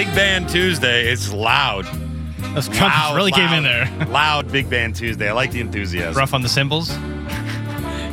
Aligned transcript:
Tuesday. 0.00 0.08
It's 0.08 0.08
a 0.08 0.14
big 0.14 0.14
band 0.14 0.48
Tuesday. 0.48 1.08
It's 1.08 1.32
loud. 1.32 1.84
Those 2.54 2.66
trumpets 2.66 2.80
Loud, 2.80 3.16
really 3.16 3.32
came 3.32 3.52
in 3.52 3.62
there. 3.62 4.06
loud 4.08 4.50
big 4.50 4.70
band 4.70 4.96
Tuesday. 4.96 5.28
I 5.28 5.32
like 5.32 5.52
the 5.52 5.60
enthusiasm. 5.60 6.18
Rough 6.18 6.34
on 6.34 6.42
the 6.42 6.48
cymbals. 6.48 6.90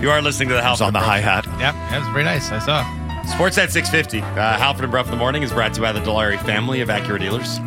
You 0.01 0.11
are 0.11 0.21
listening 0.21 0.49
to 0.49 0.55
the 0.55 0.61
Halford 0.61 0.87
on 0.87 0.93
the 0.93 0.99
hi 0.99 1.19
hat. 1.19 1.45
Yep, 1.45 1.73
that 1.73 1.99
was 1.99 2.07
very 2.09 2.23
nice. 2.23 2.51
I 2.51 2.59
saw. 2.59 2.83
Sports 3.33 3.57
at 3.57 3.71
650. 3.71 4.19
Uh, 4.21 4.57
Halford 4.57 4.83
and 4.83 4.91
Brough 4.91 5.05
in 5.05 5.11
the 5.11 5.17
morning 5.17 5.43
is 5.43 5.51
brought 5.51 5.73
to 5.73 5.79
you 5.79 5.85
by 5.85 5.91
the 5.91 5.99
Dilawri 5.99 6.39
family 6.45 6.81
of 6.81 6.89
Acura 6.89 7.19
dealers. 7.19 7.57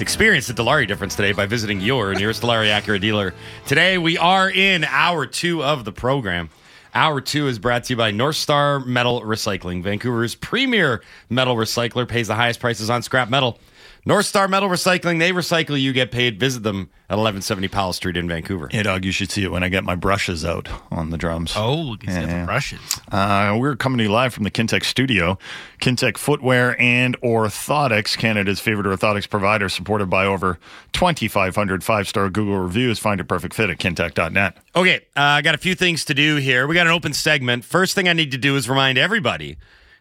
Experience 0.00 0.46
the 0.46 0.54
Dilawri 0.54 0.88
difference 0.88 1.14
today 1.14 1.32
by 1.32 1.46
visiting 1.46 1.80
your 1.80 2.14
nearest 2.14 2.42
Dilawri 2.42 2.68
Acura 2.68 3.00
dealer. 3.00 3.34
Today 3.66 3.98
we 3.98 4.16
are 4.16 4.50
in 4.50 4.84
hour 4.84 5.26
two 5.26 5.62
of 5.62 5.84
the 5.84 5.92
program. 5.92 6.50
Hour 6.96 7.20
two 7.20 7.48
is 7.48 7.58
brought 7.58 7.82
to 7.84 7.92
you 7.92 7.96
by 7.96 8.12
North 8.12 8.36
Star 8.36 8.78
Metal 8.78 9.20
Recycling, 9.22 9.82
Vancouver's 9.82 10.36
premier 10.36 11.02
metal 11.28 11.56
recycler, 11.56 12.06
pays 12.06 12.28
the 12.28 12.36
highest 12.36 12.60
prices 12.60 12.88
on 12.88 13.02
scrap 13.02 13.28
metal. 13.28 13.58
North 14.06 14.26
Star 14.26 14.48
Metal 14.48 14.68
Recycling, 14.68 15.18
they 15.18 15.32
recycle, 15.32 15.80
you 15.80 15.94
get 15.94 16.10
paid. 16.10 16.38
Visit 16.38 16.62
them 16.62 16.90
at 17.08 17.16
1170 17.16 17.68
Powell 17.68 17.94
Street 17.94 18.18
in 18.18 18.28
Vancouver. 18.28 18.68
Hey, 18.70 18.82
dog, 18.82 19.02
you 19.02 19.12
should 19.12 19.30
see 19.30 19.44
it 19.44 19.50
when 19.50 19.62
I 19.62 19.70
get 19.70 19.82
my 19.82 19.94
brushes 19.94 20.44
out 20.44 20.68
on 20.90 21.08
the 21.08 21.16
drums. 21.16 21.54
Oh, 21.56 21.96
he's 22.02 22.14
got 22.14 22.26
the 22.26 22.28
Yeah. 22.28 22.44
brushes. 22.44 23.00
Uh, 23.10 23.56
we're 23.58 23.76
coming 23.76 23.96
to 23.98 24.04
you 24.04 24.10
live 24.10 24.34
from 24.34 24.44
the 24.44 24.50
Kintec 24.50 24.84
studio. 24.84 25.38
Kintec 25.80 26.18
Footwear 26.18 26.78
and 26.78 27.18
Orthotics, 27.22 28.14
Canada's 28.18 28.60
favorite 28.60 28.86
orthotics 28.86 29.28
provider, 29.28 29.70
supported 29.70 30.10
by 30.10 30.26
over 30.26 30.58
2,500 30.92 31.82
five 31.82 32.06
star 32.06 32.28
Google 32.28 32.58
reviews. 32.58 32.98
Find 32.98 33.18
your 33.18 33.24
perfect 33.24 33.54
fit 33.54 33.70
at 33.70 33.78
kintec.net. 33.78 34.58
Okay, 34.76 34.96
uh, 35.16 35.20
I 35.20 35.40
got 35.42 35.54
a 35.54 35.58
few 35.58 35.74
things 35.74 36.04
to 36.06 36.14
do 36.14 36.36
here. 36.36 36.66
We 36.66 36.74
got 36.74 36.86
an 36.86 36.92
open 36.92 37.14
segment. 37.14 37.64
First 37.64 37.94
thing 37.94 38.06
I 38.08 38.12
need 38.12 38.32
to 38.32 38.38
do 38.38 38.54
is 38.56 38.68
remind 38.68 38.98
everybody 38.98 39.56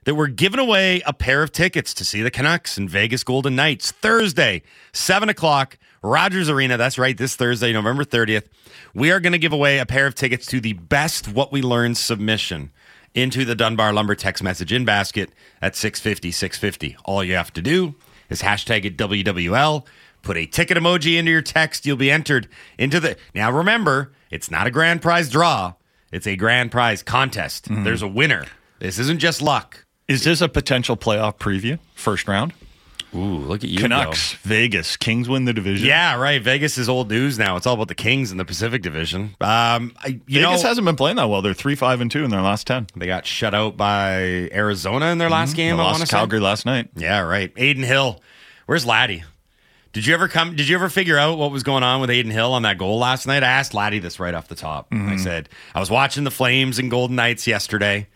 that 0.06 0.16
we're 0.16 0.28
giving 0.28 0.60
away 0.60 1.02
a 1.06 1.14
pair 1.14 1.44
of 1.44 1.52
tickets 1.52 1.94
to 1.96 2.06
see 2.06 2.22
the 2.22 2.32
Canucks 2.32 2.78
and 2.78 2.90
Vegas 2.90 3.24
Golden 3.24 3.56
Knights 3.56 3.92
Thursday, 3.92 4.62
7 4.92 5.30
o'clock, 5.30 5.78
Rogers 6.02 6.50
Arena. 6.50 6.78
That's 6.78 6.98
right, 6.98 7.18
this 7.18 7.36
Thursday, 7.36 7.72
November 7.72 8.04
30th. 8.04 8.48
We 8.94 9.12
are 9.12 9.20
going 9.20 9.34
to 9.34 9.40
give 9.40 9.54
away 9.54 9.80
a 9.80 9.86
pair 9.86 10.06
of 10.06 10.16
tickets 10.16 10.46
to 10.48 10.60
the 10.60 10.74
best 10.74 11.28
What 11.28 11.52
We 11.52 11.62
Learned 11.62 11.98
submission 11.98 12.72
into 13.14 13.46
the 13.46 13.56
Dunbar 13.56 13.94
Lumber 13.94 14.16
text 14.16 14.44
message 14.44 14.74
in 14.74 14.86
basket 14.86 15.32
at 15.62 15.76
650 15.76 16.32
650. 16.32 16.98
All 17.06 17.24
you 17.24 17.36
have 17.36 17.54
to 17.54 17.62
do 17.62 17.96
is 18.30 18.42
hashtag 18.42 18.86
it 18.86 18.98
WWL. 18.98 19.86
Put 20.24 20.38
a 20.38 20.46
ticket 20.46 20.78
emoji 20.78 21.18
into 21.18 21.32
your 21.32 21.42
text. 21.42 21.86
You'll 21.86 21.98
be 21.98 22.10
entered 22.10 22.48
into 22.78 23.00
the. 23.00 23.18
Now 23.36 23.52
remember, 23.52 24.14
it's 24.32 24.50
not 24.50 24.68
a 24.68 24.72
grand 24.72 25.02
prize 25.02 25.30
draw. 25.30 25.74
It's 26.12 26.28
a 26.28 26.36
grand 26.36 26.72
prize 26.72 27.04
contest. 27.04 27.70
Mm-hmm. 27.70 27.84
There's 27.84 28.02
a 28.02 28.08
winner. 28.08 28.46
This 28.80 29.00
isn't 29.00 29.20
just 29.20 29.42
luck. 29.42 29.86
Is 30.14 30.24
this 30.24 30.42
a 30.42 30.48
potential 30.50 30.96
playoff 30.96 31.38
preview? 31.38 31.80
First 31.96 32.28
round? 32.28 32.54
Ooh, 33.16 33.38
look 33.38 33.64
at 33.64 33.70
you, 33.70 33.80
Canucks, 33.80 34.34
Vegas, 34.42 34.98
Kings 34.98 35.30
win 35.30 35.46
the 35.46 35.54
division. 35.54 35.88
Yeah, 35.88 36.16
right. 36.16 36.42
Vegas 36.42 36.78
is 36.78 36.90
old 36.90 37.10
news 37.10 37.38
now. 37.38 37.56
It's 37.58 37.68
all 37.68 37.76
about 37.76 37.88
the 37.88 37.96
Kings 37.96 38.32
in 38.32 38.38
the 38.38 38.46
Pacific 38.46 38.82
Division. 38.82 39.36
Um, 39.40 39.94
I, 40.00 40.20
you 40.28 40.42
Vegas 40.42 40.64
know, 40.64 40.68
hasn't 40.70 40.86
been 40.86 40.96
playing 40.96 41.18
that 41.18 41.30
well. 41.30 41.42
They're 41.44 41.54
3 41.54 41.76
5 41.76 42.02
and 42.02 42.10
2 42.12 42.24
in 42.24 42.32
their 42.32 42.42
last 42.42 42.66
10. 42.66 42.88
they 42.96 43.06
got 43.06 43.26
shut 43.28 43.54
out 43.54 43.78
by 43.78 44.50
Arizona 44.52 45.08
in 45.08 45.20
their 45.20 45.30
last 45.30 45.56
game. 45.56 45.78
They 45.78 45.84
I 45.84 45.86
lost 45.86 46.10
Calgary 46.10 46.40
last 46.40 46.66
night. 46.66 46.90
Yeah, 46.96 47.20
right. 47.20 47.52
Adin 47.56 47.84
Hill. 47.84 48.20
Where's 48.66 48.86
Laddie? 48.86 49.24
Did 49.94 50.08
you 50.08 50.16
ever 50.16 50.28
come? 50.28 50.56
Did 50.56 50.68
you 50.68 50.76
ever 50.76 50.90
figure 50.90 51.20
out 51.20 51.38
what 51.38 51.52
was 51.52 51.62
going 51.62 51.84
on 51.84 52.02
with 52.02 52.10
Adin 52.10 52.32
Hill 52.32 52.52
on 52.54 52.64
that 52.64 52.80
goal 52.80 52.98
last 52.98 53.28
night? 53.28 53.44
I 53.44 53.48
asked 53.48 53.76
Laddie 53.76 54.00
this 54.00 54.20
right 54.20 54.34
off 54.34 54.48
the 54.48 54.56
top. 54.56 54.90
Mm-hmm. 54.90 55.10
I 55.10 55.18
said 55.18 55.50
I 55.76 55.80
was 55.80 55.92
watching 55.92 56.24
the 56.24 56.32
Flames 56.32 56.80
and 56.80 56.90
Golden 56.90 57.16
Knights 57.16 57.46
yesterday, 57.46 58.08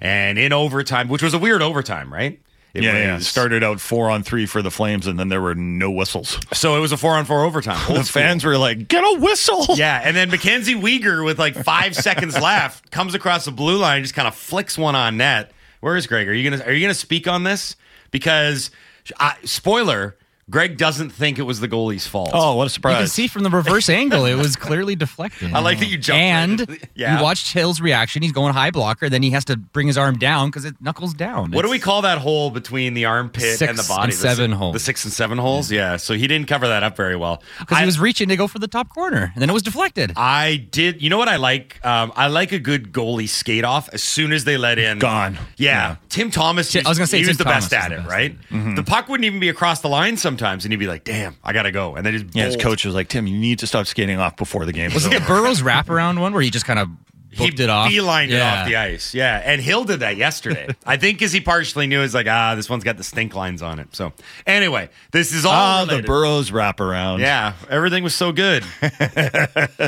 and 0.00 0.38
in 0.38 0.52
overtime, 0.52 1.08
which 1.08 1.22
was 1.22 1.34
a 1.34 1.38
weird 1.38 1.62
overtime, 1.62 2.12
right? 2.12 2.40
It 2.76 2.82
yeah, 2.82 2.98
yeah. 2.98 3.18
Started 3.20 3.64
out 3.64 3.80
four 3.80 4.10
on 4.10 4.22
three 4.22 4.44
for 4.44 4.60
the 4.60 4.70
Flames, 4.70 5.06
and 5.06 5.18
then 5.18 5.28
there 5.30 5.40
were 5.40 5.54
no 5.54 5.90
whistles. 5.90 6.38
So 6.52 6.76
it 6.76 6.80
was 6.80 6.92
a 6.92 6.98
four 6.98 7.12
on 7.14 7.24
four 7.24 7.42
overtime. 7.42 7.80
The 7.96 8.04
fans 8.04 8.44
were 8.44 8.58
like, 8.58 8.86
"Get 8.88 9.02
a 9.02 9.18
whistle!" 9.18 9.64
Yeah, 9.76 10.00
and 10.04 10.14
then 10.14 10.30
Mackenzie 10.30 10.74
Weegar 10.74 11.24
with 11.24 11.38
like 11.38 11.54
five 11.54 11.96
seconds 11.96 12.38
left 12.38 12.90
comes 12.90 13.14
across 13.14 13.46
the 13.46 13.50
blue 13.50 13.78
line, 13.78 14.02
just 14.02 14.14
kind 14.14 14.28
of 14.28 14.34
flicks 14.34 14.76
one 14.76 14.94
on 14.94 15.16
net. 15.16 15.52
Where 15.80 15.96
is 15.96 16.06
Greg? 16.06 16.28
Are 16.28 16.34
you 16.34 16.50
gonna 16.50 16.62
Are 16.64 16.72
you 16.72 16.82
gonna 16.82 16.92
speak 16.94 17.26
on 17.26 17.44
this? 17.44 17.76
Because 18.10 18.70
uh, 19.18 19.32
spoiler, 19.44 20.16
Greg 20.48 20.76
doesn't 20.76 21.10
think 21.10 21.40
it 21.40 21.42
was 21.42 21.58
the 21.58 21.66
goalie's 21.66 22.06
fault. 22.06 22.30
Oh, 22.32 22.54
what 22.54 22.68
a 22.68 22.70
surprise! 22.70 22.92
You 22.92 22.98
can 22.98 23.08
see 23.08 23.26
from 23.26 23.42
the 23.42 23.50
reverse 23.50 23.88
angle, 23.88 24.26
it 24.26 24.36
was 24.36 24.54
clearly 24.54 24.94
deflected. 24.94 25.52
I 25.52 25.58
like 25.58 25.80
that 25.80 25.86
you 25.86 25.98
jumped. 25.98 26.20
And 26.20 26.68
right 26.70 26.88
yeah. 26.94 27.16
you 27.18 27.22
watched 27.24 27.52
Hill's 27.52 27.80
reaction. 27.80 28.22
He's 28.22 28.30
going 28.30 28.54
high 28.54 28.70
blocker. 28.70 29.08
Then 29.08 29.24
he 29.24 29.30
has 29.32 29.44
to 29.46 29.56
bring 29.56 29.88
his 29.88 29.98
arm 29.98 30.18
down 30.18 30.48
because 30.50 30.64
it 30.64 30.76
knuckles 30.80 31.14
down. 31.14 31.50
What 31.50 31.62
do 31.62 31.68
we 31.68 31.80
call 31.80 32.02
that 32.02 32.18
hole 32.18 32.50
between 32.50 32.94
the 32.94 33.06
armpit 33.06 33.42
Six 33.58 33.62
and 33.62 33.76
the 33.76 33.84
body? 33.88 34.04
and 34.04 34.12
The 34.12 34.16
seven 34.16 34.50
si- 34.52 34.56
hole. 34.56 34.72
The 34.72 34.78
six 34.78 35.02
and 35.04 35.12
seven 35.12 35.36
holes. 35.38 35.72
Yeah. 35.72 35.96
So 35.96 36.14
he 36.14 36.28
didn't 36.28 36.46
cover 36.46 36.68
that 36.68 36.84
up 36.84 36.96
very 36.96 37.16
well. 37.16 37.42
Because 37.58 37.78
he 37.80 37.84
was 37.84 37.98
reaching 37.98 38.28
to 38.28 38.36
go 38.36 38.46
for 38.46 38.60
the 38.60 38.68
top 38.68 38.88
corner, 38.90 39.32
and 39.34 39.42
then 39.42 39.50
it 39.50 39.52
was 39.52 39.64
deflected. 39.64 40.12
I 40.16 40.68
did. 40.70 41.02
You 41.02 41.10
know 41.10 41.18
what 41.18 41.28
I 41.28 41.36
like? 41.38 41.84
Um, 41.84 42.12
I 42.14 42.28
like 42.28 42.52
a 42.52 42.60
good 42.60 42.92
goalie 42.92 43.28
skate 43.28 43.64
off 43.64 43.88
as 43.92 44.04
soon 44.04 44.30
as 44.32 44.44
they 44.44 44.56
let 44.56 44.78
in. 44.78 45.00
Gone. 45.00 45.34
Yeah. 45.56 45.66
Yeah. 45.66 45.96
Tim 46.08 46.30
Thomas. 46.30 46.74
I 46.76 46.88
was 46.88 46.96
gonna 46.98 47.08
say 47.08 47.18
he 47.18 47.26
was 47.26 47.36
Tim 47.36 47.44
the 47.46 47.50
best 47.50 47.72
at 47.72 47.90
it, 47.90 47.96
best 47.98 48.08
right? 48.08 48.36
at 48.52 48.56
it. 48.68 48.76
The 48.76 48.84
puck 48.84 49.08
wouldn't 49.08 49.24
even 49.24 49.40
be 49.40 49.48
across 49.48 49.80
the 49.80 49.88
line 49.88 50.16
sometimes, 50.16 50.35
and 50.42 50.62
he'd 50.64 50.76
be 50.76 50.86
like, 50.86 51.04
"Damn, 51.04 51.36
I 51.44 51.52
gotta 51.52 51.72
go," 51.72 51.94
and 51.96 52.04
then 52.06 52.12
just 52.18 52.34
Yeah, 52.34 52.44
his 52.46 52.56
bolt. 52.56 52.64
coach 52.64 52.84
was 52.84 52.94
like, 52.94 53.08
"Tim, 53.08 53.26
you 53.26 53.38
need 53.38 53.58
to 53.60 53.66
stop 53.66 53.86
skating 53.86 54.18
off 54.18 54.36
before 54.36 54.64
the 54.66 54.72
game." 54.72 54.92
Was 54.94 55.06
it 55.06 55.10
the. 55.12 55.20
Burrows 55.20 55.62
wraparound 55.62 56.18
one 56.20 56.32
where 56.32 56.42
he 56.42 56.50
just 56.50 56.64
kind 56.66 56.78
of 56.78 56.88
He 57.30 57.46
booked 57.48 57.60
it 57.60 57.68
off? 57.70 57.90
beelined 57.90 58.30
it 58.30 58.40
off 58.40 58.66
the 58.66 58.76
ice. 58.76 59.12
Yeah, 59.14 59.40
and 59.44 59.60
Hill 59.60 59.84
did 59.84 60.00
that 60.00 60.16
yesterday. 60.16 60.68
I 60.86 60.96
think 60.96 61.18
because 61.18 61.32
he 61.32 61.40
partially 61.40 61.86
knew, 61.86 62.00
he's 62.00 62.14
like, 62.14 62.26
ah, 62.28 62.54
this 62.54 62.70
one's 62.70 62.84
got 62.84 62.96
the 62.96 63.04
stink 63.04 63.34
lines 63.34 63.60
on 63.62 63.78
it. 63.78 63.94
So 63.94 64.12
anyway, 64.46 64.88
this 65.12 65.32
is 65.32 65.44
all. 65.44 65.52
Ah, 65.52 65.84
the. 65.84 66.02
Burrows 66.02 66.50
wraparound. 66.50 67.20
Yeah, 67.20 67.54
everything 67.68 68.02
was 68.04 68.14
so 68.14 68.32
good. 68.32 68.64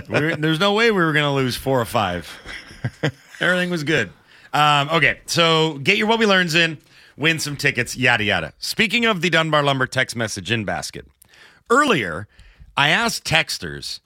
We 0.09 0.21
were- 0.21 0.37
there's 0.37 0.61
no 0.61 0.73
way 0.75 0.91
we 0.91 1.03
were 1.03 1.13
going 1.13 1.25
to 1.25 1.31
lose 1.33 1.57
four 1.57 1.81
or 1.81 1.85
five. 1.85 2.31
everything 3.41 3.71
was 3.71 3.85
good. 3.85 4.11
Um, 4.53 4.89
okay, 4.91 5.21
so 5.27 5.79
get 5.79 5.97
your 5.99 6.07
what 6.07 6.19
we 6.19 6.27
learns 6.27 6.55
in, 6.55 6.79
win 7.19 7.39
some 7.39 7.57
tickets, 7.57 7.97
yada 7.97 8.25
yada. 8.25 8.53
Speaking 8.59 9.05
of 9.05 9.21
the 9.21 9.31
Dunbar 9.31 9.63
Lumber 9.63 9.87
text 9.87 10.17
message 10.17 10.51
in 10.51 10.65
basket, 10.65 11.07
earlier 11.69 12.29
I 12.77 12.91
asked 12.91 13.25
texters 13.25 14.01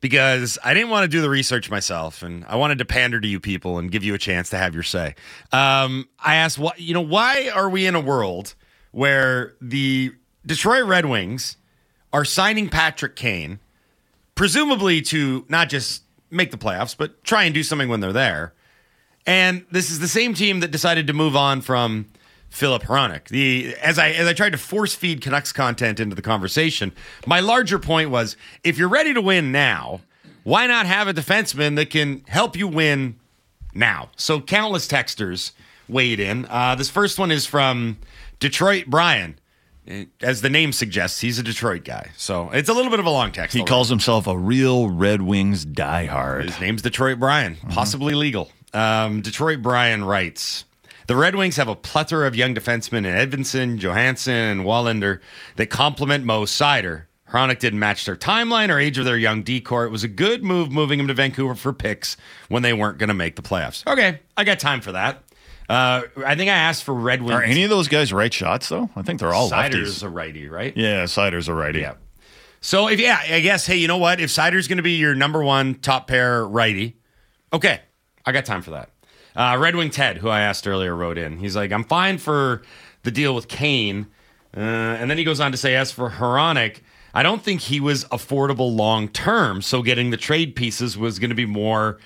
because 0.00 0.58
I 0.64 0.74
didn't 0.74 0.90
want 0.90 1.04
to 1.04 1.08
do 1.08 1.22
the 1.22 1.30
research 1.30 1.70
myself, 1.70 2.22
and 2.22 2.44
I 2.46 2.56
wanted 2.56 2.78
to 2.78 2.84
pander 2.84 3.20
to 3.20 3.28
you 3.28 3.40
people 3.40 3.78
and 3.78 3.90
give 3.90 4.04
you 4.04 4.14
a 4.14 4.18
chance 4.18 4.50
to 4.50 4.58
have 4.58 4.74
your 4.74 4.82
say. 4.82 5.14
Um, 5.52 6.08
I 6.18 6.36
asked, 6.36 6.58
what 6.58 6.80
you 6.80 6.94
know, 6.94 7.00
why 7.00 7.50
are 7.54 7.68
we 7.70 7.86
in 7.86 7.94
a 7.94 8.00
world 8.00 8.54
where 8.92 9.54
the 9.60 10.12
Detroit 10.46 10.84
Red 10.84 11.06
Wings 11.06 11.56
are 12.12 12.24
signing 12.24 12.68
Patrick 12.68 13.16
Kane, 13.16 13.60
presumably 14.34 15.02
to 15.02 15.44
not 15.48 15.68
just 15.68 16.02
make 16.30 16.50
the 16.50 16.58
playoffs, 16.58 16.96
but 16.96 17.22
try 17.24 17.44
and 17.44 17.54
do 17.54 17.62
something 17.62 17.88
when 17.88 18.00
they're 18.00 18.12
there. 18.12 18.54
And 19.26 19.64
this 19.70 19.90
is 19.90 20.00
the 20.00 20.08
same 20.08 20.34
team 20.34 20.60
that 20.60 20.70
decided 20.70 21.06
to 21.06 21.12
move 21.12 21.34
on 21.34 21.60
from 21.60 22.06
Filip 22.54 22.84
Hronek. 22.84 23.24
The 23.28 23.74
as 23.82 23.98
I 23.98 24.10
as 24.10 24.28
I 24.28 24.32
tried 24.32 24.52
to 24.52 24.58
force 24.58 24.94
feed 24.94 25.20
Canucks 25.20 25.52
content 25.52 25.98
into 25.98 26.14
the 26.14 26.22
conversation, 26.22 26.92
my 27.26 27.40
larger 27.40 27.78
point 27.80 28.10
was 28.10 28.36
if 28.62 28.78
you're 28.78 28.88
ready 28.88 29.12
to 29.12 29.20
win 29.20 29.50
now, 29.50 30.00
why 30.44 30.66
not 30.68 30.86
have 30.86 31.08
a 31.08 31.12
defenseman 31.12 31.74
that 31.76 31.90
can 31.90 32.22
help 32.28 32.56
you 32.56 32.68
win 32.68 33.16
now? 33.74 34.10
So 34.16 34.40
countless 34.40 34.86
texters 34.86 35.50
weighed 35.88 36.20
in. 36.20 36.46
Uh, 36.48 36.76
this 36.76 36.88
first 36.88 37.18
one 37.18 37.32
is 37.32 37.44
from 37.44 37.98
Detroit 38.38 38.84
Brian. 38.86 39.36
Uh, 39.90 40.04
As 40.22 40.40
the 40.40 40.48
name 40.48 40.72
suggests, 40.72 41.20
he's 41.20 41.40
a 41.40 41.42
Detroit 41.42 41.84
guy. 41.84 42.12
So 42.16 42.50
it's 42.50 42.68
a 42.68 42.72
little 42.72 42.90
bit 42.90 43.00
of 43.00 43.06
a 43.06 43.10
long 43.10 43.32
text. 43.32 43.52
He 43.52 43.60
already. 43.60 43.68
calls 43.68 43.88
himself 43.88 44.28
a 44.28 44.38
real 44.38 44.88
Red 44.90 45.22
Wings 45.22 45.66
diehard. 45.66 46.44
His 46.44 46.60
name's 46.60 46.82
Detroit 46.82 47.18
Brian, 47.18 47.56
possibly 47.70 48.14
legal. 48.14 48.50
Um, 48.72 49.22
Detroit 49.22 49.60
Brian 49.60 50.04
writes 50.04 50.64
The 51.06 51.16
Red 51.16 51.34
Wings 51.36 51.56
have 51.56 51.68
a 51.68 51.76
plethora 51.76 52.26
of 52.26 52.34
young 52.34 52.54
defensemen 52.54 52.98
in 52.98 53.04
Edvinsson, 53.04 53.78
Johansson, 53.78 54.34
and 54.34 54.60
Wallinder 54.62 55.20
that 55.56 55.66
complement 55.66 56.24
Mo 56.24 56.44
Seider. 56.44 57.04
Hronek 57.30 57.58
didn't 57.58 57.80
match 57.80 58.04
their 58.06 58.16
timeline 58.16 58.70
or 58.70 58.78
age 58.78 58.96
of 58.96 59.04
their 59.04 59.16
young 59.16 59.42
D 59.42 59.60
core. 59.60 59.84
It 59.84 59.90
was 59.90 60.04
a 60.04 60.08
good 60.08 60.44
move 60.44 60.70
moving 60.70 61.00
him 61.00 61.08
to 61.08 61.14
Vancouver 61.14 61.54
for 61.56 61.72
picks 61.72 62.16
when 62.48 62.62
they 62.62 62.72
weren't 62.72 62.98
going 62.98 63.08
to 63.08 63.14
make 63.14 63.34
the 63.36 63.42
playoffs. 63.42 63.84
Okay, 63.86 64.20
I 64.36 64.44
got 64.44 64.60
time 64.60 64.80
for 64.80 64.92
that. 64.92 65.24
Uh, 65.68 66.02
I 66.24 66.36
think 66.36 66.50
I 66.50 66.54
asked 66.54 66.84
for 66.84 66.94
Red 66.94 67.22
Wings. 67.22 67.32
Are 67.32 67.42
any 67.42 67.64
of 67.64 67.70
those 67.70 67.88
guys 67.88 68.12
right 68.12 68.32
shots 68.32 68.68
though? 68.68 68.88
I 68.94 69.02
think 69.02 69.18
they're 69.20 69.32
all 69.32 69.50
Seider's 69.50 69.98
lefties. 69.98 70.02
a 70.04 70.08
righty, 70.10 70.48
right? 70.48 70.76
Yeah, 70.76 71.04
Seider's 71.04 71.48
a 71.48 71.54
righty. 71.54 71.80
Yeah. 71.80 71.94
So 72.60 72.88
if 72.88 73.00
yeah, 73.00 73.20
I 73.28 73.40
guess 73.40 73.66
hey, 73.66 73.76
you 73.76 73.88
know 73.88 73.98
what? 73.98 74.20
If 74.20 74.30
Seider's 74.30 74.68
going 74.68 74.76
to 74.76 74.82
be 74.82 74.92
your 74.92 75.14
number 75.14 75.42
one 75.42 75.74
top 75.74 76.06
pair 76.06 76.46
righty, 76.46 76.96
okay, 77.52 77.80
I 78.24 78.32
got 78.32 78.44
time 78.44 78.62
for 78.62 78.70
that. 78.72 78.90
Uh, 79.36 79.56
Red 79.58 79.76
Wing 79.76 79.90
Ted, 79.90 80.18
who 80.18 80.28
I 80.28 80.40
asked 80.40 80.66
earlier, 80.66 80.94
wrote 80.94 81.18
in. 81.18 81.38
He's 81.38 81.56
like, 81.56 81.72
I'm 81.72 81.84
fine 81.84 82.18
for 82.18 82.62
the 83.02 83.10
deal 83.10 83.34
with 83.34 83.48
Kane, 83.48 84.06
uh, 84.56 84.60
and 84.60 85.10
then 85.10 85.18
he 85.18 85.24
goes 85.24 85.40
on 85.40 85.52
to 85.52 85.58
say, 85.58 85.74
as 85.74 85.90
for 85.90 86.10
Hronek, 86.10 86.78
I 87.12 87.22
don't 87.22 87.42
think 87.42 87.60
he 87.62 87.80
was 87.80 88.04
affordable 88.06 88.74
long 88.74 89.08
term. 89.08 89.62
So 89.62 89.82
getting 89.82 90.10
the 90.10 90.16
trade 90.16 90.56
pieces 90.56 90.98
was 90.98 91.18
going 91.18 91.30
to 91.30 91.36
be 91.36 91.46
more 91.46 91.98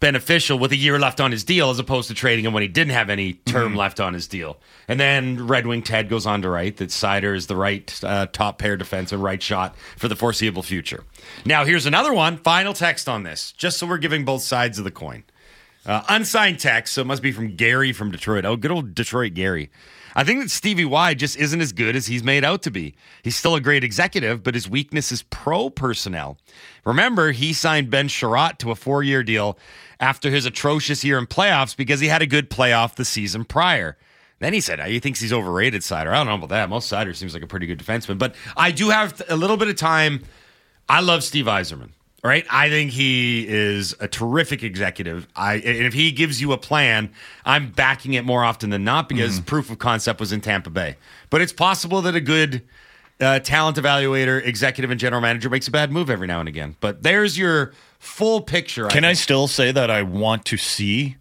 beneficial 0.00 0.58
with 0.58 0.72
a 0.72 0.76
year 0.76 0.98
left 0.98 1.20
on 1.20 1.30
his 1.30 1.44
deal 1.44 1.68
as 1.68 1.78
opposed 1.78 2.08
to 2.08 2.14
trading 2.14 2.44
him 2.44 2.54
when 2.54 2.62
he 2.62 2.68
didn't 2.68 2.92
have 2.94 3.10
any 3.10 3.34
term 3.34 3.76
left 3.76 4.00
on 4.00 4.14
his 4.14 4.26
deal. 4.26 4.58
And 4.88 4.98
then 4.98 5.46
Red 5.46 5.66
Wing 5.66 5.82
Ted 5.82 6.08
goes 6.08 6.26
on 6.26 6.40
to 6.42 6.48
write 6.48 6.78
that 6.78 6.88
Seider 6.88 7.36
is 7.36 7.46
the 7.46 7.56
right 7.56 8.00
uh, 8.02 8.26
top 8.26 8.58
pair 8.58 8.78
defenseman, 8.78 9.22
right 9.22 9.42
shot 9.42 9.76
for 9.98 10.08
the 10.08 10.16
foreseeable 10.16 10.62
future. 10.62 11.04
Now, 11.44 11.66
here's 11.66 11.84
another 11.84 12.14
one. 12.14 12.38
Final 12.38 12.72
text 12.72 13.08
on 13.08 13.24
this, 13.24 13.52
just 13.52 13.78
so 13.78 13.86
we're 13.86 13.98
giving 13.98 14.24
both 14.24 14.42
sides 14.42 14.78
of 14.78 14.84
the 14.84 14.90
coin. 14.90 15.22
Uh, 15.86 16.02
unsigned 16.10 16.58
text, 16.58 16.94
so 16.94 17.00
it 17.00 17.06
must 17.06 17.22
be 17.22 17.32
from 17.32 17.56
Gary 17.56 17.92
from 17.92 18.10
Detroit. 18.10 18.44
Oh, 18.44 18.56
good 18.56 18.70
old 18.70 18.94
Detroit 18.94 19.34
Gary. 19.34 19.70
I 20.14 20.24
think 20.24 20.40
that 20.42 20.50
Stevie 20.50 20.84
Y 20.84 21.14
just 21.14 21.36
isn't 21.36 21.60
as 21.60 21.72
good 21.72 21.96
as 21.96 22.06
he's 22.06 22.22
made 22.22 22.44
out 22.44 22.62
to 22.62 22.70
be. 22.70 22.96
He's 23.22 23.36
still 23.36 23.54
a 23.54 23.60
great 23.60 23.84
executive, 23.84 24.42
but 24.42 24.54
his 24.54 24.68
weakness 24.68 25.12
is 25.12 25.22
pro 25.22 25.70
personnel. 25.70 26.36
Remember, 26.84 27.32
he 27.32 27.52
signed 27.52 27.90
Ben 27.90 28.08
Chiarot 28.08 28.58
to 28.58 28.70
a 28.70 28.74
four 28.74 29.02
year 29.02 29.22
deal 29.22 29.58
after 30.00 30.30
his 30.30 30.46
atrocious 30.46 31.04
year 31.04 31.16
in 31.16 31.26
playoffs 31.26 31.76
because 31.76 32.00
he 32.00 32.08
had 32.08 32.22
a 32.22 32.26
good 32.26 32.50
playoff 32.50 32.96
the 32.96 33.04
season 33.04 33.44
prior. 33.44 33.96
Then 34.40 34.52
he 34.52 34.60
said, 34.60 34.80
oh, 34.80 34.84
he 34.84 35.00
thinks 35.00 35.20
he's 35.20 35.32
overrated, 35.32 35.82
Seider. 35.82 36.08
I 36.08 36.16
don't 36.16 36.26
know 36.26 36.34
about 36.34 36.48
that. 36.48 36.68
Most 36.68 36.90
Seider 36.90 37.14
seems 37.14 37.34
like 37.34 37.42
a 37.42 37.46
pretty 37.46 37.66
good 37.66 37.78
defenseman, 37.78 38.18
but 38.18 38.34
I 38.56 38.70
do 38.70 38.88
have 38.90 39.20
a 39.28 39.36
little 39.36 39.58
bit 39.58 39.68
of 39.68 39.76
time. 39.76 40.24
I 40.88 41.00
love 41.00 41.22
Steve 41.22 41.44
Yzerman 41.44 41.90
right? 42.22 42.46
I 42.50 42.68
think 42.68 42.90
he 42.90 43.46
is 43.48 43.94
a 44.00 44.08
terrific 44.08 44.62
executive. 44.62 45.26
I 45.34 45.54
and 45.54 45.86
if 45.86 45.94
he 45.94 46.12
gives 46.12 46.40
you 46.40 46.52
a 46.52 46.58
plan, 46.58 47.10
I'm 47.44 47.70
backing 47.70 48.14
it 48.14 48.24
more 48.24 48.44
often 48.44 48.70
than 48.70 48.84
not 48.84 49.08
because 49.08 49.40
proof 49.40 49.70
of 49.70 49.78
concept 49.78 50.20
was 50.20 50.32
in 50.32 50.40
Tampa 50.40 50.70
Bay. 50.70 50.96
But 51.30 51.40
it's 51.40 51.52
possible 51.52 52.02
that 52.02 52.14
a 52.14 52.20
good 52.20 52.62
uh, 53.20 53.38
talent 53.40 53.76
evaluator, 53.76 54.44
executive, 54.44 54.90
and 54.90 54.98
general 54.98 55.20
manager 55.20 55.50
makes 55.50 55.68
a 55.68 55.70
bad 55.70 55.92
move 55.92 56.10
every 56.10 56.26
now 56.26 56.40
and 56.40 56.48
again. 56.48 56.76
But 56.80 57.02
there's 57.02 57.38
your 57.38 57.72
full 57.98 58.40
picture. 58.40 58.86
Can 58.86 59.04
I 59.04 59.08
think. 59.08 59.18
still 59.18 59.48
say 59.48 59.72
that 59.72 59.90
I 59.90 60.02
want 60.02 60.44
to 60.46 60.56
see 60.56 61.16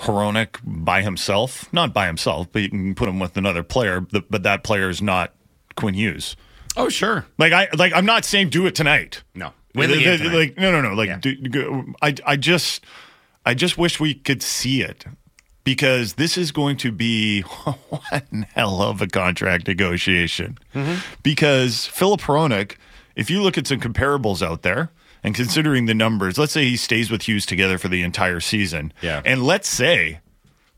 Hronek 0.00 0.58
by 0.64 1.02
himself? 1.02 1.72
Not 1.72 1.92
by 1.94 2.06
himself, 2.06 2.48
but 2.52 2.62
you 2.62 2.68
can 2.68 2.94
put 2.94 3.08
him 3.08 3.18
with 3.18 3.36
another 3.36 3.62
player. 3.62 4.00
But 4.00 4.42
that 4.42 4.62
player 4.62 4.90
is 4.90 5.00
not 5.00 5.32
Quinn 5.76 5.94
Hughes. 5.94 6.36
Oh, 6.76 6.88
sure. 6.88 7.26
Like 7.38 7.52
I 7.52 7.68
like 7.76 7.92
I'm 7.94 8.06
not 8.06 8.24
saying 8.24 8.48
do 8.50 8.66
it 8.66 8.74
tonight. 8.74 9.22
No. 9.34 9.52
Win 9.74 9.90
the 9.90 9.96
game 9.98 10.08
Like, 10.10 10.18
tonight. 10.20 10.34
like, 10.36 10.58
no 10.58 10.70
no 10.70 10.80
no 10.80 10.94
like 10.94 11.08
Yeah. 11.08 11.18
do, 11.20 11.34
go, 11.48 11.84
I 12.02 12.14
I 12.26 12.36
just 12.36 12.84
I 13.46 13.54
just 13.54 13.78
wish 13.78 13.98
we 13.98 14.14
could 14.14 14.42
see 14.42 14.82
it 14.82 15.04
because 15.64 16.14
this 16.14 16.36
is 16.36 16.52
going 16.52 16.76
to 16.78 16.92
be 16.92 17.40
one 17.42 18.46
hell 18.54 18.82
of 18.82 19.00
a 19.00 19.06
contract 19.06 19.66
negotiation. 19.68 20.58
Mm-hmm. 20.74 21.00
Because 21.22 21.86
Filip 21.86 22.20
Hronek, 22.22 22.76
if 23.16 23.30
you 23.30 23.42
look 23.42 23.56
at 23.56 23.66
some 23.66 23.80
comparables 23.80 24.42
out 24.46 24.62
there 24.62 24.90
and 25.22 25.34
considering 25.34 25.86
the 25.86 25.94
numbers, 25.94 26.36
let's 26.38 26.52
say 26.52 26.64
he 26.64 26.76
stays 26.76 27.10
with 27.10 27.22
Hughes 27.28 27.46
together 27.46 27.78
for 27.78 27.88
the 27.88 28.02
entire 28.02 28.40
season. 28.40 28.92
Yeah. 29.02 29.22
And 29.24 29.44
let's 29.44 29.68
say 29.68 30.20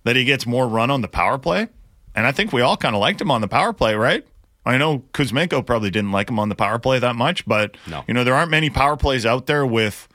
that 0.05 0.17
he 0.17 0.25
gets 0.25 0.47
more 0.47 0.69
run 0.69 0.91
on 0.91 1.01
the 1.01 1.09
power 1.09 1.39
play. 1.39 1.69
And 2.15 2.27
I 2.27 2.33
think 2.33 2.53
we 2.53 2.61
all 2.61 2.77
kind 2.77 2.95
of 2.95 3.01
liked 3.01 3.21
him 3.21 3.31
on 3.31 3.41
the 3.41 3.49
power 3.49 3.73
play, 3.73 3.95
right? 3.95 4.25
I 4.67 4.79
know 4.79 5.01
Kuzmenko 5.13 5.65
probably 5.67 5.91
didn't 5.91 6.13
like 6.13 6.29
him 6.31 6.39
on 6.39 6.49
the 6.49 6.55
power 6.55 6.79
play 6.79 6.99
that 6.99 7.17
much, 7.17 7.45
but 7.47 7.77
No. 7.87 8.05
you 8.09 8.15
know 8.15 8.25
there 8.25 8.35
aren't 8.35 8.51
many 8.51 8.71
power 8.71 8.97
plays 8.97 9.27
out 9.27 9.47
there 9.47 9.67
with 9.67 10.09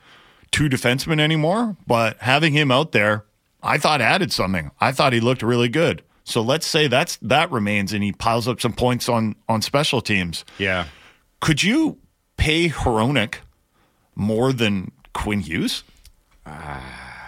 two 0.51 0.67
defensemen 0.69 1.19
anymore. 1.19 1.77
But 1.85 2.17
having 2.21 2.53
him 2.53 2.71
out 2.71 2.91
there, 2.91 3.25
I 3.61 3.77
thought 3.77 4.01
added 4.01 4.31
something. 4.33 4.71
I 4.81 4.91
thought 4.91 5.13
he 5.13 5.19
looked 5.19 5.43
really 5.43 5.69
good. 5.69 6.01
So 6.23 6.41
let's 6.41 6.65
say 6.67 6.87
that's 6.87 7.17
that 7.21 7.51
remains, 7.51 7.93
and 7.93 8.03
he 8.03 8.11
piles 8.11 8.47
up 8.47 8.59
some 8.61 8.73
points 8.73 9.07
on 9.09 9.35
on 9.47 9.61
special 9.61 10.01
teams. 10.01 10.45
Yeah. 10.57 10.85
Could 11.41 11.63
you 11.63 11.97
pay 12.37 12.69
Hronek 12.69 13.35
more 14.15 14.51
than 14.53 14.91
Quinn 15.13 15.39
Hughes? 15.41 15.83
Uh, 16.45 16.79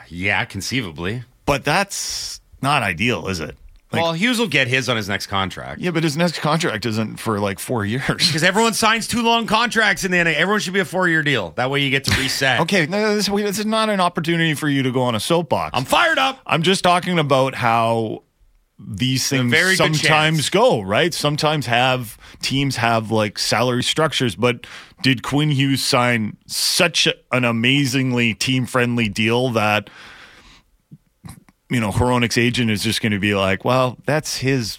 yeah, 0.10 0.44
conceivably. 0.46 1.24
But 1.46 1.64
that's 1.64 2.42
not 2.62 2.84
ideal, 2.84 3.28
is 3.28 3.40
it? 3.40 3.58
Like- 3.92 4.02
well, 4.04 4.14
Hughes 4.14 4.40
will 4.40 4.48
get 4.48 4.68
his 4.68 4.88
on 4.88 4.96
his 4.98 5.10
next 5.10 5.28
contract. 5.28 5.82
Yeah, 5.82 5.92
but 5.92 6.04
his 6.04 6.16
next 6.16 6.40
contract 6.40 6.86
isn't 6.86 7.18
for 7.18 7.40
like 7.40 7.60
four 7.60 7.86
years. 7.86 8.02
Because 8.32 8.44
everyone 8.44 8.74
signs 8.74 9.08
two 9.08 9.22
long 9.22 9.48
contracts 9.48 10.04
in 10.06 10.12
the 10.12 10.24
NA. 10.24 10.30
Everyone 10.32 10.60
should 10.62 10.74
be 10.74 10.80
a 10.80 10.86
four 10.86 11.10
year 11.10 11.22
deal. 11.24 11.52
That 11.52 11.70
way 11.70 11.82
you 11.82 11.90
get 11.90 12.06
to 12.06 12.18
reset. 12.20 12.60
Okay, 12.62 12.86
no, 12.86 13.16
this, 13.16 13.28
this 13.28 13.60
is 13.60 13.66
not 13.66 13.90
an 13.90 14.00
opportunity 14.00 14.54
for 14.54 14.70
you 14.70 14.84
to 14.84 14.92
go 14.92 15.02
on 15.02 15.16
a 15.16 15.20
soapbox. 15.20 15.72
I'm 15.78 15.84
fired 15.86 16.18
up. 16.18 16.40
I'm 16.46 16.62
just 16.64 16.84
talking 16.84 17.20
about 17.20 17.56
how 17.56 18.24
these 18.80 19.28
things 19.30 19.54
sometimes 19.78 20.50
go, 20.50 20.82
right? 20.82 21.14
Sometimes 21.14 21.66
have 21.66 22.18
teams 22.42 22.78
have 22.78 23.12
like 23.12 23.38
salary 23.38 23.84
structures, 23.84 24.36
but 24.36 24.66
did 25.02 25.22
Quinn 25.24 25.50
Hughes 25.52 25.84
sign 25.84 26.38
such 26.48 27.08
an 27.32 27.44
amazingly 27.46 28.34
team 28.34 28.66
friendly 28.66 29.10
deal 29.10 29.50
that 29.52 29.90
you 31.72 31.80
know 31.80 31.90
Hronek's 31.92 32.38
agent 32.38 32.70
is 32.70 32.84
just 32.84 33.02
going 33.02 33.14
to 33.14 33.20
be 33.20 33.34
like, 33.34 33.66
well, 33.66 33.98
that's 34.06 34.38
his 34.38 34.78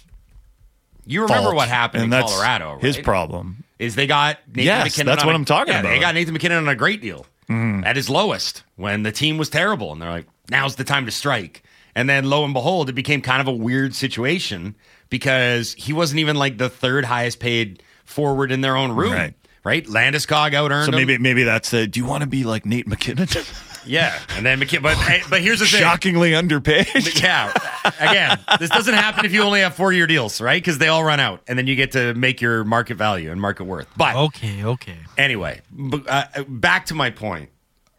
You 1.05 1.23
remember 1.23 1.43
fault, 1.49 1.55
what 1.55 1.67
happened 1.67 2.05
in 2.05 2.09
Colorado, 2.11 2.73
right? 2.75 2.81
His 2.81 2.97
problem. 2.97 3.63
Is 3.79 3.95
they 3.95 4.07
got 4.07 4.37
Nathan 4.47 4.63
Yes, 4.63 4.83
MacKinnon. 4.85 5.05
that's 5.07 5.23
on 5.23 5.27
what 5.27 5.33
a- 5.33 5.35
I'm 5.35 5.45
talking 5.45 5.73
yeah, 5.73 5.81
They 5.81 5.87
about. 5.89 5.93
Mm-hmm. 5.95 6.01
got 6.01 6.15
Nathan 6.15 6.33
MacKinnon 6.33 6.57
on 6.59 6.69
a 6.69 6.75
great 6.75 7.01
deal 7.01 7.25
at 7.49 7.95
his 7.97 8.09
lowest 8.09 8.63
when 8.77 9.03
the 9.03 9.11
team 9.11 9.37
was 9.37 9.49
terrible, 9.49 9.91
and 9.91 10.01
they're 10.01 10.09
like, 10.09 10.25
"Now's 10.49 10.75
the 10.77 10.83
time 10.85 11.05
to 11.05 11.11
strike." 11.11 11.61
And 11.95 12.09
then, 12.09 12.27
lo 12.29 12.43
and 12.45 12.53
behold, 12.53 12.89
it 12.89 12.93
became 12.93 13.21
kind 13.21 13.41
of 13.41 13.47
a 13.47 13.51
weird 13.53 13.93
situation 13.93 14.73
because 15.09 15.73
he 15.73 15.93
wasn't 15.93 16.19
even 16.19 16.35
like 16.35 16.57
the 16.57 16.69
third 16.69 17.05
highest 17.05 17.39
paid 17.39 17.83
forward 18.05 18.51
in 18.51 18.61
their 18.61 18.75
own 18.75 18.93
room, 18.93 19.11
Right. 19.13 19.33
right? 19.63 19.85
Landeskog 19.85 20.55
out 20.55 20.71
earned 20.71 20.85
So 20.85 20.91
him. 20.91 21.05
maybe 21.05 21.17
maybe 21.19 21.43
that's 21.43 21.69
the. 21.69 21.85
Do 21.85 21.99
you 21.99 22.05
want 22.07 22.21
to 22.21 22.27
be 22.27 22.43
like 22.45 22.65
Nate 22.65 22.87
MacKinnon? 22.87 23.27
yeah. 23.85 24.19
And 24.35 24.45
then 24.45 24.59
MacKinnon, 24.59 24.83
but 24.83 24.97
but 25.29 25.41
here's 25.41 25.59
the 25.59 25.65
thing. 25.65 25.79
Shockingly 25.81 26.33
underpaid. 26.35 26.87
Yeah. 27.21 27.53
Again, 27.99 28.39
this 28.59 28.69
doesn't 28.69 28.93
happen 28.93 29.25
if 29.25 29.33
you 29.33 29.41
only 29.43 29.61
have 29.61 29.75
four 29.75 29.91
year 29.93 30.07
deals, 30.07 30.39
right? 30.41 30.61
Because 30.61 30.77
they 30.77 30.87
all 30.87 31.03
run 31.03 31.19
out, 31.19 31.41
and 31.47 31.57
then 31.57 31.67
you 31.67 31.75
get 31.75 31.91
to 31.93 32.13
make 32.13 32.41
your 32.41 32.63
market 32.63 32.95
value 32.95 33.31
and 33.31 33.39
market 33.41 33.65
worth. 33.65 33.87
But 33.97 34.15
Okay, 34.15 34.63
okay. 34.63 34.97
anyway, 35.17 35.61
b- 35.75 36.03
uh, 36.07 36.43
back 36.47 36.85
to 36.87 36.95
my 36.95 37.09
point 37.09 37.49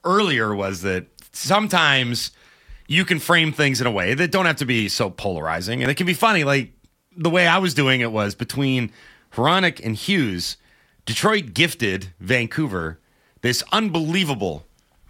earlier 0.04 0.54
was 0.54 0.82
that 0.82 1.06
sometimes 1.32 2.30
you 2.86 3.04
can 3.04 3.18
frame 3.18 3.52
things 3.52 3.80
in 3.80 3.86
a 3.86 3.90
way 3.90 4.14
that 4.14 4.30
don't 4.30 4.46
have 4.46 4.56
to 4.56 4.66
be 4.66 4.88
so 4.88 5.10
polarizing, 5.10 5.82
and 5.82 5.90
it 5.90 5.94
can 5.94 6.06
be 6.06 6.14
funny. 6.14 6.44
Like 6.44 6.72
the 7.16 7.30
way 7.30 7.46
I 7.46 7.58
was 7.58 7.74
doing 7.74 8.00
it 8.00 8.10
was 8.12 8.34
between 8.34 8.90
Hronek 9.34 9.84
and 9.84 9.94
Hughes. 9.96 10.56
Detroit 11.06 11.52
gifted 11.52 12.12
Vancouver 12.18 12.98
this 13.42 13.62
unbelievable 13.72 14.64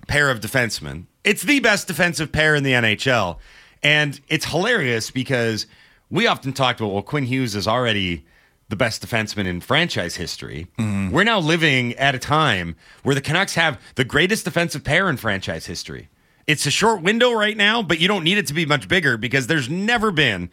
pair 0.06 0.30
of 0.30 0.40
defensemen. 0.40 1.06
It's 1.24 1.42
the 1.42 1.60
best 1.60 1.86
defensive 1.86 2.32
pair 2.32 2.54
in 2.54 2.62
the 2.62 2.72
NHL. 2.72 3.38
And 3.82 4.20
it's 4.28 4.46
hilarious 4.46 5.10
because 5.10 5.66
we 6.10 6.26
often 6.26 6.52
talked 6.52 6.80
about, 6.80 6.92
well, 6.92 7.02
Quinn 7.02 7.24
Hughes 7.24 7.54
is 7.54 7.68
already 7.68 8.24
the 8.68 8.76
best 8.76 9.06
defenseman 9.06 9.46
in 9.46 9.60
franchise 9.60 10.16
history. 10.16 10.66
Mm-hmm. 10.78 11.10
We're 11.10 11.24
now 11.24 11.38
living 11.38 11.94
at 11.94 12.14
a 12.14 12.18
time 12.18 12.76
where 13.02 13.14
the 13.14 13.20
Canucks 13.20 13.54
have 13.54 13.80
the 13.94 14.04
greatest 14.04 14.44
defensive 14.44 14.84
pair 14.84 15.08
in 15.10 15.16
franchise 15.16 15.66
history. 15.66 16.08
It's 16.46 16.66
a 16.66 16.70
short 16.70 17.02
window 17.02 17.32
right 17.32 17.56
now, 17.56 17.82
but 17.82 18.00
you 18.00 18.08
don't 18.08 18.24
need 18.24 18.38
it 18.38 18.46
to 18.48 18.54
be 18.54 18.66
much 18.66 18.88
bigger 18.88 19.16
because 19.16 19.46
there's 19.46 19.68
never 19.68 20.10
been 20.10 20.50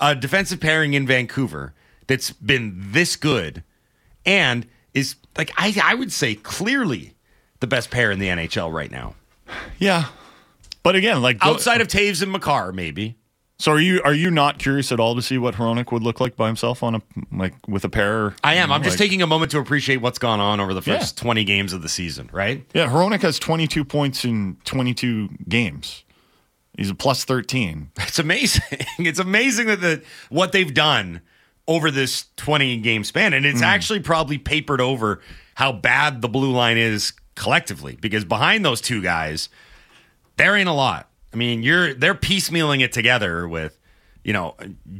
a 0.00 0.14
defensive 0.14 0.60
pairing 0.60 0.94
in 0.94 1.06
Vancouver 1.06 1.74
that's 2.06 2.30
been 2.30 2.74
this 2.92 3.16
good 3.16 3.62
and 4.24 4.66
is 4.94 5.16
like 5.36 5.52
I, 5.56 5.74
I 5.82 5.94
would 5.94 6.12
say 6.12 6.34
clearly 6.34 7.14
the 7.60 7.66
best 7.66 7.90
pair 7.90 8.10
in 8.10 8.18
the 8.18 8.28
NHL 8.28 8.72
right 8.72 8.90
now. 8.90 9.14
yeah, 9.78 10.06
but 10.82 10.96
again, 10.96 11.22
like 11.22 11.40
go- 11.40 11.50
Outside 11.50 11.80
of 11.80 11.88
Toews 11.88 12.22
and 12.22 12.32
Makar, 12.32 12.72
maybe. 12.72 13.16
So 13.60 13.72
are 13.72 13.80
you 13.80 14.00
are 14.04 14.14
you 14.14 14.30
not 14.30 14.60
curious 14.60 14.92
at 14.92 15.00
all 15.00 15.16
to 15.16 15.22
see 15.22 15.36
what 15.36 15.56
Hronek 15.56 15.90
would 15.90 16.04
look 16.04 16.20
like 16.20 16.36
by 16.36 16.46
himself 16.46 16.82
on 16.84 16.94
a 16.94 17.02
like 17.32 17.54
with 17.66 17.84
a 17.84 17.88
pair? 17.88 18.36
I 18.44 18.54
am. 18.54 18.70
I'm 18.70 18.82
just 18.82 18.94
like- 18.94 18.98
taking 18.98 19.20
a 19.20 19.26
moment 19.26 19.50
to 19.50 19.58
appreciate 19.58 19.96
what's 19.96 20.18
gone 20.18 20.38
on 20.38 20.60
over 20.60 20.74
the 20.74 20.82
first 20.82 21.18
Yeah. 21.18 21.22
20 21.22 21.44
games 21.44 21.72
of 21.72 21.82
the 21.82 21.88
season, 21.88 22.30
right? 22.32 22.64
Yeah, 22.72 22.88
Hronek 22.88 23.22
has 23.22 23.38
22 23.38 23.84
points 23.84 24.24
in 24.24 24.58
22 24.64 25.28
games. 25.48 26.04
He's 26.76 26.90
a 26.90 26.94
plus 26.94 27.24
13. 27.24 27.90
It's 27.98 28.20
amazing. 28.20 28.62
it's 29.00 29.18
amazing 29.18 29.66
that 29.66 29.80
the 29.80 30.02
what 30.28 30.52
they've 30.52 30.72
done 30.72 31.20
over 31.66 31.90
this 31.90 32.26
20 32.36 32.78
game 32.78 33.04
span 33.04 33.34
and 33.34 33.44
it's 33.44 33.58
hmm. 33.58 33.64
actually 33.64 34.00
probably 34.00 34.38
papered 34.38 34.80
over 34.80 35.20
how 35.54 35.72
bad 35.72 36.22
the 36.22 36.28
blue 36.28 36.52
line 36.52 36.78
is 36.78 37.12
collectively 37.38 37.96
because 38.00 38.24
behind 38.24 38.64
those 38.64 38.80
two 38.80 39.00
guys 39.00 39.48
there 40.36 40.54
ain't 40.54 40.68
a 40.68 40.72
lot. 40.72 41.08
I 41.32 41.36
mean, 41.36 41.62
you're 41.62 41.94
they're 41.94 42.14
piecemealing 42.14 42.80
it 42.80 42.92
together 42.92 43.48
with 43.48 43.78
you 44.28 44.34
know, 44.34 44.54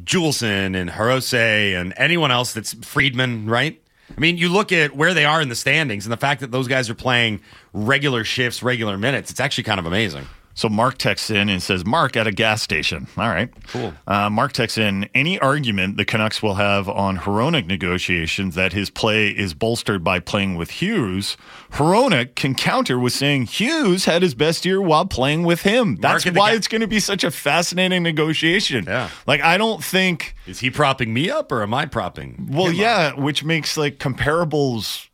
Juulsen 0.05 0.75
and 0.75 0.89
Hirose 0.89 1.79
and 1.79 1.93
anyone 1.99 2.31
else 2.31 2.55
that's 2.55 2.73
Friedman, 2.73 3.47
right? 3.47 3.79
I 4.17 4.19
mean, 4.19 4.39
you 4.39 4.49
look 4.49 4.73
at 4.73 4.97
where 4.97 5.13
they 5.13 5.27
are 5.27 5.43
in 5.43 5.51
the 5.51 5.55
standings 5.55 6.07
and 6.07 6.13
the 6.13 6.17
fact 6.17 6.41
that 6.41 6.51
those 6.51 6.67
guys 6.67 6.89
are 6.89 6.95
playing 6.95 7.43
regular 7.75 8.25
shifts, 8.25 8.63
regular 8.63 8.97
minutes, 8.97 9.31
it's 9.31 9.41
actually 9.41 9.65
kind 9.65 9.79
of 9.79 9.85
amazing. 9.85 10.27
So 10.59 10.69
Mark 10.69 10.99
texts 10.99 11.31
in 11.31 11.49
and 11.49 11.63
says, 11.63 11.87
Mark 11.87 12.17
at 12.17 12.27
a 12.27 12.33
gas 12.33 12.63
station. 12.63 13.07
All 13.17 13.29
right. 13.29 13.49
Cool. 13.69 13.95
Uh, 14.09 14.29
Mark 14.29 14.53
texts 14.53 14.77
in, 14.77 15.09
any 15.15 15.39
argument 15.39 15.97
the 15.99 16.05
Canucks 16.05 16.43
will 16.43 16.57
have 16.57 16.89
on 16.89 17.17
Hronek 17.19 17.67
negotiations 17.67 18.57
that 18.57 18.73
his 18.73 18.91
play 18.91 19.29
is 19.29 19.55
bolstered 19.55 20.03
by 20.03 20.19
playing 20.19 20.57
with 20.57 20.71
Hughes, 20.83 21.37
Hronek 21.75 22.35
can 22.35 22.57
counter 22.57 22.99
with 22.99 23.13
saying 23.13 23.47
Hughes 23.47 24.07
had 24.07 24.21
his 24.23 24.35
best 24.35 24.67
year 24.67 24.83
while 24.83 25.07
playing 25.07 25.45
with 25.45 25.63
him. 25.63 25.95
That's 25.95 26.25
why 26.27 26.51
ga- 26.51 26.57
it's 26.57 26.67
going 26.67 26.81
to 26.81 26.89
be 26.89 26.99
such 26.99 27.23
a 27.23 27.31
fascinating 27.31 28.03
negotiation. 28.03 28.85
Yeah. 28.85 29.11
Like, 29.29 29.41
I 29.41 29.59
don't 29.59 29.85
think, 29.85 30.35
Is 30.49 30.59
he 30.59 30.73
propping 30.73 31.15
me 31.15 31.31
up 31.31 31.53
or 31.53 31.63
am 31.63 31.73
I 31.73 31.87
propping? 31.87 32.49
well, 32.51 32.67
him 32.67 32.73
up? 32.73 32.77
yeah, 32.81 33.13
which 33.15 33.45
makes 33.45 33.77
like 33.77 33.99
comparables, 33.99 35.07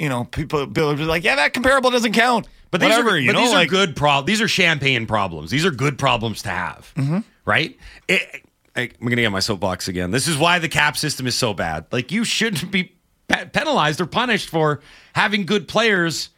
you 0.00 0.08
know, 0.08 0.24
people, 0.24 0.66
people 0.66 0.90
are 0.90 0.96
like, 0.96 1.22
yeah, 1.22 1.36
that 1.36 1.52
comparable 1.52 1.92
doesn't 1.92 2.12
count. 2.12 2.48
But 2.72 2.80
these 2.80 2.90
Whatever, 2.90 3.10
are 3.10 3.18
you 3.18 3.28
but 3.28 3.34
know, 3.34 3.40
these 3.42 3.52
like, 3.52 3.68
are 3.68 3.70
good 3.70 3.94
problems. 3.94 4.26
These 4.26 4.40
are 4.40 4.48
champagne 4.48 5.06
problems. 5.06 5.50
These 5.52 5.64
are 5.64 5.70
good 5.70 5.98
problems 5.98 6.42
to 6.42 6.48
have, 6.48 6.92
Mm-hmm. 6.96 7.18
right? 7.44 7.78
It, 8.08 8.44
I, 8.74 8.80
I'm 8.82 8.90
gonna 9.06 9.16
get 9.16 9.30
my 9.30 9.38
soapbox 9.40 9.86
again. 9.86 10.10
This 10.10 10.26
is 10.26 10.36
why 10.36 10.58
the 10.58 10.68
cap 10.68 10.96
system 10.96 11.26
is 11.28 11.36
so 11.36 11.54
bad. 11.54 11.84
Like 11.92 12.10
you 12.10 12.24
shouldn't 12.24 12.72
be 12.72 12.94
pe- 13.28 13.46
penalized 13.50 14.00
or 14.00 14.06
punished 14.06 14.48
for 14.48 14.80
having 15.14 15.46
good 15.46 15.68
players 15.68 16.30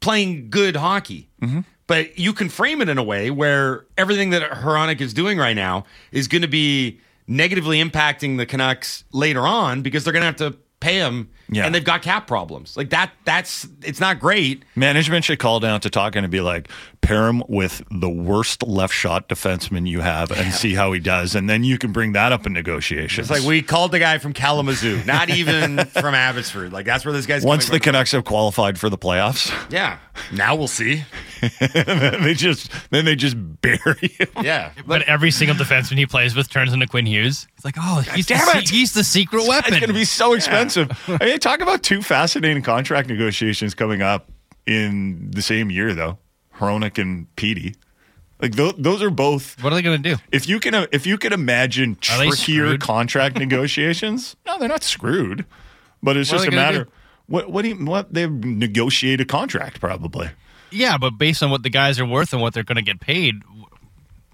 playing 0.00 0.50
good 0.50 0.74
hockey. 0.74 1.28
Mm-hmm. 1.40 1.60
But 1.86 2.18
you 2.18 2.32
can 2.32 2.48
frame 2.48 2.80
it 2.80 2.88
in 2.88 2.96
a 2.96 3.02
way 3.02 3.30
where 3.30 3.84
everything 3.98 4.30
that 4.30 4.50
Hronek 4.50 5.00
is 5.02 5.12
doing 5.12 5.36
right 5.36 5.54
now 5.54 5.84
is 6.10 6.26
going 6.26 6.42
to 6.42 6.48
be 6.48 7.00
negatively 7.26 7.82
impacting 7.84 8.38
the 8.38 8.46
Canucks 8.46 9.04
later 9.12 9.40
on 9.46 9.82
because 9.82 10.02
they're 10.04 10.12
going 10.14 10.22
to 10.22 10.26
have 10.26 10.36
to 10.52 10.58
pay 10.80 10.94
him, 10.96 11.28
Yeah. 11.52 11.66
and 11.66 11.74
they've 11.74 11.84
got 11.84 12.02
cap 12.02 12.26
problems. 12.26 12.76
Like 12.76 12.90
that. 12.90 13.12
That's 13.24 13.66
it's 13.82 14.00
not 14.00 14.18
great. 14.18 14.64
Management 14.74 15.24
should 15.24 15.38
call 15.38 15.60
down 15.60 15.80
to 15.82 15.90
talking 15.90 16.24
and 16.24 16.30
be 16.30 16.40
like, 16.40 16.68
pair 17.02 17.26
him 17.28 17.42
with 17.48 17.82
the 17.90 18.08
worst 18.08 18.62
left 18.62 18.94
shot 18.94 19.28
defenseman 19.28 19.86
you 19.88 20.00
have 20.00 20.30
and 20.30 20.52
see 20.52 20.74
how 20.74 20.92
he 20.92 21.00
does. 21.00 21.34
And 21.34 21.50
then 21.50 21.64
you 21.64 21.76
can 21.78 21.92
bring 21.92 22.12
that 22.12 22.32
up 22.32 22.46
in 22.46 22.52
negotiations. 22.52 23.30
It's 23.30 23.40
like 23.40 23.46
we 23.48 23.60
called 23.62 23.92
the 23.92 23.98
guy 23.98 24.18
from 24.18 24.32
Kalamazoo, 24.32 25.02
not 25.04 25.28
even 25.30 25.84
from 25.86 26.14
Abbotsford. 26.14 26.72
Like 26.72 26.86
that's 26.86 27.04
where 27.04 27.12
this 27.12 27.26
guy's 27.26 27.44
once 27.44 27.66
the 27.66 27.70
coming 27.72 27.80
from. 27.80 27.92
Canucks 27.92 28.12
have 28.12 28.24
qualified 28.24 28.78
for 28.78 28.88
the 28.88 28.98
playoffs, 28.98 29.52
yeah. 29.70 29.98
Now 30.32 30.54
we'll 30.54 30.68
see. 30.68 31.04
they 31.60 32.34
just 32.34 32.70
then 32.90 33.04
they 33.04 33.16
just 33.16 33.36
bury 33.60 34.08
him. 34.18 34.28
Yeah, 34.42 34.72
But 34.86 35.02
every 35.02 35.30
single 35.30 35.56
defenseman 35.56 35.98
he 35.98 36.06
plays 36.06 36.36
with 36.36 36.48
turns 36.50 36.72
into 36.72 36.86
Quinn 36.86 37.06
Hughes. 37.06 37.48
It's 37.56 37.64
like, 37.64 37.74
oh, 37.78 38.00
he's, 38.00 38.26
the, 38.26 38.34
damn 38.34 38.46
se- 38.46 38.58
it! 38.58 38.68
he's 38.68 38.92
the 38.92 39.02
secret 39.04 39.48
weapon. 39.48 39.72
It's 39.72 39.80
going 39.80 39.88
to 39.88 39.94
be 39.94 40.04
so 40.04 40.34
expensive. 40.34 40.90
I 41.08 41.24
mean, 41.24 41.38
talk 41.42 41.60
about 41.60 41.82
two 41.82 42.02
fascinating 42.02 42.62
contract 42.62 43.08
negotiations 43.08 43.74
coming 43.74 44.02
up 44.02 44.30
in 44.66 45.30
the 45.30 45.42
same 45.42 45.70
year, 45.70 45.94
though. 45.94 46.18
Hronek 46.56 46.98
and 46.98 47.34
Petey. 47.36 47.74
Like 48.40 48.56
those, 48.56 48.74
those 48.76 49.02
are 49.02 49.10
both. 49.10 49.62
what 49.62 49.72
are 49.72 49.76
they 49.76 49.82
going 49.82 50.02
to 50.02 50.14
do? 50.16 50.22
If 50.32 50.48
you 50.48 50.58
can, 50.58 50.86
if 50.92 51.06
you 51.06 51.16
can 51.16 51.32
imagine 51.32 51.96
trickier 51.96 52.76
contract 52.76 53.36
negotiations, 53.38 54.36
no, 54.46 54.58
they're 54.58 54.68
not 54.68 54.82
screwed. 54.82 55.44
But 56.02 56.16
it's 56.16 56.32
What 56.32 56.38
just 56.38 56.48
a 56.48 56.50
matter. 56.50 56.84
do? 56.84 56.90
What 57.28 57.50
what 57.50 57.62
do 57.62 57.68
you, 57.68 57.84
what 57.86 58.12
they 58.12 58.26
negotiate 58.26 59.20
a 59.20 59.24
contract 59.24 59.80
probably. 59.80 60.30
Yeah, 60.72 60.98
but 60.98 61.10
based 61.18 61.42
on 61.42 61.50
what 61.50 61.62
the 61.62 61.70
guys 61.70 62.00
are 62.00 62.06
worth 62.06 62.32
and 62.32 62.42
what 62.42 62.52
they're 62.54 62.64
going 62.64 62.76
to 62.76 62.82
get 62.82 62.98
paid, 62.98 63.36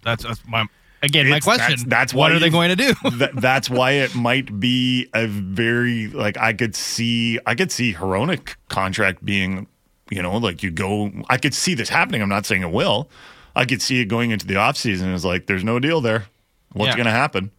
that's, 0.02 0.24
that's 0.24 0.40
my 0.46 0.64
again 1.02 1.28
my 1.28 1.40
question. 1.40 1.70
That's, 1.70 1.84
that's 1.84 2.14
what 2.14 2.32
are 2.32 2.38
they 2.38 2.50
going 2.50 2.70
to 2.70 2.76
do? 2.76 2.94
that, 3.18 3.32
that's 3.36 3.68
why 3.70 3.92
it 3.92 4.14
might 4.14 4.58
be 4.60 5.08
a 5.14 5.26
very 5.26 6.08
like 6.08 6.36
I 6.38 6.52
could 6.52 6.74
see 6.74 7.38
I 7.46 7.54
could 7.54 7.70
see 7.72 7.92
Hronek 7.94 8.56
contract 8.68 9.24
being, 9.24 9.66
you 10.10 10.22
know, 10.22 10.36
like 10.36 10.62
you 10.62 10.70
go. 10.70 11.10
I 11.28 11.36
could 11.38 11.54
see 11.54 11.74
this 11.74 11.88
happening. 11.88 12.22
I'm 12.22 12.28
not 12.28 12.46
saying 12.46 12.62
it 12.62 12.70
will. 12.72 13.08
I 13.56 13.64
could 13.64 13.82
see 13.82 14.00
it 14.00 14.06
going 14.06 14.30
into 14.30 14.46
the 14.46 14.56
off 14.56 14.76
season. 14.76 15.12
It's 15.14 15.24
like 15.24 15.46
there's 15.46 15.64
no 15.64 15.78
deal 15.78 16.00
there. 16.00 16.26
What's 16.72 16.88
Yeah. 16.90 16.96
going 16.96 17.06
to 17.06 17.12
happen? 17.12 17.50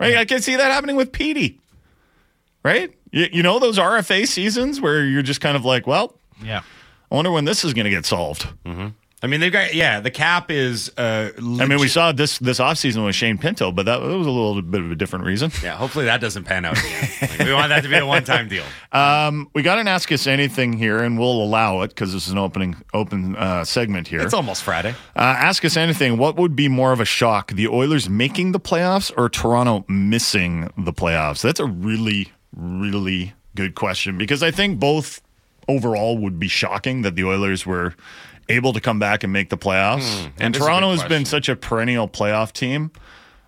Right? 0.00 0.16
I 0.16 0.24
could 0.24 0.42
see 0.42 0.56
that 0.56 0.70
happening 0.72 0.96
with 0.96 1.12
Petey. 1.12 1.60
Right? 2.64 2.92
You, 3.10 3.26
you 3.32 3.42
know 3.42 3.58
those 3.58 3.78
RFA 3.78 4.26
seasons 4.26 4.80
where 4.80 5.04
you're 5.04 5.22
just 5.22 5.40
kind 5.40 5.56
of 5.56 5.64
like, 5.64 5.86
well, 5.86 6.16
yeah. 6.42 6.62
I 7.10 7.14
wonder 7.14 7.30
when 7.30 7.44
this 7.44 7.64
is 7.64 7.74
going 7.74 7.84
to 7.84 7.90
get 7.90 8.06
solved. 8.06 8.48
Mm-hmm. 8.64 8.88
I 9.22 9.28
mean 9.28 9.38
they've 9.40 9.52
got 9.52 9.72
yeah. 9.74 10.00
The 10.00 10.10
cap 10.10 10.50
is. 10.50 10.90
Uh, 10.98 11.30
I 11.38 11.66
mean, 11.66 11.78
we 11.78 11.86
saw 11.88 12.10
this 12.10 12.38
this 12.38 12.58
offseason 12.58 13.04
with 13.04 13.14
Shane 13.14 13.38
Pinto, 13.38 13.70
but 13.70 13.86
that, 13.86 13.98
that 13.98 14.18
was 14.18 14.26
a 14.26 14.30
little 14.30 14.60
bit 14.62 14.80
of 14.80 14.90
a 14.90 14.96
different 14.96 15.24
reason. 15.24 15.52
Yeah, 15.62 15.76
hopefully 15.76 16.06
that 16.06 16.20
doesn't 16.20 16.44
pan 16.44 16.64
out 16.64 16.78
again. 16.78 17.08
Like, 17.22 17.38
we 17.38 17.54
want 17.54 17.68
that 17.68 17.82
to 17.82 17.88
be 17.88 17.96
a 17.96 18.04
one-time 18.04 18.48
deal. 18.48 18.64
We 19.54 19.62
got 19.62 19.78
an 19.78 19.86
ask 19.86 20.10
us 20.10 20.26
anything 20.26 20.72
here, 20.72 20.98
and 20.98 21.18
we'll 21.18 21.42
allow 21.42 21.82
it 21.82 21.88
because 21.88 22.12
this 22.12 22.26
is 22.26 22.32
an 22.32 22.38
opening 22.38 22.76
open 22.92 23.36
uh, 23.36 23.64
segment 23.64 24.08
here. 24.08 24.20
It's 24.20 24.34
almost 24.34 24.64
Friday. 24.64 24.90
uh, 25.16 25.20
ask 25.20 25.64
us 25.64 25.76
anything. 25.76 26.18
What 26.18 26.36
would 26.36 26.56
be 26.56 26.68
more 26.68 26.92
of 26.92 27.00
a 27.00 27.04
shock, 27.04 27.52
the 27.52 27.68
Oilers 27.68 28.08
making 28.08 28.52
the 28.52 28.60
playoffs 28.60 29.12
or 29.16 29.28
Toronto 29.28 29.84
missing 29.88 30.70
the 30.76 30.92
playoffs? 30.92 31.42
That's 31.42 31.60
a 31.60 31.66
really, 31.66 32.32
really 32.56 33.34
good 33.54 33.74
question 33.76 34.18
because 34.18 34.42
I 34.42 34.50
think 34.50 34.80
both 34.80 35.22
overall 35.68 36.18
would 36.18 36.38
be 36.38 36.48
shocking 36.48 37.02
that 37.02 37.14
the 37.14 37.24
Oilers 37.24 37.64
were 37.64 37.94
able 38.48 38.72
to 38.72 38.80
come 38.80 38.98
back 38.98 39.24
and 39.24 39.32
make 39.32 39.50
the 39.50 39.58
playoffs. 39.58 40.30
and 40.38 40.54
Toronto 40.54 40.90
has 40.90 41.04
been 41.04 41.24
such 41.24 41.48
a 41.48 41.56
perennial 41.56 42.08
playoff 42.08 42.52
team. 42.52 42.90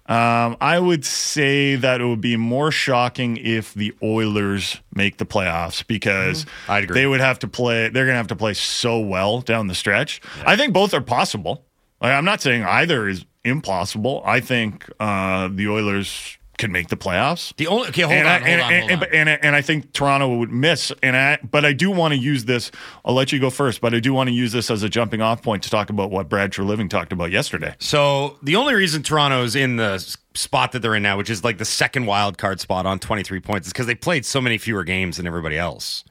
Um, 0.07 0.59
I 0.61 0.79
would 0.79 1.05
say 1.05 1.77
that 1.77 2.03
it 2.03 2.05
would 2.05 2.21
be 2.21 2.37
more 2.37 2.71
shocking 2.71 3.39
if 3.39 3.73
the 3.73 3.95
Oilers 4.03 4.79
make 4.95 5.17
the 5.17 5.25
playoffs 5.25 5.87
because 5.87 6.45
agree. 6.69 6.95
they 6.95 7.07
would 7.07 7.21
have 7.21 7.39
to 7.39 7.49
play. 7.49 7.89
They're 7.89 8.05
going 8.05 8.13
to 8.13 8.19
have 8.19 8.27
to 8.27 8.37
play 8.37 8.53
so 8.53 8.99
well 8.99 9.41
down 9.41 9.67
the 9.67 9.75
stretch. 9.75 10.21
I 10.45 10.57
think 10.57 10.75
both 10.75 10.93
are 10.93 11.01
possible. 11.01 11.65
Like, 12.03 12.13
I'm 12.13 12.27
not 12.27 12.43
saying 12.43 12.65
either 12.65 13.09
is 13.09 13.25
impossible. 13.45 14.23
I 14.27 14.41
think 14.41 14.91
uh, 15.01 15.49
the 15.51 15.69
Oilers 15.69 16.37
can 16.57 16.73
make 16.73 16.89
the 16.89 16.97
playoffs. 16.97 17.55
The 17.57 17.67
only 17.67 17.89
okay, 17.89 18.03
hold 18.03 18.15
and, 18.15 18.27
on, 18.27 18.35
I, 18.35 18.39
hold 18.39 18.49
and, 18.49 18.61
on, 18.61 18.73
and, 18.73 18.85
on. 18.85 19.09
and, 19.13 19.29
and, 19.29 19.45
and 19.45 19.57
I 19.57 19.63
think 19.63 19.93
Toronto 19.93 20.37
would 20.39 20.53
miss. 20.53 20.93
And 21.03 21.17
I, 21.17 21.39
but 21.43 21.65
I 21.65 21.73
do 21.73 21.91
want 21.91 22.15
to 22.15 22.19
use 22.19 22.45
this. 22.45 22.71
I'll 23.05 23.15
let 23.15 23.33
you 23.33 23.41
go 23.41 23.51
first, 23.51 23.81
but 23.81 23.95
I 23.95 24.01
do 24.01 24.13
want 24.13 24.29
to 24.29 24.35
use 24.35 24.53
this 24.53 24.71
as 24.71 24.83
a 24.83 24.89
jumping 24.89 25.21
off 25.21 25.43
point 25.43 25.63
to 25.65 25.71
talk 25.71 25.91
about 25.91 26.11
what 26.11 26.29
Brad 26.29 26.53
Treliving 26.53 26.89
talked 26.89 27.13
about 27.13 27.31
yesterday. 27.31 27.75
So 27.79 28.39
the 28.43 28.57
only 28.57 28.75
reason 28.75 29.03
Toronto's 29.03 29.57
in 29.57 29.77
the 29.77 29.99
spot 30.35 30.73
that 30.73 30.81
they're 30.81 30.95
in 30.95 31.03
now, 31.03 31.17
which 31.17 31.31
is 31.31 31.45
like 31.45 31.59
the 31.59 31.65
second 31.65 32.07
wild 32.07 32.39
card 32.39 32.61
spot 32.61 32.87
on 32.87 32.99
23 32.99 33.41
points, 33.41 33.67
is 33.67 33.73
because 33.73 33.87
they 33.87 33.95
played 33.95 34.25
so 34.25 34.41
many 34.41 34.59
fewer 34.59 34.85
games 34.85 35.17
than 35.17 35.27
everybody 35.27 35.59
else. 35.59 36.05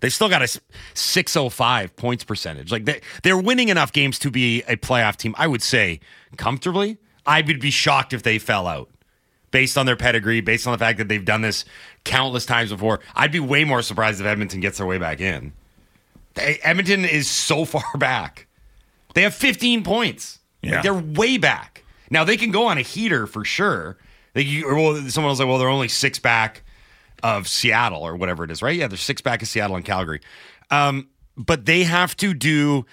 They 0.00 0.10
still 0.10 0.28
got 0.28 0.42
a 0.42 0.60
605 0.94 1.96
points 1.96 2.24
percentage. 2.24 2.70
Like 2.70 2.84
they, 2.84 3.00
they're 3.22 3.38
winning 3.38 3.68
enough 3.68 3.92
games 3.92 4.18
to 4.20 4.30
be 4.30 4.62
a 4.62 4.76
playoff 4.76 5.16
team, 5.16 5.34
I 5.38 5.46
would 5.46 5.62
say 5.62 6.00
comfortably. 6.36 6.98
I 7.24 7.40
would 7.40 7.60
be 7.60 7.70
shocked 7.70 8.12
if 8.12 8.22
they 8.22 8.38
fell 8.38 8.66
out 8.66 8.88
based 9.56 9.78
on 9.78 9.86
their 9.86 9.96
pedigree, 9.96 10.42
based 10.42 10.66
on 10.66 10.72
the 10.72 10.78
fact 10.78 10.98
that 10.98 11.08
they've 11.08 11.24
done 11.24 11.40
this 11.40 11.64
countless 12.04 12.44
times 12.44 12.68
before. 12.70 13.00
I'd 13.14 13.32
be 13.32 13.40
way 13.40 13.64
more 13.64 13.80
surprised 13.80 14.20
if 14.20 14.26
Edmonton 14.26 14.60
gets 14.60 14.76
their 14.76 14.86
way 14.86 14.98
back 14.98 15.18
in. 15.18 15.54
They- 16.34 16.58
Edmonton 16.62 17.06
is 17.06 17.26
so 17.26 17.64
far 17.74 17.96
back. 17.96 18.48
They 19.14 19.22
have 19.22 19.34
15 19.34 19.82
points. 19.82 20.40
Like, 20.62 20.82
they're 20.82 20.92
way 20.92 21.38
back. 21.38 21.84
Now 22.10 22.22
they 22.24 22.36
can 22.36 22.50
go 22.50 22.66
on 22.66 22.76
a 22.76 22.82
heater 22.82 23.26
for 23.26 23.46
sure. 23.46 23.96
They, 24.34 24.62
well, 24.62 24.96
someone 25.08 25.30
was 25.30 25.38
like, 25.40 25.48
"Well, 25.48 25.56
they're 25.56 25.68
only 25.70 25.88
six 25.88 26.18
back 26.18 26.62
of 27.22 27.48
Seattle 27.48 28.02
or 28.02 28.14
whatever 28.14 28.44
it 28.44 28.50
is, 28.50 28.60
right? 28.60 28.76
Yeah, 28.76 28.88
they're 28.88 28.98
six 28.98 29.22
back 29.22 29.40
of 29.40 29.48
Seattle 29.48 29.76
and 29.76 29.86
Calgary. 29.86 30.20
Um, 30.70 31.08
but 31.38 31.64
they 31.64 31.84
have 31.84 32.14
to 32.18 32.34
do 32.34 32.84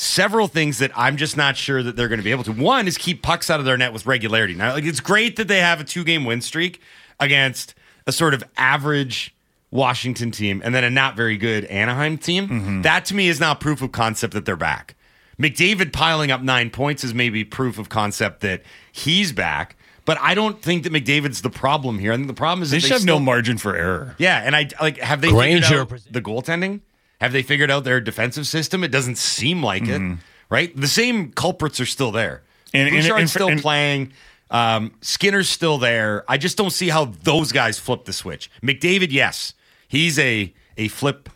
several 0.00 0.46
things 0.46 0.78
that 0.78 0.92
I'm 0.94 1.16
just 1.16 1.36
not 1.36 1.56
sure 1.56 1.82
that 1.82 1.96
they're 1.96 2.06
going 2.06 2.20
to 2.20 2.24
be 2.24 2.30
able 2.30 2.44
to. 2.44 2.52
One 2.52 2.86
is 2.86 2.96
keep 2.96 3.20
pucks 3.20 3.50
out 3.50 3.58
of 3.58 3.66
their 3.66 3.76
net 3.76 3.92
with 3.92 4.06
regularity. 4.06 4.54
Now, 4.54 4.72
like 4.74 4.84
it's 4.84 5.00
great 5.00 5.34
that 5.36 5.48
they 5.48 5.58
have 5.58 5.80
a 5.80 5.84
two 5.84 6.04
game 6.04 6.24
win 6.24 6.40
streak 6.40 6.80
against 7.18 7.74
a 8.06 8.12
sort 8.12 8.32
of 8.32 8.44
average 8.56 9.34
Washington 9.72 10.30
team 10.30 10.62
and 10.64 10.72
then 10.72 10.84
a 10.84 10.90
not 10.90 11.16
very 11.16 11.36
good 11.36 11.64
Anaheim 11.64 12.16
team. 12.16 12.48
Mm-hmm. 12.48 12.82
That 12.82 13.06
to 13.06 13.14
me 13.16 13.26
is 13.28 13.40
not 13.40 13.58
proof 13.60 13.82
of 13.82 13.90
concept 13.90 14.34
that 14.34 14.44
they're 14.44 14.56
back. 14.56 14.94
McDavid 15.36 15.92
piling 15.92 16.30
up 16.30 16.42
nine 16.42 16.70
points 16.70 17.02
is 17.02 17.12
maybe 17.12 17.44
proof 17.44 17.76
of 17.78 17.88
concept 17.88 18.40
that 18.42 18.62
he's 18.92 19.32
back. 19.32 19.76
But 20.04 20.16
I 20.20 20.34
don't 20.34 20.62
think 20.62 20.84
that 20.84 20.92
McDavid's 20.92 21.42
the 21.42 21.50
problem 21.50 21.98
here. 21.98 22.12
I 22.12 22.16
think 22.16 22.28
the 22.28 22.34
problem 22.34 22.62
is 22.62 22.70
They 22.70 22.76
that 22.78 22.80
just 22.82 22.88
they 22.88 22.94
have 22.94 23.02
still, 23.02 23.18
no 23.18 23.24
margin 23.24 23.58
for 23.58 23.76
error. 23.76 24.14
yeah, 24.18 24.42
and 24.44 24.56
I 24.56 24.68
like 24.80 24.96
have 24.98 25.20
they 25.20 25.28
Granger 25.30 25.62
figured 25.66 25.80
out 25.82 25.88
pres- 25.90 26.04
the 26.04 26.22
goaltending? 26.22 26.80
Have 27.20 27.32
they 27.32 27.42
figured 27.42 27.70
out 27.70 27.84
their 27.84 28.00
defensive 28.00 28.46
system? 28.46 28.84
It 28.84 28.90
doesn't 28.92 29.18
seem 29.18 29.62
like 29.62 29.82
Mm-hmm. 29.84 30.12
it, 30.12 30.18
right? 30.50 30.76
The 30.76 30.86
same 30.88 31.32
culprits 31.32 31.80
are 31.80 31.86
still 31.86 32.12
there. 32.12 32.42
And- 32.72 32.88
And, 32.88 32.96
and- 33.04 33.18
and- 33.18 33.30
still 33.30 33.48
and- 33.48 33.60
playing. 33.60 34.12
Um, 34.50 34.92
Skinner's 35.02 35.48
still 35.48 35.76
there. 35.78 36.24
I 36.26 36.38
just 36.38 36.56
don't 36.56 36.70
see 36.70 36.88
how 36.88 37.06
those 37.22 37.52
guys 37.52 37.78
flip 37.78 38.04
the 38.06 38.12
switch. 38.14 38.50
McDavid, 38.62 39.08
yes, 39.10 39.52
he's 39.88 40.18
a 40.18 40.54
a 40.78 40.88
flip 40.88 41.28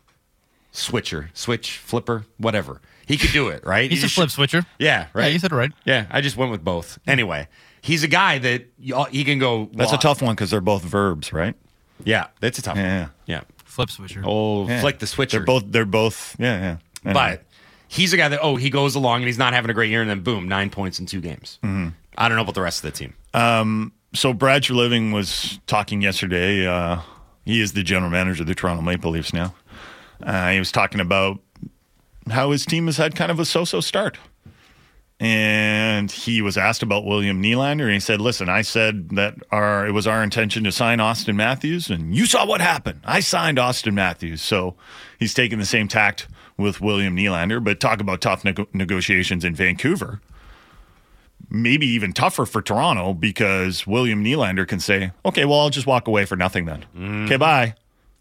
switcher, 0.71 1.31
switch 1.35 1.79
flipper, 1.79 2.25
whatever. 2.39 2.81
He 3.07 3.17
could 3.19 3.33
do 3.33 3.49
it, 3.49 3.65
right? 3.67 3.91
He's 3.91 4.01
He 4.01 4.05
a 4.05 4.07
just- 4.07 4.15
flip 4.15 4.31
switcher. 4.31 4.65
Yeah, 4.79 5.09
right. 5.13 5.25
Yeah, 5.27 5.29
you 5.33 5.39
said 5.39 5.53
it 5.53 5.57
right. 5.57 5.73
Yeah, 5.85 6.07
I 6.11 6.21
just 6.21 6.37
went 6.37 6.51
with 6.53 6.65
both. 6.65 6.99
Anyway, 7.07 7.49
he's 7.83 8.03
a 8.05 8.09
guy 8.09 8.39
that 8.39 8.67
y- 8.83 9.09
he 9.11 9.25
can 9.25 9.39
go. 9.39 9.69
That's 9.75 9.91
well, 9.91 9.99
a 9.99 10.03
tough 10.03 10.23
one 10.23 10.35
because 10.35 10.51
they're 10.51 10.61
both 10.61 10.83
verbs, 10.83 11.33
right? 11.33 11.55
Yeah, 12.05 12.29
that's 12.41 12.59
a 12.59 12.63
tough. 12.63 12.77
Yeah. 12.77 13.01
one. 13.01 13.11
yeah. 13.27 13.41
Flip 13.73 13.91
switcher. 13.91 14.23
Oh, 14.25 14.69
Yeah. 14.69 14.81
flick 14.83 14.99
the 14.99 15.07
switcher. 15.07 15.39
They're 15.39 15.47
both. 15.47 15.65
They're 15.67 15.87
both. 15.87 16.37
Yeah, 16.39 16.59
yeah. 16.61 16.77
yeah. 17.07 17.13
but 17.15 17.45
he's 17.89 18.13
a 18.13 18.17
guy 18.19 18.29
that 18.29 18.41
oh 18.43 18.57
he 18.57 18.69
goes 18.71 18.95
along 18.95 19.23
and 19.23 19.27
he's 19.27 19.39
not 19.39 19.55
having 19.55 19.71
a 19.71 19.75
great 19.75 19.91
year 19.91 20.03
and 20.03 20.11
then 20.11 20.21
boom 20.21 20.47
nine 20.47 20.69
points 20.71 21.01
in 21.01 21.07
two 21.07 21.21
games. 21.23 21.59
I 21.65 22.29
don't 22.29 22.37
know 22.37 22.43
about 22.43 22.55
the 22.55 22.61
rest 22.61 22.85
of 22.85 22.93
the 22.93 22.99
team. 22.99 23.15
Um, 23.33 23.93
so 24.15 24.35
Brad 24.35 24.69
Living 24.69 25.11
was 25.13 25.59
talking 25.67 26.03
yesterday. 26.03 26.67
Uh, 26.67 27.01
he 27.47 27.63
is 27.63 27.73
the 27.73 27.83
general 27.83 28.11
manager 28.11 28.43
of 28.43 28.47
the 28.49 28.55
Toronto 28.55 28.83
Maple 28.83 29.11
Leafs 29.11 29.33
now. 29.33 29.55
Uh, 30.23 30.51
he 30.51 30.59
was 30.59 30.71
talking 30.71 31.01
about 31.01 31.39
how 32.31 32.51
his 32.51 32.67
team 32.67 32.87
has 32.87 32.99
had 32.99 33.17
kind 33.17 33.31
of 33.33 33.41
a 33.41 33.45
so-so 33.47 33.81
start. 33.81 34.19
And 35.23 36.11
he 36.11 36.43
was 36.43 36.57
asked 36.57 36.83
about 36.83 37.05
William 37.05 37.41
Nylander, 37.41 37.85
and 37.85 37.93
he 37.93 38.01
said, 38.01 38.21
"Listen, 38.21 38.49
I 38.49 38.63
said 38.63 39.11
that 39.11 39.37
our 39.53 39.87
it 39.87 39.93
was 39.93 40.07
our 40.09 40.21
intention 40.21 40.65
to 40.65 40.73
sign 40.73 40.99
Auston 40.99 41.37
Matthews, 41.37 41.91
and 41.91 42.13
you 42.13 42.27
saw 42.27 42.45
what 42.45 42.61
happened. 42.61 43.03
I 43.05 43.21
signed 43.21 43.57
Auston 43.57 43.95
Matthews, 43.95 44.43
so 44.43 44.75
he's 45.21 45.33
taking 45.33 45.61
the 45.61 45.65
same 45.65 45.87
tact 45.87 46.27
with 46.57 46.81
William 46.81 47.17
Nylander. 47.17 47.63
But 47.63 47.79
talk 47.79 48.01
about 48.01 48.21
tough 48.21 48.45
nego- 48.45 48.67
negotiations 48.73 49.45
in 49.45 49.55
Vancouver 49.55 50.21
maybe 51.51 51.87
even 51.87 52.13
tougher 52.13 52.47
for 52.47 52.63
Toronto 52.63 53.13
because 53.13 53.87
William 53.87 54.25
Nylander 54.25 54.67
can 54.67 54.81
say, 54.81 55.13
okay, 55.25 55.45
well, 55.45 55.61
I'll 55.61 55.71
just 55.71 55.87
walk 55.87 56.09
away 56.09 56.25
for 56.25 56.37
nothing 56.37 56.65
then. 56.65 56.87
Mm. 56.97 57.27
Okay, 57.27 57.37
bye. 57.37 57.75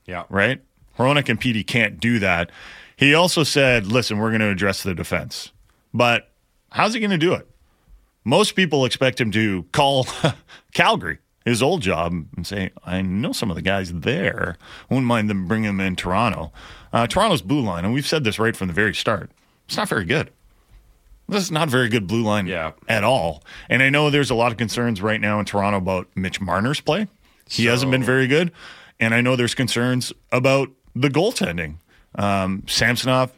Yeah. 0.06 0.24
Right? 0.30 0.60
Hronek 0.98 1.30
and 1.30 1.40
Petey 1.40 1.64
can't 1.64 2.00
do 2.00 2.20
that. 2.20 2.52
He 2.98 3.14
also 3.14 3.44
said, 3.44 3.88
listen, 3.88 4.18
we're 4.18 4.32
going 4.32 4.42
to 4.42 4.50
address 4.50 4.84
the 4.84 4.94
defense. 4.94 5.52
But 5.94 6.31
how's 6.72 6.94
he 6.94 7.00
going 7.00 7.12
to 7.12 7.18
do 7.18 7.34
it? 7.34 7.48
Most 8.24 8.56
people 8.56 8.86
expect 8.86 9.20
him 9.20 9.32
to 9.32 9.64
call 9.72 10.06
Calgary, 10.74 11.20
his 11.46 11.62
old 11.64 11.82
job, 11.82 12.14
and 12.36 12.46
say, 12.46 12.72
I 12.86 13.02
know 13.02 13.32
some 13.32 13.50
of 13.50 13.56
the 13.56 13.62
guys 13.62 13.92
there. 13.94 14.58
Wouldn't 14.90 15.08
mind 15.08 15.30
them 15.30 15.48
bringing 15.48 15.78
them 15.78 15.80
in 15.80 15.96
Toronto. 15.96 16.52
Uh, 16.94 17.08
Toronto's 17.08 17.42
blue 17.42 17.62
line, 17.62 17.84
and 17.86 17.94
we've 17.94 18.06
said 18.06 18.24
this 18.24 18.38
right 18.38 18.56
from 18.56 18.68
the 18.68 18.74
very 18.74 18.94
start, 18.94 19.32
it's 19.66 19.78
not 19.78 19.90
very 19.90 20.06
good. 20.06 20.32
This 21.30 21.44
is 21.44 21.52
not 21.52 21.70
a 21.70 21.72
very 21.72 21.88
good 21.88 22.08
blue 22.08 22.24
line 22.24 22.46
Yeah. 22.46 22.72
at 22.90 23.04
all. 23.06 23.44
And 23.70 23.82
I 23.82 23.90
know 23.90 24.10
there's 24.10 24.30
a 24.32 24.36
lot 24.36 24.52
of 24.52 24.58
concerns 24.58 25.02
right 25.02 25.22
now 25.22 25.40
in 25.40 25.46
Toronto 25.46 25.78
about 25.78 26.10
Mitch 26.14 26.42
Marner's 26.42 26.82
play. 26.82 27.08
He 27.50 27.66
hasn't 27.68 27.90
been 27.92 28.04
very 28.04 28.28
good. 28.28 28.52
And 29.00 29.14
I 29.16 29.22
know 29.22 29.36
there's 29.38 29.56
concerns 29.56 30.12
about 30.32 30.70
the 30.94 31.08
goaltending. 31.08 31.78
Um, 32.16 32.64
Samsonov 32.68 33.32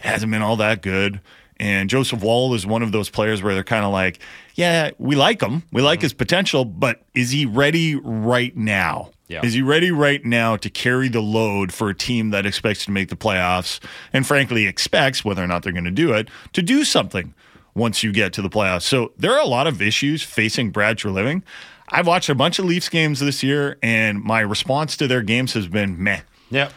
hasn't 0.00 0.32
been 0.32 0.40
all 0.42 0.56
that 0.56 0.80
good. 0.80 1.20
And 1.58 1.88
Joseph 1.88 2.22
Woll 2.22 2.54
is 2.54 2.66
one 2.66 2.82
of 2.82 2.92
those 2.92 3.08
players 3.08 3.42
where 3.42 3.54
they're 3.54 3.64
kind 3.64 3.84
of 3.84 3.92
like, 3.92 4.18
yeah, 4.54 4.90
we 4.98 5.14
like 5.14 5.40
him. 5.40 5.62
We 5.72 5.82
like 5.82 5.98
mm-hmm. 5.98 6.04
his 6.04 6.12
potential, 6.12 6.64
but 6.64 7.02
is 7.14 7.30
he 7.30 7.46
ready 7.46 7.94
right 7.96 8.56
now? 8.56 9.10
Yeah. 9.28 9.44
Is 9.44 9.54
he 9.54 9.62
ready 9.62 9.90
right 9.90 10.22
now 10.24 10.56
to 10.56 10.68
carry 10.68 11.08
the 11.08 11.20
load 11.20 11.72
for 11.72 11.88
a 11.88 11.94
team 11.94 12.30
that 12.30 12.44
expects 12.44 12.84
to 12.84 12.90
make 12.90 13.08
the 13.08 13.16
playoffs 13.16 13.80
and 14.12 14.26
frankly 14.26 14.66
expects, 14.66 15.24
whether 15.24 15.42
or 15.42 15.46
not 15.46 15.62
they're 15.62 15.72
going 15.72 15.84
to 15.84 15.90
do 15.90 16.12
it, 16.12 16.28
to 16.52 16.62
do 16.62 16.84
something 16.84 17.32
once 17.74 18.02
you 18.02 18.12
get 18.12 18.32
to 18.34 18.42
the 18.42 18.50
playoffs? 18.50 18.82
So 18.82 19.12
there 19.16 19.32
are 19.32 19.40
a 19.40 19.46
lot 19.46 19.66
of 19.66 19.80
issues 19.80 20.22
facing 20.22 20.70
Brad 20.70 20.98
Treliving. 20.98 21.42
I've 21.88 22.06
watched 22.06 22.28
a 22.28 22.34
bunch 22.34 22.58
of 22.58 22.64
Leafs 22.64 22.88
games 22.88 23.20
this 23.20 23.42
year, 23.42 23.78
and 23.82 24.22
my 24.22 24.40
response 24.40 24.96
to 24.98 25.06
their 25.06 25.22
games 25.22 25.54
has 25.54 25.68
been 25.68 26.02
meh. 26.02 26.20
Yep. 26.50 26.72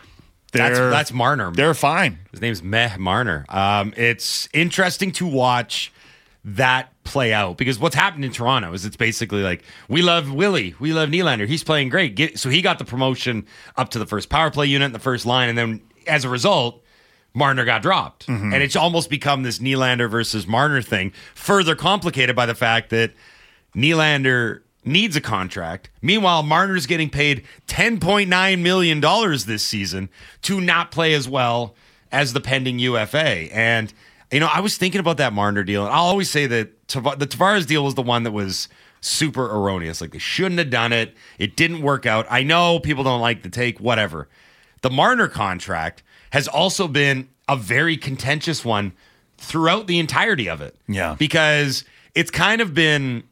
That's 0.52 0.78
They're- 0.78 0.90
that's 0.90 1.12
Marner. 1.14 1.52
They're 1.52 1.74
fine. 1.74 2.20
His 2.32 2.42
name's 2.42 2.64
Meh 2.64 2.96
Marner. 2.98 3.46
Um, 3.50 3.94
it's 3.98 4.48
interesting 4.54 5.12
to 5.14 5.26
watch 5.28 5.92
that 6.46 6.92
play 7.04 7.34
out 7.34 7.58
because 7.58 7.78
what's 7.80 7.96
happened 7.96 8.24
in 8.24 8.32
Toronto 8.32 8.72
is 8.74 8.86
it's 8.86 8.96
basically 8.96 9.42
like 9.44 9.64
we 9.90 10.02
love 10.02 10.32
Willie, 10.32 10.76
we 10.80 10.94
love 10.94 11.10
Nylander. 11.10 11.46
He's 11.48 11.64
playing 11.64 11.90
great. 11.90 12.16
Get, 12.16 12.40
so 12.40 12.50
he 12.50 12.62
got 12.62 12.80
the 12.80 12.86
promotion 12.86 13.46
up 13.76 13.90
to 13.90 14.00
the 14.00 14.06
first 14.06 14.30
power 14.30 14.50
play 14.50 14.66
unit 14.68 14.86
in 14.88 14.94
the 14.94 15.00
first 15.00 15.26
line, 15.26 15.50
and 15.50 15.58
then 15.58 15.82
as 16.06 16.24
a 16.24 16.30
result, 16.30 16.82
Marner 17.34 17.66
got 17.66 17.82
dropped, 17.82 18.28
and 18.30 18.54
it's 18.56 18.76
almost 18.78 19.10
become 19.10 19.44
this 19.44 19.60
Nylander 19.60 20.10
versus 20.10 20.48
Marner 20.48 20.82
thing. 20.82 21.12
Further 21.36 21.76
complicated 21.76 22.36
by 22.36 22.46
the 22.46 22.56
fact 22.56 22.90
that 22.92 23.12
Nylander 23.76 24.62
needs 24.88 25.16
a 25.16 25.22
contract. 25.22 25.90
Meanwhile, 26.02 26.44
Marner's 26.44 26.86
getting 26.86 27.10
paid 27.10 27.44
$10.9 27.68 28.60
million 28.62 29.02
this 29.46 29.64
season 29.64 30.10
to 30.44 30.62
not 30.62 30.92
play 30.92 31.14
as 31.14 31.28
well 31.28 31.76
as 32.12 32.34
the 32.34 32.42
pending 32.42 32.80
UFA. 32.80 33.54
And, 33.54 33.94
you 34.32 34.40
know, 34.40 34.50
I 34.52 34.62
was 34.62 34.78
thinking 34.78 35.00
about 35.00 35.18
that 35.18 35.34
Marner 35.34 35.64
deal, 35.64 35.86
and 35.86 35.94
I'll 35.94 36.06
always 36.06 36.30
say 36.30 36.48
that 36.48 36.88
Tav- 36.88 37.20
the 37.20 37.28
Tavares 37.28 37.68
deal 37.68 37.84
was 37.84 37.96
the 37.96 38.02
one 38.02 38.24
that 38.24 38.32
was 38.32 38.70
super 39.02 39.46
erroneous. 39.46 40.02
Like, 40.02 40.12
they 40.12 40.20
shouldn't 40.20 40.60
have 40.60 40.70
done 40.70 40.94
it. 40.94 41.16
It 41.38 41.56
didn't 41.56 41.82
work 41.82 42.06
out. 42.06 42.26
I 42.30 42.44
know 42.44 42.80
people 42.80 43.04
don't 43.04 43.22
like 43.22 43.44
the 43.44 43.50
take, 43.50 43.80
whatever. 43.80 44.28
The 44.82 44.90
Marner 44.90 45.28
contract 45.28 46.04
has 46.32 46.48
also 46.48 46.88
been 46.88 47.30
a 47.48 47.56
very 47.56 47.98
contentious 47.98 48.66
one 48.66 48.94
throughout 49.38 49.88
the 49.88 50.00
entirety 50.00 50.50
of 50.50 50.62
it. 50.62 50.76
Yeah. 50.88 51.16
Because 51.18 51.84
it's 52.16 52.32
kind 52.32 52.62
of 52.62 52.74
been 52.74 53.24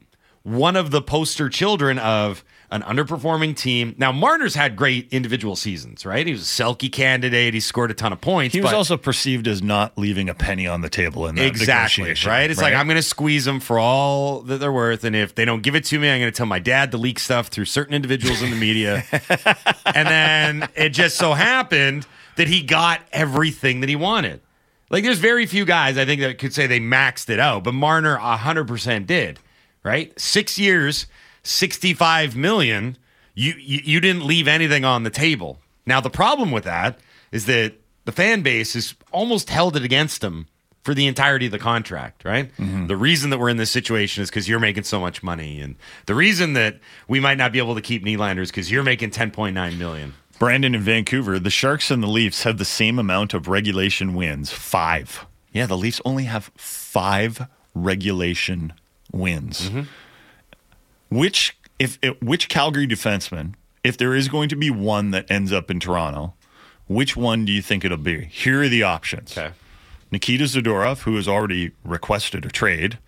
one 0.46 0.76
of 0.76 0.92
the 0.92 1.02
poster 1.02 1.48
children 1.48 1.98
of 1.98 2.44
an 2.70 2.82
underperforming 2.82 3.56
team. 3.56 3.96
Now, 3.98 4.12
Marner's 4.12 4.54
had 4.54 4.76
great 4.76 5.12
individual 5.12 5.56
seasons, 5.56 6.06
right? 6.06 6.24
He 6.24 6.32
was 6.32 6.42
a 6.42 6.44
Selke 6.44 6.90
candidate. 6.90 7.52
He 7.52 7.58
scored 7.58 7.90
a 7.90 7.94
ton 7.94 8.12
of 8.12 8.20
points. 8.20 8.54
He 8.54 8.60
was 8.60 8.72
also 8.72 8.96
perceived 8.96 9.48
as 9.48 9.60
not 9.60 9.98
leaving 9.98 10.28
a 10.28 10.34
penny 10.34 10.68
on 10.68 10.82
the 10.82 10.88
table 10.88 11.26
in 11.26 11.34
that 11.34 11.46
exactly 11.46 12.04
negotiation, 12.04 12.30
right. 12.30 12.48
It's 12.48 12.60
like 12.60 12.74
I'm 12.74 12.86
going 12.86 12.96
to 12.96 13.02
squeeze 13.02 13.44
them 13.44 13.58
for 13.58 13.80
all 13.80 14.40
that 14.42 14.58
they're 14.58 14.72
worth, 14.72 15.02
and 15.02 15.16
if 15.16 15.34
they 15.34 15.44
don't 15.44 15.62
give 15.62 15.74
it 15.74 15.84
to 15.86 15.98
me, 15.98 16.08
I'm 16.08 16.20
going 16.20 16.32
to 16.32 16.36
tell 16.36 16.46
my 16.46 16.60
dad 16.60 16.92
to 16.92 16.96
leak 16.96 17.18
stuff 17.18 17.48
through 17.48 17.64
certain 17.64 17.94
individuals 17.94 18.40
in 18.40 18.50
the 18.50 18.56
media. 18.56 19.02
and 19.94 20.08
then 20.08 20.68
it 20.76 20.90
just 20.90 21.16
so 21.16 21.32
happened 21.32 22.06
that 22.36 22.46
he 22.46 22.62
got 22.62 23.00
everything 23.12 23.80
that 23.80 23.88
he 23.88 23.96
wanted. 23.96 24.40
Like 24.90 25.02
there's 25.02 25.18
very 25.18 25.46
few 25.46 25.64
guys 25.64 25.98
I 25.98 26.04
think 26.04 26.20
that 26.20 26.38
could 26.38 26.54
say 26.54 26.68
they 26.68 26.78
maxed 26.78 27.30
it 27.30 27.40
out, 27.40 27.64
but 27.64 27.74
Marner 27.74 28.16
100% 28.16 29.06
did. 29.06 29.40
Right, 29.86 30.18
six 30.18 30.58
years, 30.58 31.06
65 31.44 32.34
million. 32.34 32.98
You, 33.34 33.54
you 33.56 33.80
you 33.84 34.00
didn't 34.00 34.26
leave 34.26 34.48
anything 34.48 34.84
on 34.84 35.04
the 35.04 35.10
table. 35.10 35.60
Now 35.86 36.00
the 36.00 36.10
problem 36.10 36.50
with 36.50 36.64
that 36.64 36.98
is 37.30 37.46
that 37.46 37.74
the 38.04 38.10
fan 38.10 38.42
base 38.42 38.74
has 38.74 38.96
almost 39.12 39.48
held 39.48 39.76
it 39.76 39.84
against 39.84 40.24
him 40.24 40.48
for 40.82 40.92
the 40.92 41.06
entirety 41.06 41.46
of 41.46 41.52
the 41.52 41.60
contract, 41.60 42.24
right? 42.24 42.50
Mm-hmm. 42.56 42.88
The 42.88 42.96
reason 42.96 43.30
that 43.30 43.38
we're 43.38 43.48
in 43.48 43.58
this 43.58 43.70
situation 43.70 44.24
is 44.24 44.28
because 44.28 44.48
you're 44.48 44.58
making 44.58 44.82
so 44.82 44.98
much 44.98 45.22
money, 45.22 45.60
and 45.60 45.76
the 46.06 46.16
reason 46.16 46.54
that 46.54 46.80
we 47.06 47.20
might 47.20 47.38
not 47.38 47.52
be 47.52 47.58
able 47.58 47.76
to 47.76 47.80
keep 47.80 48.04
Nylander 48.04 48.40
is 48.40 48.50
because 48.50 48.72
you're 48.72 48.82
making 48.82 49.10
10.9 49.10 49.78
million. 49.78 50.14
Brandon 50.40 50.74
in 50.74 50.80
Vancouver, 50.80 51.38
the 51.38 51.50
Sharks 51.50 51.92
and 51.92 52.02
the 52.02 52.08
Leafs 52.08 52.42
have 52.42 52.58
the 52.58 52.64
same 52.64 52.98
amount 52.98 53.34
of 53.34 53.46
regulation 53.46 54.14
wins. 54.14 54.50
Five. 54.50 55.26
Yeah, 55.52 55.66
the 55.66 55.76
Leafs 55.76 56.00
only 56.04 56.24
have 56.24 56.50
five 56.56 57.46
regulation 57.74 58.72
wins. 59.12 59.68
Mm-hmm. 59.68 59.82
Which 61.08 61.56
if, 61.78 61.98
if 62.02 62.20
which 62.22 62.48
Calgary 62.48 62.86
defenseman, 62.86 63.54
if 63.84 63.96
there 63.96 64.14
is 64.14 64.28
going 64.28 64.48
to 64.48 64.56
be 64.56 64.70
one 64.70 65.10
that 65.12 65.30
ends 65.30 65.52
up 65.52 65.70
in 65.70 65.80
Toronto, 65.80 66.34
which 66.86 67.16
one 67.16 67.44
do 67.44 67.52
you 67.52 67.62
think 67.62 67.84
it'll 67.84 67.96
be? 67.96 68.24
Here 68.24 68.62
are 68.62 68.68
the 68.68 68.82
options. 68.82 69.38
Nikita 70.10 70.44
Zadorov, 70.44 71.02
who 71.02 71.16
has 71.16 71.26
already 71.26 71.72
requested 71.84 72.44
a 72.44 72.48
trade. 72.48 72.98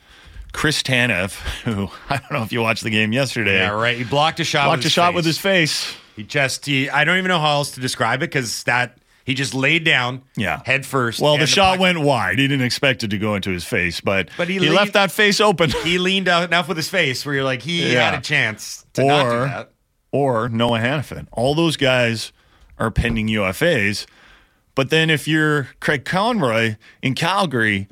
Chris 0.52 0.82
Tanev, 0.82 1.32
who 1.64 1.88
I 2.08 2.18
don't 2.18 2.32
know 2.32 2.42
if 2.42 2.52
you 2.52 2.60
watched 2.60 2.82
the 2.82 2.90
game 2.90 3.12
yesterday. 3.12 3.58
Yeah, 3.58 3.70
right. 3.70 3.96
He 3.96 4.04
blocked 4.04 4.40
a 4.40 4.44
shot. 4.44 4.64
Blocked 4.64 4.78
with 4.78 4.84
a 4.84 4.88
his 4.88 4.92
shot 4.92 5.08
face. 5.08 5.14
with 5.16 5.24
his 5.24 5.38
face. 5.38 5.94
He 6.16 6.24
just 6.24 6.66
he. 6.66 6.90
I 6.90 7.04
don't 7.04 7.18
even 7.18 7.28
know 7.28 7.38
how 7.38 7.52
else 7.52 7.72
to 7.72 7.80
describe 7.80 8.22
it 8.22 8.30
because 8.30 8.64
that 8.64 8.97
he 9.28 9.34
just 9.34 9.52
laid 9.52 9.84
down. 9.84 10.22
Yeah. 10.38 10.62
head 10.64 10.86
first. 10.86 11.20
Well, 11.20 11.34
and 11.34 11.42
the 11.42 11.46
shot 11.46 11.72
puck- 11.74 11.80
went 11.80 12.00
wide. 12.00 12.38
He 12.38 12.48
didn't 12.48 12.64
expect 12.64 13.04
it 13.04 13.08
to 13.08 13.18
go 13.18 13.34
into 13.34 13.50
his 13.50 13.62
face, 13.62 14.00
but, 14.00 14.30
But 14.38 14.48
he 14.48 14.54
he, 14.54 14.60
leaned- 14.60 14.74
left 14.74 14.92
that 14.94 15.12
face 15.12 15.38
open. 15.38 15.70
He 15.84 15.98
leaned 15.98 16.28
out 16.28 16.44
enough 16.44 16.66
with 16.66 16.78
his 16.78 16.88
face 16.88 17.26
where 17.26 17.34
you're 17.34 17.44
like 17.44 17.60
he 17.60 17.92
Yeah. 17.92 18.10
had 18.10 18.18
a 18.18 18.22
chance 18.22 18.86
to 18.94 19.04
not 19.04 19.22
do 19.24 19.30
that. 19.40 19.70
or 20.12 20.48
Noah 20.48 20.78
Hanifin. 20.78 21.26
All 21.32 21.54
those 21.54 21.76
guys 21.76 22.32
are 22.78 22.90
pending 22.90 23.28
UFAs. 23.28 24.06
But 24.74 24.88
then 24.88 25.10
if 25.10 25.28
you're 25.28 25.68
Craig 25.80 26.06
Conroy 26.06 26.76
in 27.02 27.14
Calgary, 27.14 27.86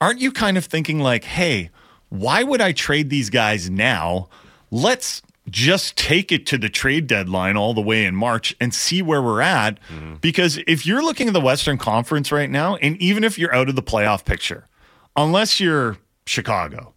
aren't 0.00 0.20
you 0.20 0.32
kind 0.32 0.56
of 0.58 0.64
thinking 0.64 0.98
like, 0.98 1.22
hey, 1.22 1.70
why 2.08 2.42
would 2.42 2.60
I 2.60 2.72
trade 2.72 3.10
these 3.10 3.30
guys 3.30 3.70
now? 3.70 4.28
Let's 4.72 5.22
just 5.50 5.96
take 5.96 6.32
it 6.32 6.46
to 6.46 6.58
the 6.58 6.68
trade 6.68 7.06
deadline 7.06 7.56
all 7.56 7.74
the 7.74 7.82
way 7.82 8.04
in 8.04 8.14
March 8.16 8.56
and 8.60 8.74
see 8.74 9.02
where 9.02 9.22
we're 9.22 9.40
at. 9.40 9.78
Mm-hmm. 9.88 10.14
Because 10.16 10.58
if 10.66 10.86
you're 10.86 11.02
looking 11.02 11.28
at 11.28 11.34
the 11.34 11.40
Western 11.40 11.78
Conference 11.78 12.32
right 12.32 12.50
now, 12.50 12.76
and 12.76 12.96
even 12.98 13.24
if 13.24 13.38
you're 13.38 13.54
out 13.54 13.68
of 13.68 13.76
the 13.76 13.82
playoff 13.82 14.24
picture, 14.24 14.68
unless 15.16 15.60
you're 15.60 15.98
Chicago, 16.26 16.94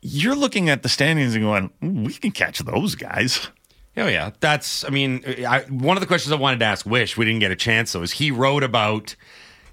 you're 0.00 0.36
looking 0.36 0.68
at 0.68 0.82
the 0.82 0.88
standings 0.88 1.34
and 1.34 1.44
going, 1.44 1.70
we 2.04 2.14
can 2.14 2.30
catch 2.30 2.60
those 2.60 2.94
guys. 2.94 3.48
Oh 3.96 4.06
yeah, 4.06 4.30
that's. 4.38 4.84
I 4.84 4.90
mean, 4.90 5.22
I, 5.46 5.62
one 5.62 5.96
of 5.96 6.00
the 6.00 6.06
questions 6.06 6.32
I 6.32 6.36
wanted 6.36 6.60
to 6.60 6.66
ask 6.66 6.86
Wish 6.86 7.16
we 7.16 7.24
didn't 7.24 7.40
get 7.40 7.50
a 7.50 7.56
chance 7.56 7.92
though 7.92 8.02
is 8.02 8.12
he 8.12 8.30
wrote 8.30 8.62
about 8.62 9.16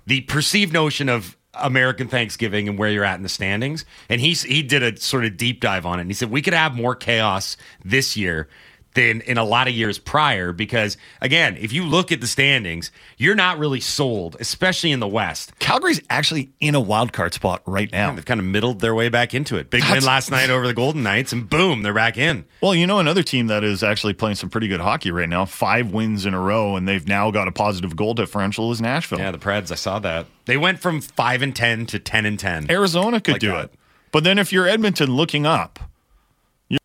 the 0.08 0.22
perceived 0.22 0.74
notion 0.74 1.10
of 1.10 1.38
American 1.58 2.08
Thanksgiving 2.08 2.68
and 2.68 2.78
where 2.78 2.90
you're 2.90 3.06
at 3.06 3.16
in 3.16 3.24
the 3.24 3.30
standings, 3.30 3.86
and 4.10 4.22
he 4.22 4.34
he 4.34 4.64
did 4.64 4.84
a 4.84 4.98
sort 5.00 5.26
of 5.26 5.38
deep 5.38 5.62
dive 5.62 5.86
on 5.86 6.00
it, 6.00 6.02
and 6.02 6.10
he 6.10 6.14
said 6.14 6.30
we 6.30 6.42
could 6.42 6.54
have 6.54 6.76
more 6.76 6.96
chaos 6.96 7.58
this 7.84 8.18
year 8.18 8.48
than 8.96 9.22
in 9.22 9.38
a 9.38 9.44
lot 9.44 9.68
of 9.68 9.74
years 9.74 10.00
prior 10.00 10.52
because 10.52 10.98
again, 11.22 11.56
if 11.60 11.72
you 11.72 11.84
look 11.86 12.12
at 12.12 12.22
the 12.22 12.28
standings, 12.28 12.92
you're 13.18 13.36
not 13.36 13.60
really 13.60 13.80
sold, 13.80 14.36
especially 14.40 14.92
in 14.92 15.00
the 15.00 15.08
West. 15.08 15.52
Calgary's 15.60 16.02
actually 16.10 16.50
in 16.60 16.74
a 16.76 16.80
wild 16.80 17.14
card 17.14 17.34
spot 17.34 17.62
right 17.66 17.92
now. 17.92 18.14
They've 18.16 18.26
kind 18.26 18.40
of 18.40 18.46
middled 18.46 18.80
their 18.80 18.96
way 18.96 19.10
back 19.10 19.34
into 19.34 19.58
it. 19.58 19.70
Big 19.70 19.84
win 19.92 20.04
last 20.04 20.32
night 20.32 20.50
over 20.50 20.66
the 20.66 20.74
Golden 20.74 21.04
Knights, 21.04 21.32
and 21.34 21.50
boom, 21.50 21.84
they're 21.84 21.94
back 21.94 22.18
in. 22.18 22.46
Well, 22.62 22.74
you 22.74 22.88
know, 22.88 23.00
another 23.00 23.22
team 23.24 23.48
that 23.48 23.64
is 23.64 23.84
actually 23.84 24.14
playing 24.14 24.36
some 24.38 24.50
pretty 24.50 24.68
good 24.68 24.80
hockey 24.82 25.12
right 25.12 25.30
now, 25.30 25.46
five 25.46 25.92
wins 25.92 26.26
in 26.26 26.34
a 26.34 26.40
row, 26.40 26.76
and 26.76 26.88
they've 26.88 27.08
now 27.08 27.30
got 27.32 27.48
a 27.48 27.52
positive 27.52 27.96
goal 27.96 28.14
differential 28.16 28.72
is 28.72 28.82
Nashville. 28.82 29.20
Yeah, 29.20 29.32
the 29.32 29.38
Preds, 29.38 29.72
I 29.72 29.76
saw 29.76 30.00
that. 30.00 30.26
They 30.46 30.58
went 30.58 30.80
from 30.80 31.02
five 31.02 31.42
and 31.42 31.56
ten 31.56 31.86
to 31.88 32.00
ten 32.00 32.26
and 32.26 32.40
ten. 32.40 32.72
Arizona 32.72 33.20
could 33.20 33.34
Like 33.34 33.42
do 33.42 33.52
that. 33.52 33.66
it. 33.66 33.74
But 34.12 34.24
then 34.24 34.40
if 34.40 34.54
you're 34.54 34.68
Edmonton 34.68 35.12
looking 35.16 35.46
up, 35.46 35.80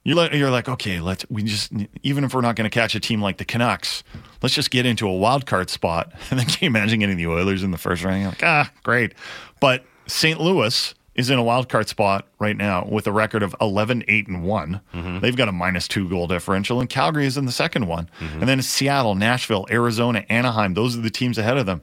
you're 0.04 0.16
like, 0.16 0.32
you're 0.32 0.50
like, 0.50 0.68
okay, 0.68 1.00
let's 1.00 1.24
we 1.30 1.42
just 1.42 1.72
even 2.02 2.24
if 2.24 2.34
we're 2.34 2.40
not 2.40 2.56
going 2.56 2.68
to 2.68 2.74
catch 2.74 2.94
a 2.94 3.00
team 3.00 3.22
like 3.22 3.38
the 3.38 3.44
Canucks, 3.44 4.02
let's 4.42 4.54
just 4.54 4.70
get 4.70 4.86
into 4.86 5.08
a 5.08 5.16
wild 5.16 5.46
card 5.46 5.70
spot. 5.70 6.12
And 6.30 6.38
then 6.38 6.46
can 6.46 6.58
you 6.60 6.66
imagine 6.68 7.00
getting 7.00 7.16
the 7.16 7.26
Oilers 7.26 7.62
in 7.62 7.70
the 7.70 7.78
first 7.78 8.04
round? 8.04 8.20
You're 8.20 8.30
like, 8.30 8.42
ah, 8.42 8.70
great. 8.82 9.14
But 9.60 9.84
St. 10.06 10.40
Louis 10.40 10.94
is 11.14 11.28
in 11.28 11.38
a 11.38 11.42
wild 11.42 11.68
card 11.68 11.88
spot 11.88 12.26
right 12.38 12.56
now 12.56 12.86
with 12.90 13.06
a 13.06 13.12
record 13.12 13.42
of 13.42 13.54
11 13.60 14.04
8 14.06 14.28
and 14.28 14.44
one 14.44 14.80
They've 15.20 15.36
got 15.36 15.48
a 15.48 15.52
minus 15.52 15.88
2 15.88 16.08
goal 16.08 16.26
differential 16.26 16.80
and 16.80 16.88
Calgary 16.88 17.26
is 17.26 17.36
in 17.36 17.46
the 17.46 17.52
second 17.52 17.86
one. 17.86 18.08
And 18.20 18.48
then 18.48 18.62
Seattle, 18.62 19.14
Nashville, 19.14 19.66
Arizona, 19.70 20.24
Anaheim, 20.28 20.74
those 20.74 20.96
are 20.96 21.00
the 21.00 21.10
teams 21.10 21.36
ahead 21.38 21.56
of 21.58 21.66
them. 21.66 21.82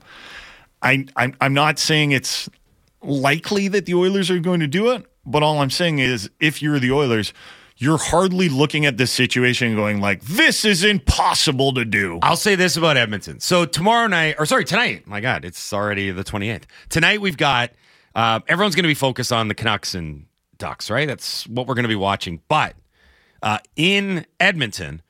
I 0.81 1.05
I'm, 1.15 1.35
I'm 1.41 1.53
not 1.53 1.79
saying 1.79 2.11
it's 2.11 2.49
likely 3.01 3.67
that 3.69 3.85
the 3.85 3.95
Oilers 3.95 4.29
are 4.31 4.39
going 4.39 4.59
to 4.59 4.67
do 4.67 4.91
it, 4.91 5.05
but 5.25 5.43
all 5.43 5.59
I'm 5.59 5.69
saying 5.69 5.99
is 5.99 6.29
if 6.39 6.61
you're 6.61 6.79
the 6.79 6.91
Oilers, 6.91 7.33
you're 7.77 7.97
hardly 7.97 8.49
looking 8.49 8.85
at 8.85 8.97
this 8.97 9.11
situation 9.11 9.75
going 9.75 10.01
like, 10.01 10.21
this 10.23 10.65
is 10.65 10.83
impossible 10.83 11.73
to 11.73 11.85
do. 11.85 12.19
I'll 12.23 12.35
say 12.35 12.55
this 12.55 12.75
about 12.75 12.97
Edmonton. 12.97 13.39
So 13.39 13.65
tomorrow 13.65 14.07
night, 14.07 14.35
or 14.39 14.45
sorry, 14.45 14.65
tonight. 14.65 15.05
My 15.05 15.21
God, 15.21 15.45
it's 15.45 15.71
already 15.71 16.09
the 16.11 16.23
28th. 16.23 16.63
Tonight 16.89 17.21
we've 17.21 17.37
got 17.37 17.71
uh, 18.15 18.39
everyone's 18.47 18.75
going 18.75 18.83
to 18.83 18.87
be 18.87 18.95
focused 18.95 19.31
on 19.31 19.47
the 19.47 19.53
Canucks 19.53 19.93
and 19.93 20.25
Ducks, 20.57 20.89
right? 20.89 21.07
That's 21.07 21.45
what 21.47 21.67
we're 21.67 21.75
going 21.75 21.83
to 21.83 21.89
be 21.89 21.95
watching. 21.95 22.41
But 22.47 22.75
uh, 23.43 23.59
in 23.75 24.25
Edmonton, 24.39 25.03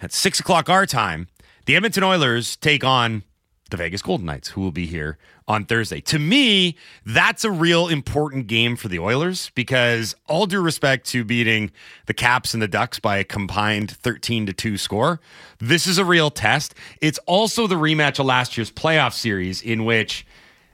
at 0.00 0.12
six 0.12 0.40
o'clock 0.40 0.70
our 0.70 0.86
time, 0.86 1.28
the 1.66 1.76
Edmonton 1.76 2.04
Oilers 2.04 2.56
take 2.56 2.84
on 2.84 3.22
the 3.70 3.76
Vegas 3.76 4.00
Golden 4.02 4.26
Knights, 4.26 4.48
who 4.48 4.60
will 4.62 4.70
be 4.72 4.86
here 4.86 5.18
on 5.46 5.64
Thursday. 5.64 6.00
To 6.02 6.18
me, 6.18 6.76
that's 7.04 7.44
a 7.44 7.50
real 7.50 7.88
important 7.88 8.46
game 8.46 8.76
for 8.76 8.88
the 8.88 8.98
Oilers 8.98 9.50
because, 9.54 10.14
all 10.26 10.46
due 10.46 10.60
respect 10.60 11.06
to 11.08 11.24
beating 11.24 11.70
the 12.06 12.14
Caps 12.14 12.54
and 12.54 12.62
the 12.62 12.68
Ducks 12.68 12.98
by 12.98 13.18
a 13.18 13.24
combined 13.24 13.90
13 13.90 14.46
to 14.46 14.52
2 14.52 14.76
score, 14.78 15.20
this 15.58 15.86
is 15.86 15.98
a 15.98 16.04
real 16.04 16.30
test. 16.30 16.74
It's 17.00 17.18
also 17.26 17.66
the 17.66 17.74
rematch 17.76 18.18
of 18.18 18.26
last 18.26 18.56
year's 18.56 18.70
playoff 18.70 19.12
series 19.12 19.60
in 19.62 19.84
which 19.84 20.26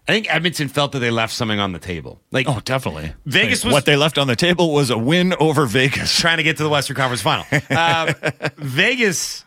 I 0.06 0.12
think 0.12 0.32
Edmonton 0.32 0.68
felt 0.68 0.92
that 0.92 0.98
they 0.98 1.10
left 1.10 1.32
something 1.32 1.58
on 1.58 1.72
the 1.72 1.78
table. 1.78 2.20
Like, 2.30 2.46
Oh, 2.48 2.60
definitely. 2.64 3.14
Vegas 3.26 3.64
was- 3.64 3.72
what 3.72 3.86
they 3.86 3.96
left 3.96 4.18
on 4.18 4.26
the 4.26 4.36
table 4.36 4.72
was 4.72 4.90
a 4.90 4.98
win 4.98 5.34
over 5.40 5.64
Vegas. 5.66 6.20
trying 6.20 6.36
to 6.36 6.42
get 6.42 6.58
to 6.58 6.62
the 6.62 6.68
Western 6.68 6.94
Conference 6.94 7.22
Final. 7.22 7.46
Uh, 7.70 8.12
Vegas 8.58 9.44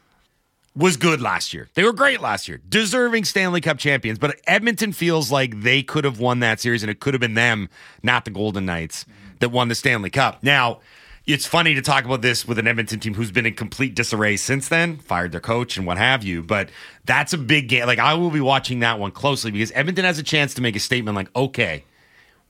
was 0.78 0.96
good 0.96 1.22
last 1.22 1.54
year. 1.54 1.68
They 1.74 1.84
were 1.84 1.92
great 1.92 2.22
last 2.22 2.48
year, 2.48 2.62
deserving 2.70 3.26
Stanley 3.26 3.62
Cup 3.62 3.80
champions. 3.80 4.20
But 4.20 4.40
Edmonton 4.46 4.94
feels 4.94 5.32
like 5.32 5.62
they 5.62 5.82
could 5.82 6.04
have 6.04 6.20
won 6.20 6.40
that 6.42 6.60
series, 6.60 6.84
and 6.84 6.90
it 6.92 7.00
could 7.00 7.14
have 7.14 7.22
been 7.22 7.34
them, 7.34 7.70
not 8.04 8.26
the 8.26 8.32
Golden 8.32 8.66
Knights, 8.66 9.06
that 9.40 9.50
won 9.50 9.70
the 9.70 9.76
Stanley 9.76 10.12
Cup. 10.12 10.44
Now, 10.44 10.82
it's 11.26 11.48
funny 11.48 11.74
to 11.74 11.82
talk 11.82 12.06
about 12.06 12.22
this 12.22 12.48
with 12.48 12.60
an 12.60 12.68
Edmonton 12.68 13.00
team 13.00 13.16
who's 13.16 13.32
been 13.32 13.46
in 13.46 13.56
complete 13.56 13.96
disarray 13.96 14.38
since 14.38 14.70
then, 14.70 14.98
fired 14.98 15.32
their 15.32 15.42
coach 15.42 15.78
and 15.78 15.86
what 15.86 15.98
have 15.98 16.24
you. 16.24 16.44
But 16.44 16.70
that's 17.06 17.34
a 17.34 17.38
big 17.38 17.68
game. 17.68 17.86
Like 17.88 18.00
I 18.00 18.14
will 18.14 18.30
be 18.30 18.40
watching 18.40 18.80
that 18.80 19.00
one 19.00 19.12
closely 19.12 19.52
because 19.52 19.72
Edmonton 19.74 20.06
has 20.06 20.20
a 20.20 20.24
chance 20.24 20.54
to 20.54 20.62
make 20.62 20.76
a 20.76 20.80
statement 20.80 21.16
like, 21.16 21.36
okay, 21.36 21.84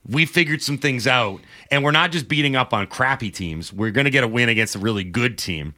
we 0.08 0.26
figured 0.26 0.62
some 0.62 0.78
things 0.78 1.06
out, 1.06 1.40
and 1.70 1.82
we're 1.82 1.90
not 1.90 2.12
just 2.12 2.28
beating 2.28 2.56
up 2.56 2.72
on 2.72 2.86
crappy 2.86 3.30
teams. 3.30 3.72
We're 3.72 3.90
going 3.90 4.04
to 4.04 4.10
get 4.10 4.22
a 4.22 4.28
win 4.28 4.48
against 4.48 4.76
a 4.76 4.78
really 4.78 5.04
good 5.04 5.38
team. 5.38 5.74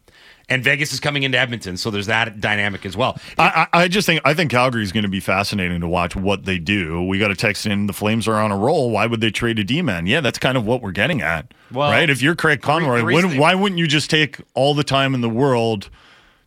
And 0.50 0.64
Vegas 0.64 0.92
is 0.92 0.98
coming 0.98 1.22
into 1.22 1.38
Edmonton, 1.38 1.76
so 1.76 1.90
there's 1.90 2.06
that 2.06 2.40
dynamic 2.40 2.84
as 2.84 2.96
well. 2.96 3.16
I, 3.38 3.68
I 3.72 3.82
I 3.84 3.88
just 3.88 4.04
think 4.04 4.20
I 4.24 4.34
think 4.34 4.50
Calgary 4.50 4.82
is 4.82 4.90
going 4.90 5.04
to 5.04 5.08
be 5.08 5.20
fascinating 5.20 5.80
to 5.80 5.88
watch 5.88 6.16
what 6.16 6.44
they 6.44 6.58
do. 6.58 7.02
We 7.04 7.20
got 7.20 7.30
a 7.30 7.36
text 7.36 7.66
in. 7.66 7.86
The 7.86 7.92
Flames 7.92 8.26
are 8.26 8.34
on 8.34 8.50
a 8.50 8.56
roll. 8.56 8.90
Why 8.90 9.06
would 9.06 9.20
they 9.20 9.30
trade 9.30 9.60
a 9.60 9.64
D 9.64 9.80
man? 9.80 10.06
Yeah, 10.06 10.20
that's 10.20 10.38
kind 10.40 10.58
of 10.58 10.66
what 10.66 10.82
we're 10.82 10.90
getting 10.90 11.22
at, 11.22 11.54
Well, 11.72 11.90
right? 11.90 12.10
If 12.10 12.20
you're 12.20 12.34
Craig 12.34 12.62
Conroy, 12.62 12.98
the 12.98 13.38
why 13.38 13.54
wouldn't 13.54 13.78
you 13.78 13.86
just 13.86 14.10
take 14.10 14.38
all 14.54 14.74
the 14.74 14.84
time 14.84 15.14
in 15.14 15.20
the 15.20 15.30
world 15.30 15.88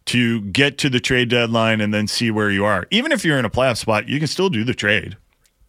to 0.05 0.41
get 0.41 0.77
to 0.79 0.89
the 0.89 0.99
trade 0.99 1.29
deadline 1.29 1.79
and 1.79 1.93
then 1.93 2.07
see 2.07 2.29
where 2.29 2.51
you 2.51 2.65
are? 2.65 2.85
Even 2.91 3.13
if 3.13 3.23
you're 3.23 3.39
in 3.39 3.45
a 3.45 3.49
playoff 3.49 3.77
spot, 3.77 4.09
you 4.09 4.19
can 4.19 4.27
still 4.27 4.49
do 4.49 4.65
the 4.65 4.73
trade. 4.73 5.15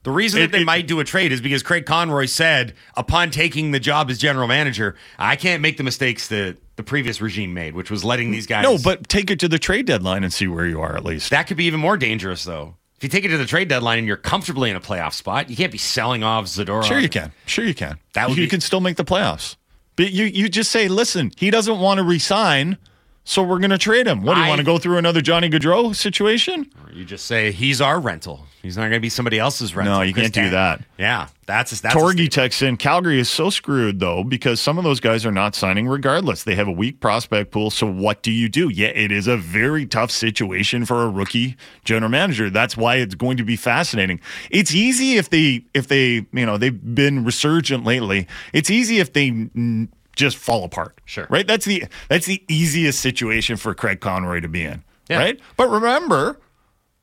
The 0.04 0.10
reason 0.10 0.40
It- 0.40 0.46
that 0.46 0.52
they 0.52 0.62
it- 0.62 0.66
might 0.66 0.86
do 0.86 1.00
a 1.00 1.04
trade 1.04 1.32
is 1.32 1.40
because 1.40 1.62
Craig 1.62 1.84
Conroy 1.86 2.26
said, 2.26 2.74
upon 2.96 3.30
taking 3.30 3.72
the 3.72 3.80
job 3.80 4.10
as 4.10 4.18
general 4.18 4.46
manager, 4.46 4.94
I 5.18 5.34
can't 5.36 5.60
make 5.62 5.76
the 5.76 5.82
mistakes 5.82 6.28
that 6.28 6.56
the 6.76 6.82
previous 6.82 7.20
regime 7.20 7.52
made, 7.54 7.74
which 7.74 7.90
was 7.90 8.04
letting 8.04 8.30
these 8.30 8.46
guys. 8.46 8.64
No, 8.64 8.78
but 8.78 9.08
take 9.08 9.30
it 9.30 9.40
to 9.40 9.48
the 9.48 9.58
trade 9.58 9.86
deadline 9.86 10.22
and 10.24 10.32
see 10.32 10.46
where 10.46 10.66
you 10.66 10.80
are 10.80 10.96
at 10.96 11.04
least. 11.04 11.30
that 11.30 11.46
could 11.46 11.56
be 11.56 11.64
even 11.64 11.80
more 11.80 11.96
dangerous, 11.96 12.44
though. 12.44 12.76
If 12.96 13.02
you 13.02 13.08
take 13.08 13.24
it 13.24 13.28
to 13.28 13.38
the 13.38 13.44
trade 13.46 13.68
deadline 13.68 13.98
and 13.98 14.06
you're 14.06 14.16
comfortably 14.16 14.70
in 14.70 14.76
a 14.76 14.80
playoff 14.80 15.12
spot, 15.14 15.50
you 15.50 15.56
can't 15.56 15.72
be 15.72 15.78
selling 15.78 16.22
off 16.22 16.46
Zadorov. 16.46 16.84
Sure, 16.84 16.98
you 16.98 17.08
can. 17.08 17.32
Sure, 17.46 17.64
you 17.64 17.74
can. 17.74 17.98
That 18.14 18.28
would 18.28 18.38
you 18.38 18.44
be- 18.44 18.48
can 18.50 18.60
still 18.60 18.80
make 18.80 18.96
the 18.96 19.04
playoffs. 19.04 19.56
But 19.96 20.12
you 20.12 20.24
you 20.24 20.48
just 20.48 20.70
say, 20.70 20.88
listen, 20.88 21.30
he 21.36 21.50
doesn't 21.50 21.78
want 21.78 21.98
to 21.98 22.04
resign, 22.04 22.76
so 23.24 23.42
we're 23.42 23.58
going 23.58 23.70
to 23.70 23.78
trade 23.78 24.06
him. 24.06 24.22
What 24.22 24.34
do 24.34 24.40
you 24.40 24.46
I- 24.46 24.48
want 24.48 24.58
to 24.60 24.64
go 24.64 24.78
through 24.78 24.98
another 24.98 25.20
Johnny 25.20 25.48
Gaudreau 25.48 25.94
situation? 25.96 26.70
You 26.92 27.04
just 27.04 27.24
say 27.24 27.50
he's 27.50 27.80
our 27.80 27.98
rental. 27.98 28.46
He's 28.62 28.76
not 28.76 28.84
going 28.84 28.92
to 28.92 29.00
be 29.00 29.08
somebody 29.10 29.38
else's 29.38 29.74
rental. 29.74 29.96
No, 29.96 30.02
you 30.02 30.14
Chris 30.14 30.30
can't 30.30 30.34
do 30.46 30.50
that. 30.50 30.82
Yeah, 30.96 31.28
that's 31.44 31.80
that's 31.80 31.94
a 31.94 31.98
Torgy 31.98 32.12
statement. 32.26 32.32
texts 32.32 32.62
in 32.62 32.76
Calgary 32.78 33.18
is 33.18 33.28
so 33.28 33.50
screwed 33.50 33.98
though 34.00 34.24
because 34.24 34.58
some 34.60 34.78
of 34.78 34.84
those 34.84 35.00
guys 35.00 35.26
are 35.26 35.32
not 35.32 35.54
signing 35.54 35.86
regardless. 35.88 36.44
They 36.44 36.54
have 36.54 36.68
a 36.68 36.72
weak 36.72 37.00
prospect 37.00 37.50
pool. 37.50 37.70
So 37.70 37.86
what 37.86 38.22
do 38.22 38.30
you 38.30 38.48
do? 38.48 38.68
Yeah, 38.70 38.88
it 38.88 39.10
is 39.12 39.26
a 39.26 39.36
very 39.36 39.84
tough 39.86 40.10
situation 40.10 40.86
for 40.86 41.02
a 41.02 41.10
rookie 41.10 41.56
general 41.84 42.10
manager. 42.10 42.48
That's 42.48 42.76
why 42.76 42.96
it's 42.96 43.14
going 43.16 43.36
to 43.38 43.44
be 43.44 43.56
fascinating. 43.56 44.20
It's 44.50 44.74
easy 44.74 45.16
if 45.16 45.28
they 45.30 45.64
if 45.74 45.88
they 45.88 46.24
you 46.32 46.46
know 46.46 46.56
they've 46.56 46.94
been 46.94 47.24
resurgent 47.24 47.84
lately. 47.84 48.26
It's 48.54 48.70
easy 48.70 48.98
if 48.98 49.12
they 49.12 49.30
mm, 49.30 49.88
just 50.16 50.36
fall 50.36 50.64
apart. 50.64 51.00
Sure. 51.04 51.26
right. 51.30 51.46
That's 51.46 51.64
the 51.64 51.84
that's 52.08 52.26
the 52.26 52.42
easiest 52.48 53.00
situation 53.00 53.56
for 53.56 53.74
Craig 53.74 54.00
Conroy 54.00 54.40
to 54.40 54.48
be 54.48 54.64
in. 54.64 54.82
Yeah. 55.08 55.18
Right, 55.18 55.40
but 55.58 55.68
remember 55.68 56.38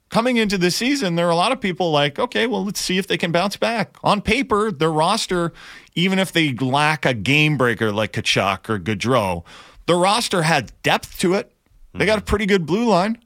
coming 0.10 0.38
into 0.38 0.58
this 0.58 0.76
season, 0.76 1.15
there 1.15 1.28
are 1.28 1.32
a 1.32 1.36
lot 1.36 1.52
of 1.52 1.62
people 1.62 1.91
like, 1.91 2.19
okay, 2.19 2.47
well, 2.47 2.65
let's 2.65 2.80
see 2.80 2.97
if 2.97 3.08
they 3.08 3.17
can 3.17 3.32
bounce 3.32 3.58
back. 3.58 3.95
On 4.04 4.21
paper, 4.21 4.71
their 4.71 4.91
roster, 4.91 5.54
even 5.95 6.19
if 6.19 6.32
they 6.32 6.54
lack 6.54 7.06
a 7.06 7.13
game 7.13 7.58
breaker 7.58 7.91
like 7.91 8.13
Tkachuk 8.13 8.69
or 8.69 8.80
Gaudreau, 8.80 9.43
the 9.88 9.95
roster 9.95 10.43
had 10.43 10.71
depth 10.84 11.19
to 11.19 11.34
it. 11.34 11.52
They 11.93 12.06
got 12.06 12.17
a 12.17 12.21
mm-hmm. 12.21 12.28
pretty 12.28 12.45
good 12.45 12.65
blue 12.65 12.86
line. 12.86 13.17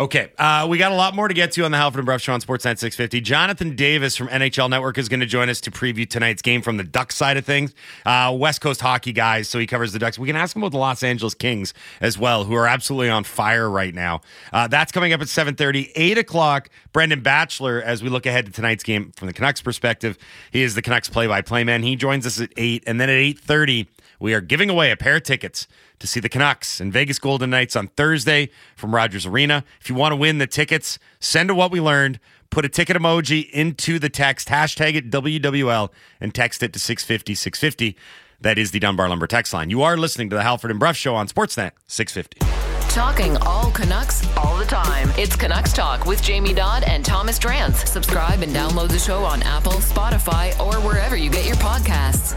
Okay, 0.00 0.30
uh, 0.38 0.64
we 0.70 0.78
got 0.78 0.92
a 0.92 0.94
lot 0.94 1.16
more 1.16 1.26
to 1.26 1.34
get 1.34 1.50
to 1.52 1.64
on 1.64 1.72
the 1.72 1.76
Halford 1.76 1.98
and 1.98 2.06
Brough 2.06 2.18
Show 2.18 2.32
on 2.32 2.40
Sportsnet 2.40 2.78
650. 2.78 3.20
Jonathan 3.20 3.74
Davis 3.74 4.16
from 4.16 4.28
NHL 4.28 4.70
Network 4.70 4.96
is 4.96 5.08
going 5.08 5.18
to 5.18 5.26
join 5.26 5.48
us 5.48 5.60
to 5.62 5.72
preview 5.72 6.08
tonight's 6.08 6.40
game 6.40 6.62
from 6.62 6.76
the 6.76 6.84
Ducks 6.84 7.16
side 7.16 7.36
of 7.36 7.44
things. 7.44 7.74
Uh, 8.06 8.32
West 8.38 8.60
Coast 8.60 8.80
hockey 8.80 9.10
guys, 9.10 9.48
so 9.48 9.58
he 9.58 9.66
covers 9.66 9.92
the 9.92 9.98
Ducks. 9.98 10.16
We 10.16 10.28
can 10.28 10.36
ask 10.36 10.54
him 10.54 10.62
about 10.62 10.70
the 10.70 10.78
Los 10.78 11.02
Angeles 11.02 11.34
Kings 11.34 11.74
as 12.00 12.16
well, 12.16 12.44
who 12.44 12.54
are 12.54 12.68
absolutely 12.68 13.10
on 13.10 13.24
fire 13.24 13.68
right 13.68 13.92
now. 13.92 14.20
Uh, 14.52 14.68
that's 14.68 14.92
coming 14.92 15.12
up 15.12 15.20
at 15.20 15.26
7.30. 15.26 15.90
8 15.96 16.18
o'clock, 16.18 16.70
Brendan 16.92 17.22
Batchelor, 17.22 17.82
as 17.82 18.00
we 18.00 18.08
look 18.08 18.24
ahead 18.24 18.46
to 18.46 18.52
tonight's 18.52 18.84
game 18.84 19.10
from 19.16 19.26
the 19.26 19.32
Canucks 19.32 19.60
perspective. 19.60 20.16
He 20.52 20.62
is 20.62 20.76
the 20.76 20.82
Canucks 20.82 21.08
play-by-play 21.08 21.64
man. 21.64 21.82
He 21.82 21.96
joins 21.96 22.24
us 22.24 22.40
at 22.40 22.50
8, 22.56 22.84
and 22.86 23.00
then 23.00 23.10
at 23.10 23.16
8.30, 23.16 23.88
we 24.20 24.32
are 24.32 24.40
giving 24.40 24.70
away 24.70 24.92
a 24.92 24.96
pair 24.96 25.16
of 25.16 25.24
tickets 25.24 25.66
to 25.98 26.06
see 26.06 26.20
the 26.20 26.28
Canucks 26.28 26.80
and 26.80 26.92
Vegas 26.92 27.18
Golden 27.18 27.50
Knights 27.50 27.76
on 27.76 27.88
Thursday 27.88 28.50
from 28.76 28.94
Rogers 28.94 29.26
Arena. 29.26 29.64
If 29.80 29.88
you 29.88 29.94
want 29.94 30.12
to 30.12 30.16
win 30.16 30.38
the 30.38 30.46
tickets, 30.46 30.98
send 31.20 31.48
to 31.48 31.54
what 31.54 31.70
we 31.70 31.80
learned. 31.80 32.20
Put 32.50 32.64
a 32.64 32.68
ticket 32.68 32.96
emoji 32.96 33.50
into 33.50 33.98
the 33.98 34.08
text, 34.08 34.48
hashtag 34.48 34.94
it 34.94 35.10
WWL, 35.10 35.90
and 36.20 36.34
text 36.34 36.62
it 36.62 36.72
to 36.72 36.78
650 36.78 37.34
650. 37.34 37.96
That 38.40 38.56
is 38.56 38.70
the 38.70 38.78
Dunbar 38.78 39.08
Lumber 39.08 39.26
text 39.26 39.52
line. 39.52 39.68
You 39.68 39.82
are 39.82 39.96
listening 39.96 40.30
to 40.30 40.36
the 40.36 40.42
Halford 40.42 40.70
and 40.70 40.80
Brough 40.80 40.92
Show 40.92 41.14
on 41.14 41.28
Sportsnet 41.28 41.72
650. 41.86 42.68
Talking 42.94 43.36
all 43.38 43.70
Canucks 43.70 44.26
all 44.36 44.56
the 44.56 44.64
time. 44.64 45.10
It's 45.18 45.36
Canucks 45.36 45.72
Talk 45.72 46.06
with 46.06 46.22
Jamie 46.22 46.54
Dodd 46.54 46.84
and 46.84 47.04
Thomas 47.04 47.38
Drance. 47.38 47.86
Subscribe 47.86 48.40
and 48.42 48.54
download 48.54 48.88
the 48.88 48.98
show 48.98 49.24
on 49.24 49.42
Apple, 49.42 49.72
Spotify, 49.72 50.58
or 50.58 50.80
wherever 50.80 51.16
you 51.16 51.30
get 51.30 51.46
your 51.46 51.56
podcasts. 51.56 52.34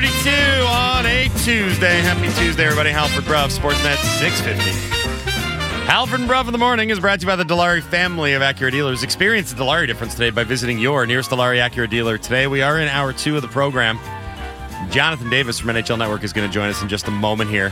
632 0.00 0.64
on 0.66 1.04
a 1.04 1.28
Tuesday. 1.44 2.00
Happy 2.00 2.32
Tuesday, 2.40 2.64
everybody. 2.64 2.88
Halford 2.88 3.24
Brough, 3.26 3.48
Sportsnet 3.48 3.96
650. 4.18 4.70
Halford 5.84 6.20
and 6.20 6.28
Brough 6.28 6.40
in 6.46 6.52
the 6.52 6.58
morning 6.58 6.88
is 6.88 6.98
brought 6.98 7.20
to 7.20 7.24
you 7.24 7.26
by 7.26 7.36
the 7.36 7.44
Dilawri 7.44 7.82
family 7.82 8.32
of 8.32 8.40
Acura 8.40 8.70
dealers. 8.70 9.02
Experience 9.02 9.52
the 9.52 9.62
Dilawri 9.62 9.86
difference 9.86 10.14
today 10.14 10.30
by 10.30 10.42
visiting 10.42 10.78
your 10.78 11.04
nearest 11.04 11.30
Dilawri 11.30 11.60
Acura 11.60 11.90
dealer. 11.90 12.16
Today, 12.16 12.46
we 12.46 12.62
are 12.62 12.80
in 12.80 12.88
hour 12.88 13.12
two 13.12 13.36
of 13.36 13.42
the 13.42 13.48
program. 13.48 13.98
Jonathan 14.90 15.28
Davis 15.28 15.58
from 15.58 15.68
NHL 15.68 15.98
Network 15.98 16.24
is 16.24 16.32
going 16.32 16.48
to 16.48 16.52
join 16.52 16.70
us 16.70 16.80
in 16.80 16.88
just 16.88 17.06
a 17.06 17.10
moment 17.10 17.50
here. 17.50 17.70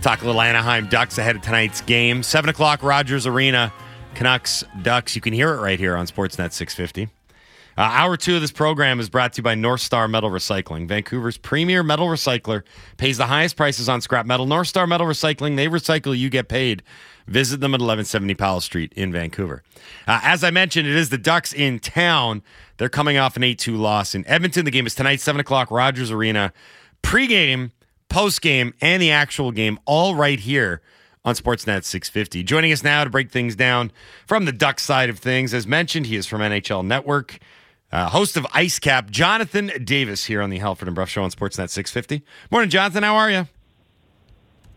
Talk 0.00 0.22
a 0.22 0.26
little 0.26 0.42
Anaheim 0.42 0.88
Ducks 0.88 1.18
ahead 1.18 1.34
of 1.34 1.42
tonight's 1.42 1.80
game. 1.80 2.22
7 2.22 2.48
o'clock, 2.48 2.84
Rogers 2.84 3.26
Arena. 3.26 3.72
Canucks, 4.14 4.62
Ducks. 4.82 5.16
You 5.16 5.20
can 5.20 5.32
hear 5.32 5.52
it 5.54 5.60
right 5.60 5.80
here 5.80 5.96
on 5.96 6.06
Sportsnet 6.06 6.52
650. 6.52 7.08
Uh, 7.76 7.82
hour 7.82 8.16
two 8.16 8.36
of 8.36 8.40
this 8.40 8.52
program 8.52 9.00
is 9.00 9.08
brought 9.08 9.32
to 9.32 9.38
you 9.38 9.42
by 9.42 9.54
North 9.54 9.80
Star 9.80 10.06
Metal 10.06 10.30
Recycling. 10.30 10.86
Vancouver's 10.86 11.36
premier 11.36 11.82
metal 11.82 12.06
recycler 12.06 12.62
pays 12.96 13.18
the 13.18 13.26
highest 13.26 13.56
prices 13.56 13.88
on 13.88 14.00
scrap 14.00 14.26
metal. 14.26 14.46
North 14.46 14.68
Star 14.68 14.86
Metal 14.86 15.06
Recycling, 15.06 15.56
they 15.56 15.66
recycle, 15.66 16.16
you 16.16 16.30
get 16.30 16.48
paid. 16.48 16.82
Visit 17.26 17.60
them 17.60 17.72
at 17.72 17.80
1170 17.80 18.34
Powell 18.34 18.60
Street 18.60 18.92
in 18.94 19.10
Vancouver. 19.10 19.62
Uh, 20.06 20.20
as 20.22 20.44
I 20.44 20.50
mentioned, 20.50 20.86
it 20.86 20.94
is 20.94 21.08
the 21.08 21.18
Ducks 21.18 21.52
in 21.52 21.78
town. 21.78 22.42
They're 22.76 22.88
coming 22.88 23.16
off 23.16 23.36
an 23.36 23.42
8 23.42 23.58
2 23.58 23.76
loss 23.76 24.14
in 24.14 24.26
Edmonton. 24.26 24.64
The 24.64 24.70
game 24.70 24.86
is 24.86 24.94
tonight, 24.94 25.20
7 25.20 25.40
o'clock, 25.40 25.70
Rogers 25.70 26.10
Arena. 26.10 26.52
Pre-game, 27.02 27.72
post-game, 28.08 28.74
and 28.80 29.02
the 29.02 29.10
actual 29.10 29.50
game, 29.52 29.78
all 29.84 30.14
right 30.14 30.38
here 30.38 30.80
on 31.24 31.34
Sportsnet 31.34 31.84
650. 31.84 32.42
Joining 32.42 32.72
us 32.72 32.84
now 32.84 33.02
to 33.04 33.10
break 33.10 33.30
things 33.30 33.56
down 33.56 33.90
from 34.26 34.44
the 34.44 34.52
Ducks 34.52 34.82
side 34.82 35.08
of 35.08 35.18
things, 35.18 35.54
as 35.54 35.66
mentioned, 35.66 36.06
he 36.06 36.16
is 36.16 36.26
from 36.26 36.40
NHL 36.40 36.84
Network. 36.84 37.38
Uh, 37.94 38.08
host 38.08 38.36
of 38.36 38.44
Ice 38.52 38.80
Cap, 38.80 39.08
Jonathan 39.08 39.70
Davis, 39.84 40.24
here 40.24 40.42
on 40.42 40.50
the 40.50 40.58
Halford 40.58 40.88
and 40.88 40.96
Brough 40.96 41.04
Show 41.04 41.22
on 41.22 41.30
Sportsnet 41.30 41.70
650. 41.70 42.24
Morning, 42.50 42.68
Jonathan. 42.68 43.04
How 43.04 43.14
are 43.14 43.30
you? 43.30 43.46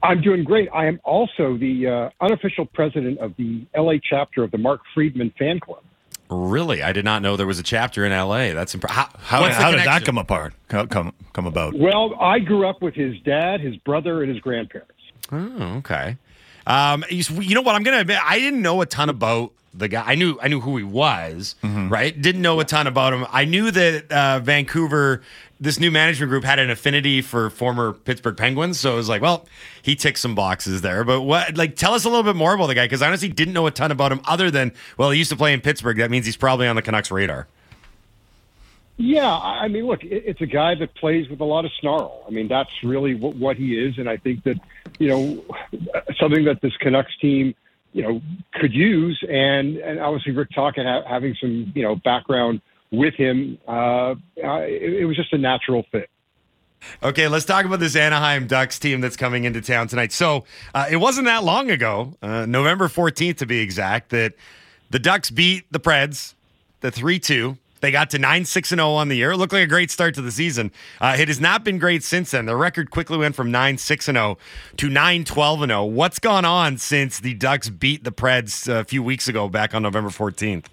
I'm 0.04 0.22
doing 0.22 0.44
great. 0.44 0.70
I 0.72 0.86
am 0.86 1.00
also 1.04 1.58
the 1.58 1.88
uh, 1.88 2.24
unofficial 2.24 2.68
president 2.68 3.18
of 3.18 3.36
the 3.38 3.66
LA 3.76 3.94
chapter 4.08 4.44
of 4.44 4.52
the 4.52 4.60
Mark 4.60 4.82
Friedman 4.94 5.34
fan 5.40 5.60
club. 5.60 5.82
Really? 6.30 6.84
I 6.84 6.92
did 6.92 7.06
not 7.06 7.24
know 7.24 7.36
there 7.36 7.48
was 7.48 7.58
a 7.58 7.64
chapter 7.64 8.06
in 8.06 8.12
LA. 8.12 8.54
That's 8.54 8.76
imp- 8.76 8.88
how, 8.88 9.10
How, 9.18 9.42
what's 9.42 9.58
the 9.58 9.64
how 9.64 9.72
did 9.72 9.80
that 9.80 10.06
come 10.06 10.20
apart? 10.20 10.54
Come, 10.68 10.88
come, 10.88 11.12
come 11.34 11.48
about? 11.48 11.74
Well, 11.76 12.14
I 12.22 12.38
grew 12.38 12.70
up 12.70 12.84
with 12.84 12.94
his 12.94 13.20
dad, 13.22 13.62
his 13.62 13.78
brother, 13.78 14.22
and 14.22 14.32
his 14.32 14.40
grandparents. 14.42 14.94
Oh, 15.32 15.78
okay. 15.78 16.18
Um, 16.68 17.04
you 17.10 17.24
you 17.42 17.56
know 17.56 17.62
what? 17.62 17.74
I'm 17.74 17.82
gonna 17.82 18.02
admit 18.02 18.20
I 18.24 18.38
didn't 18.38 18.62
know 18.62 18.82
a 18.82 18.86
ton 18.86 19.10
about 19.10 19.54
the 19.74 19.88
guy. 19.88 20.04
I 20.06 20.16
knew 20.16 20.38
I 20.42 20.48
knew 20.48 20.60
who 20.60 20.78
he 20.78 20.84
was, 20.84 21.56
right? 21.64 22.20
Didn't 22.20 22.42
know 22.42 22.60
a 22.60 22.66
ton 22.66 22.88
about 22.88 23.14
him. 23.14 23.26
I 23.32 23.46
knew 23.46 23.72
that 23.72 24.12
uh, 24.12 24.40
Vancouver, 24.40 25.22
this 25.60 25.80
new 25.80 25.92
management 25.92 26.30
group, 26.30 26.44
had 26.44 26.60
an 26.60 26.70
affinity 26.70 27.22
for 27.22 27.50
former 27.50 27.94
Pittsburgh 27.94 28.38
Penguins. 28.38 28.80
So 28.80 28.94
it 28.94 28.96
was 28.96 29.10
like, 29.10 29.22
well, 29.22 29.46
he 29.82 29.96
ticks 29.96 30.22
some 30.22 30.36
boxes 30.36 30.82
there. 30.82 31.04
But 31.04 31.22
what? 31.22 31.56
Like, 31.56 31.76
tell 31.76 31.94
us 31.94 32.06
a 32.06 32.10
little 32.10 32.24
bit 32.24 32.36
more 32.36 32.54
about 32.54 32.68
the 32.68 32.76
guy 32.76 32.86
because 32.86 33.02
I 33.02 33.08
honestly 33.08 33.30
didn't 33.30 33.54
know 33.54 33.68
a 33.68 33.72
ton 33.72 33.92
about 33.92 34.12
him 34.12 34.22
other 34.26 34.50
than 34.50 34.74
well, 34.98 35.12
he 35.12 35.20
used 35.20 35.32
to 35.32 35.38
play 35.38 35.54
in 35.54 35.62
Pittsburgh. 35.62 35.98
That 35.98 36.12
means 36.12 36.26
he's 36.26 36.38
probably 36.38 36.68
on 36.68 36.76
the 36.76 36.82
Canucks 36.82 37.12
radar. 37.12 37.48
Yeah, 38.98 39.30
I 39.32 39.66
I 39.66 39.68
mean, 39.68 39.86
look, 39.86 40.00
it's 40.04 40.42
a 40.42 40.48
guy 40.48 40.74
that 40.76 40.96
plays 40.96 41.30
with 41.30 41.40
a 41.40 41.46
lot 41.46 41.66
of 41.66 41.72
snarl. 41.80 42.24
I 42.28 42.32
mean, 42.32 42.48
that's 42.48 42.72
really 42.84 43.14
what, 43.14 43.36
what 43.36 43.56
he 43.56 43.78
is, 43.78 43.98
and 44.00 44.10
I 44.10 44.18
think 44.18 44.44
that 44.44 44.58
you 44.98 45.08
know 45.08 45.44
something 46.20 46.46
that 46.46 46.62
this 46.62 46.76
Canucks 46.78 47.16
team, 47.22 47.54
you 47.98 48.04
know, 48.04 48.22
could 48.54 48.74
use, 48.74 49.20
and 49.28 49.78
and 49.78 50.00
obviously 50.00 50.32
Rick 50.32 50.50
Tocchet 50.54 50.86
ha- 50.86 51.02
having 51.10 51.36
some 51.42 51.72
you 51.74 51.82
know 51.82 51.96
background 51.96 52.62
with 52.92 53.16
him, 53.16 53.58
uh, 53.68 54.14
it, 54.36 55.02
it 55.02 55.06
was 55.06 55.18
just 55.18 55.34
a 55.34 55.38
natural 55.38 55.84
fit. 55.92 56.08
Okay, 57.02 57.28
let's 57.28 57.44
talk 57.44 57.66
about 57.66 57.80
this 57.80 57.96
Anaheim 57.96 58.46
Ducks 58.46 58.78
team 58.78 59.02
that's 59.02 59.18
coming 59.18 59.46
into 59.46 59.62
town 59.62 59.88
tonight. 59.88 60.12
So 60.12 60.46
uh, 60.76 60.86
it 60.92 60.98
wasn't 60.98 61.26
that 61.26 61.44
long 61.44 61.72
ago, 61.72 62.14
uh, 62.22 62.46
November 62.46 62.88
14th 62.88 63.38
to 63.38 63.48
be 63.48 63.62
exact, 63.62 64.12
that 64.12 64.34
the 64.92 65.00
Ducks 65.00 65.32
beat 65.32 65.66
the 65.72 65.80
Preds, 65.80 66.36
the 66.82 66.92
3 66.92 67.18
2. 67.18 67.58
They 67.80 67.92
got 67.92 68.10
to 68.12 68.20
9 68.20 68.46
6 68.46 68.70
0 68.70 68.90
on 68.90 69.08
the 69.08 69.16
year. 69.16 69.32
It 69.32 69.38
looked 69.38 69.54
like 69.54 69.64
a 69.64 69.68
great 69.68 69.92
start 69.92 70.16
to 70.16 70.22
the 70.22 70.32
season. 70.32 70.72
Uh, 71.00 71.16
it 71.20 71.28
has 71.28 71.40
not 71.40 71.64
been 71.64 71.78
great 71.78 72.04
since 72.04 72.32
then. 72.32 72.46
Their 72.46 72.58
record 72.58 72.92
quickly 72.92 73.18
went 73.18 73.36
from 73.36 73.52
9 73.52 73.78
6 73.78 74.06
0 74.06 74.38
to 74.78 74.90
9 74.90 75.24
12 75.24 75.60
0. 75.66 75.86
What's 75.86 76.20
gone 76.20 76.46
on 76.46 76.78
since 76.78 77.20
the 77.20 77.34
Ducks 77.34 77.70
beat 77.70 78.04
the 78.04 78.12
Preds 78.12 78.68
a 78.68 78.84
few 78.84 79.04
weeks 79.04 79.28
ago 79.28 79.48
back 79.48 79.74
on 79.74 79.84
November 79.84 80.10
14th? 80.10 80.66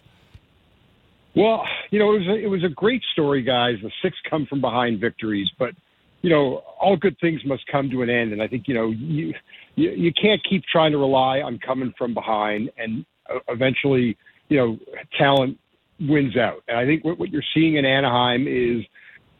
Well, 1.36 1.64
you 1.90 1.98
know, 1.98 2.14
it 2.14 2.18
was 2.20 2.28
a, 2.28 2.44
it 2.44 2.46
was 2.46 2.64
a 2.64 2.68
great 2.68 3.02
story, 3.12 3.42
guys. 3.42 3.76
The 3.82 3.90
six 4.02 4.16
come 4.28 4.46
from 4.46 4.60
behind 4.60 5.00
victories, 5.00 5.50
but 5.58 5.74
you 6.22 6.30
know, 6.30 6.62
all 6.80 6.96
good 6.96 7.18
things 7.20 7.44
must 7.44 7.66
come 7.66 7.90
to 7.90 8.02
an 8.02 8.08
end, 8.08 8.32
and 8.32 8.40
I 8.40 8.48
think 8.48 8.66
you 8.66 8.74
know 8.74 8.90
you 8.90 9.34
you, 9.74 9.90
you 9.90 10.12
can't 10.12 10.40
keep 10.48 10.64
trying 10.64 10.92
to 10.92 10.98
rely 10.98 11.40
on 11.40 11.58
coming 11.58 11.92
from 11.98 12.14
behind, 12.14 12.70
and 12.78 13.04
uh, 13.28 13.40
eventually, 13.48 14.16
you 14.48 14.56
know, 14.56 14.78
talent 15.18 15.58
wins 16.00 16.36
out. 16.36 16.62
And 16.68 16.78
I 16.78 16.84
think 16.84 17.04
what, 17.04 17.18
what 17.18 17.30
you're 17.30 17.42
seeing 17.54 17.76
in 17.76 17.84
Anaheim 17.84 18.46
is. 18.46 18.84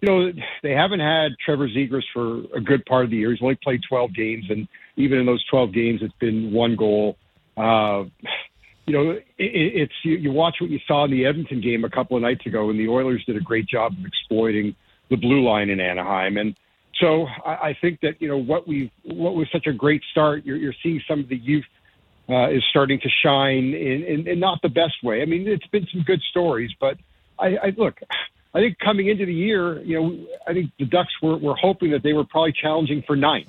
You 0.00 0.10
know, 0.10 0.32
they 0.62 0.72
haven't 0.72 1.00
had 1.00 1.32
Trevor 1.42 1.66
Zegras 1.66 2.02
for 2.12 2.40
a 2.54 2.60
good 2.60 2.84
part 2.84 3.06
of 3.06 3.10
the 3.10 3.16
year. 3.16 3.30
He's 3.30 3.40
only 3.40 3.58
played 3.62 3.80
12 3.88 4.14
games, 4.14 4.44
and 4.50 4.68
even 4.96 5.18
in 5.18 5.24
those 5.24 5.42
12 5.46 5.72
games, 5.72 6.00
it's 6.02 6.12
been 6.20 6.52
one 6.52 6.76
goal. 6.76 7.16
Uh, 7.56 8.04
you 8.86 8.92
know, 8.92 9.10
it, 9.12 9.22
it's 9.38 9.92
you, 10.02 10.16
you 10.16 10.32
watch 10.32 10.56
what 10.60 10.70
you 10.70 10.78
saw 10.86 11.04
in 11.04 11.10
the 11.10 11.24
Edmonton 11.24 11.60
game 11.60 11.84
a 11.84 11.90
couple 11.90 12.16
of 12.16 12.22
nights 12.22 12.44
ago, 12.46 12.70
and 12.70 12.78
the 12.78 12.88
Oilers 12.88 13.24
did 13.24 13.36
a 13.36 13.40
great 13.40 13.66
job 13.66 13.92
of 13.92 14.04
exploiting 14.04 14.74
the 15.10 15.16
blue 15.16 15.42
line 15.42 15.70
in 15.70 15.80
Anaheim. 15.80 16.36
And 16.36 16.54
so 17.00 17.26
I, 17.44 17.50
I 17.50 17.78
think 17.80 18.00
that 18.00 18.20
you 18.20 18.28
know 18.28 18.38
what 18.38 18.68
we 18.68 18.92
what 19.04 19.34
was 19.34 19.48
such 19.52 19.66
a 19.66 19.72
great 19.72 20.02
start. 20.10 20.44
You're, 20.44 20.56
you're 20.56 20.74
seeing 20.82 21.00
some 21.08 21.20
of 21.20 21.28
the 21.28 21.36
youth 21.36 21.64
uh, 22.28 22.50
is 22.50 22.62
starting 22.70 22.98
to 23.00 23.08
shine 23.22 23.74
in, 23.74 24.02
in, 24.04 24.28
in 24.28 24.40
not 24.40 24.60
the 24.62 24.68
best 24.68 24.94
way. 25.02 25.20
I 25.22 25.24
mean, 25.26 25.46
it's 25.46 25.66
been 25.68 25.86
some 25.92 26.02
good 26.02 26.20
stories, 26.30 26.70
but 26.80 26.96
I, 27.38 27.56
I 27.56 27.72
look. 27.76 27.98
I 28.54 28.60
think 28.60 28.78
coming 28.78 29.08
into 29.08 29.26
the 29.26 29.34
year, 29.34 29.82
you 29.82 30.00
know, 30.00 30.26
I 30.46 30.52
think 30.52 30.70
the 30.78 30.84
Ducks 30.86 31.12
were, 31.20 31.36
were 31.36 31.56
hoping 31.56 31.90
that 31.90 32.02
they 32.04 32.12
were 32.12 32.24
probably 32.24 32.52
challenging 32.52 33.02
for 33.06 33.16
ninth, 33.16 33.48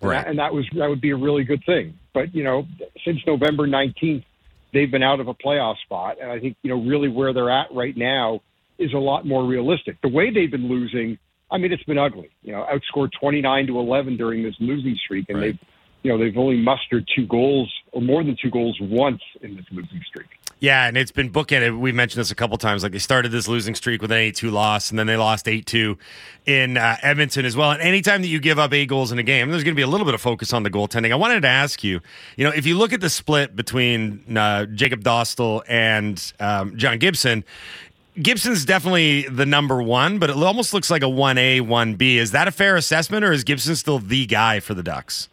and 0.00 0.10
Right. 0.10 0.18
that- 0.22 0.28
and 0.30 0.38
that 0.38 0.54
was 0.54 0.64
that 0.76 0.88
would 0.88 1.00
be 1.00 1.10
a 1.10 1.16
really 1.16 1.44
good 1.44 1.62
thing. 1.66 1.94
But 2.12 2.34
you 2.34 2.44
know, 2.44 2.66
since 3.04 3.18
November 3.26 3.66
nineteenth, 3.66 4.24
they've 4.72 4.90
been 4.90 5.02
out 5.02 5.18
of 5.20 5.26
a 5.28 5.34
playoff 5.34 5.76
spot, 5.84 6.18
and 6.20 6.30
I 6.30 6.38
think 6.38 6.56
you 6.62 6.70
know 6.70 6.80
really 6.80 7.08
where 7.08 7.32
they're 7.32 7.50
at 7.50 7.66
right 7.72 7.96
now 7.96 8.40
is 8.78 8.92
a 8.92 8.98
lot 8.98 9.26
more 9.26 9.44
realistic. 9.44 10.00
The 10.02 10.08
way 10.08 10.30
they've 10.30 10.50
been 10.50 10.68
losing, 10.68 11.18
I 11.50 11.58
mean, 11.58 11.72
it's 11.72 11.82
been 11.84 11.98
ugly. 11.98 12.30
You 12.42 12.52
know, 12.52 12.64
outscored 12.72 13.10
twenty 13.20 13.40
nine 13.40 13.66
to 13.66 13.78
eleven 13.80 14.16
during 14.16 14.42
this 14.44 14.54
losing 14.60 14.94
streak, 15.04 15.26
and 15.28 15.38
Right. 15.38 15.44
they've 15.46 15.58
you 16.04 16.12
know 16.12 16.18
they've 16.18 16.36
only 16.38 16.58
mustered 16.58 17.08
two 17.14 17.26
goals 17.26 17.72
or 17.94 18.02
more 18.02 18.24
than 18.24 18.36
two 18.40 18.50
goals 18.50 18.76
once 18.80 19.22
in 19.40 19.56
this 19.56 19.64
losing 19.70 20.02
streak. 20.06 20.26
Yeah, 20.60 20.86
and 20.86 20.96
it's 20.96 21.10
been 21.10 21.30
bookended. 21.30 21.78
We 21.78 21.92
mentioned 21.92 22.20
this 22.20 22.30
a 22.30 22.34
couple 22.34 22.56
times. 22.58 22.82
Like 22.82 22.92
they 22.92 22.98
started 22.98 23.30
this 23.30 23.48
losing 23.48 23.74
streak 23.74 24.00
with 24.00 24.10
an 24.10 24.18
8 24.18 24.34
2 24.34 24.50
loss, 24.50 24.90
and 24.90 24.98
then 24.98 25.06
they 25.06 25.16
lost 25.16 25.46
8 25.46 25.66
2 25.66 25.98
in 26.46 26.76
uh, 26.76 26.96
Edmonton 27.02 27.44
as 27.44 27.56
well. 27.56 27.70
And 27.70 27.80
anytime 27.80 28.22
that 28.22 28.28
you 28.28 28.40
give 28.40 28.58
up 28.58 28.72
eight 28.72 28.88
goals 28.88 29.12
in 29.12 29.18
a 29.18 29.22
game, 29.22 29.50
there's 29.50 29.64
going 29.64 29.74
to 29.74 29.76
be 29.76 29.82
a 29.82 29.86
little 29.86 30.04
bit 30.04 30.14
of 30.14 30.20
focus 30.20 30.52
on 30.52 30.62
the 30.62 30.70
goaltending. 30.70 31.12
I 31.12 31.16
wanted 31.16 31.42
to 31.42 31.48
ask 31.48 31.84
you, 31.84 32.00
you 32.36 32.44
know, 32.44 32.50
if 32.50 32.66
you 32.66 32.76
look 32.76 32.92
at 32.92 33.00
the 33.00 33.10
split 33.10 33.54
between 33.54 34.36
uh, 34.36 34.66
Jacob 34.66 35.02
Dostal 35.02 35.62
and 35.68 36.32
um, 36.40 36.76
John 36.76 36.98
Gibson, 36.98 37.44
Gibson's 38.20 38.64
definitely 38.64 39.28
the 39.28 39.44
number 39.46 39.82
one, 39.82 40.18
but 40.18 40.30
it 40.30 40.36
almost 40.36 40.72
looks 40.72 40.90
like 40.90 41.02
a 41.02 41.06
1A, 41.06 41.62
1B. 41.62 42.16
Is 42.16 42.30
that 42.30 42.46
a 42.46 42.52
fair 42.52 42.76
assessment, 42.76 43.24
or 43.24 43.32
is 43.32 43.42
Gibson 43.44 43.74
still 43.76 43.98
the 43.98 44.24
guy 44.26 44.60
for 44.60 44.72
the 44.72 44.82
Ducks? 44.82 45.28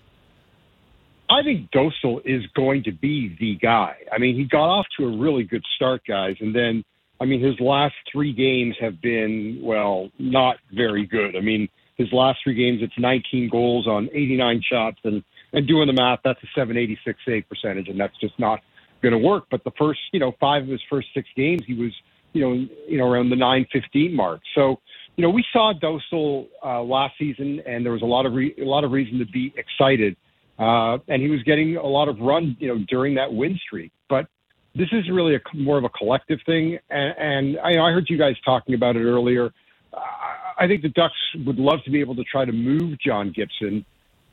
I 1.31 1.43
think 1.43 1.71
Dostal 1.71 2.19
is 2.25 2.45
going 2.55 2.83
to 2.83 2.91
be 2.91 3.37
the 3.39 3.55
guy. 3.55 3.95
I 4.11 4.17
mean, 4.17 4.35
he 4.35 4.43
got 4.43 4.67
off 4.67 4.85
to 4.97 5.05
a 5.05 5.17
really 5.17 5.43
good 5.43 5.63
start, 5.77 6.01
guys, 6.05 6.35
and 6.41 6.53
then 6.53 6.83
I 7.21 7.25
mean, 7.25 7.41
his 7.41 7.57
last 7.59 7.93
three 8.11 8.33
games 8.33 8.75
have 8.81 8.99
been 8.99 9.59
well, 9.61 10.09
not 10.19 10.57
very 10.73 11.05
good. 11.05 11.37
I 11.37 11.39
mean, 11.39 11.69
his 11.95 12.11
last 12.11 12.39
three 12.43 12.55
games, 12.55 12.79
it's 12.81 12.97
19 12.97 13.47
goals 13.49 13.87
on 13.87 14.09
89 14.11 14.61
shots, 14.69 14.97
and 15.03 15.23
and 15.53 15.67
doing 15.67 15.87
the 15.87 15.93
math, 15.93 16.19
that's 16.23 16.41
a 16.43 16.47
786 16.55 17.19
save 17.25 17.47
percentage, 17.47 17.87
and 17.87 17.99
that's 17.99 18.17
just 18.19 18.37
not 18.39 18.61
going 19.01 19.13
to 19.13 19.17
work. 19.17 19.45
But 19.51 19.63
the 19.63 19.71
first, 19.77 19.99
you 20.11 20.19
know, 20.19 20.33
five 20.39 20.63
of 20.63 20.69
his 20.69 20.81
first 20.89 21.09
six 21.13 21.27
games, 21.35 21.61
he 21.65 21.75
was, 21.75 21.91
you 22.33 22.41
know, 22.41 22.53
you 22.87 22.97
know, 22.97 23.05
around 23.05 23.29
the 23.29 23.35
915 23.35 24.15
mark. 24.15 24.41
So, 24.55 24.79
you 25.17 25.21
know, 25.21 25.29
we 25.29 25.45
saw 25.53 25.73
Dostal 25.73 26.47
uh, 26.63 26.81
last 26.81 27.15
season, 27.19 27.61
and 27.65 27.85
there 27.85 27.93
was 27.93 28.01
a 28.01 28.05
lot 28.05 28.25
of 28.25 28.33
re- 28.33 28.55
a 28.59 28.65
lot 28.65 28.83
of 28.83 28.91
reason 28.91 29.19
to 29.19 29.25
be 29.25 29.53
excited. 29.55 30.15
Uh, 30.59 30.99
and 31.07 31.21
he 31.21 31.29
was 31.29 31.41
getting 31.43 31.77
a 31.77 31.85
lot 31.85 32.07
of 32.07 32.19
run, 32.19 32.55
you 32.59 32.67
know, 32.67 32.77
during 32.87 33.15
that 33.15 33.33
win 33.33 33.59
streak. 33.65 33.91
But 34.09 34.27
this 34.75 34.89
is 34.91 35.09
really 35.09 35.35
a 35.35 35.41
more 35.55 35.77
of 35.77 35.83
a 35.83 35.89
collective 35.89 36.39
thing, 36.45 36.77
and, 36.89 37.15
and 37.17 37.59
I, 37.59 37.71
I 37.71 37.91
heard 37.91 38.09
you 38.09 38.17
guys 38.17 38.35
talking 38.45 38.75
about 38.75 38.95
it 38.95 39.03
earlier. 39.03 39.51
I- 39.93 40.37
I 40.57 40.67
think 40.67 40.83
the 40.83 40.89
Ducks 40.89 41.15
would 41.43 41.57
love 41.57 41.83
to 41.85 41.89
be 41.89 42.01
able 42.01 42.13
to 42.15 42.23
try 42.23 42.45
to 42.45 42.51
move 42.51 42.99
John 42.99 43.31
Gibson 43.31 43.83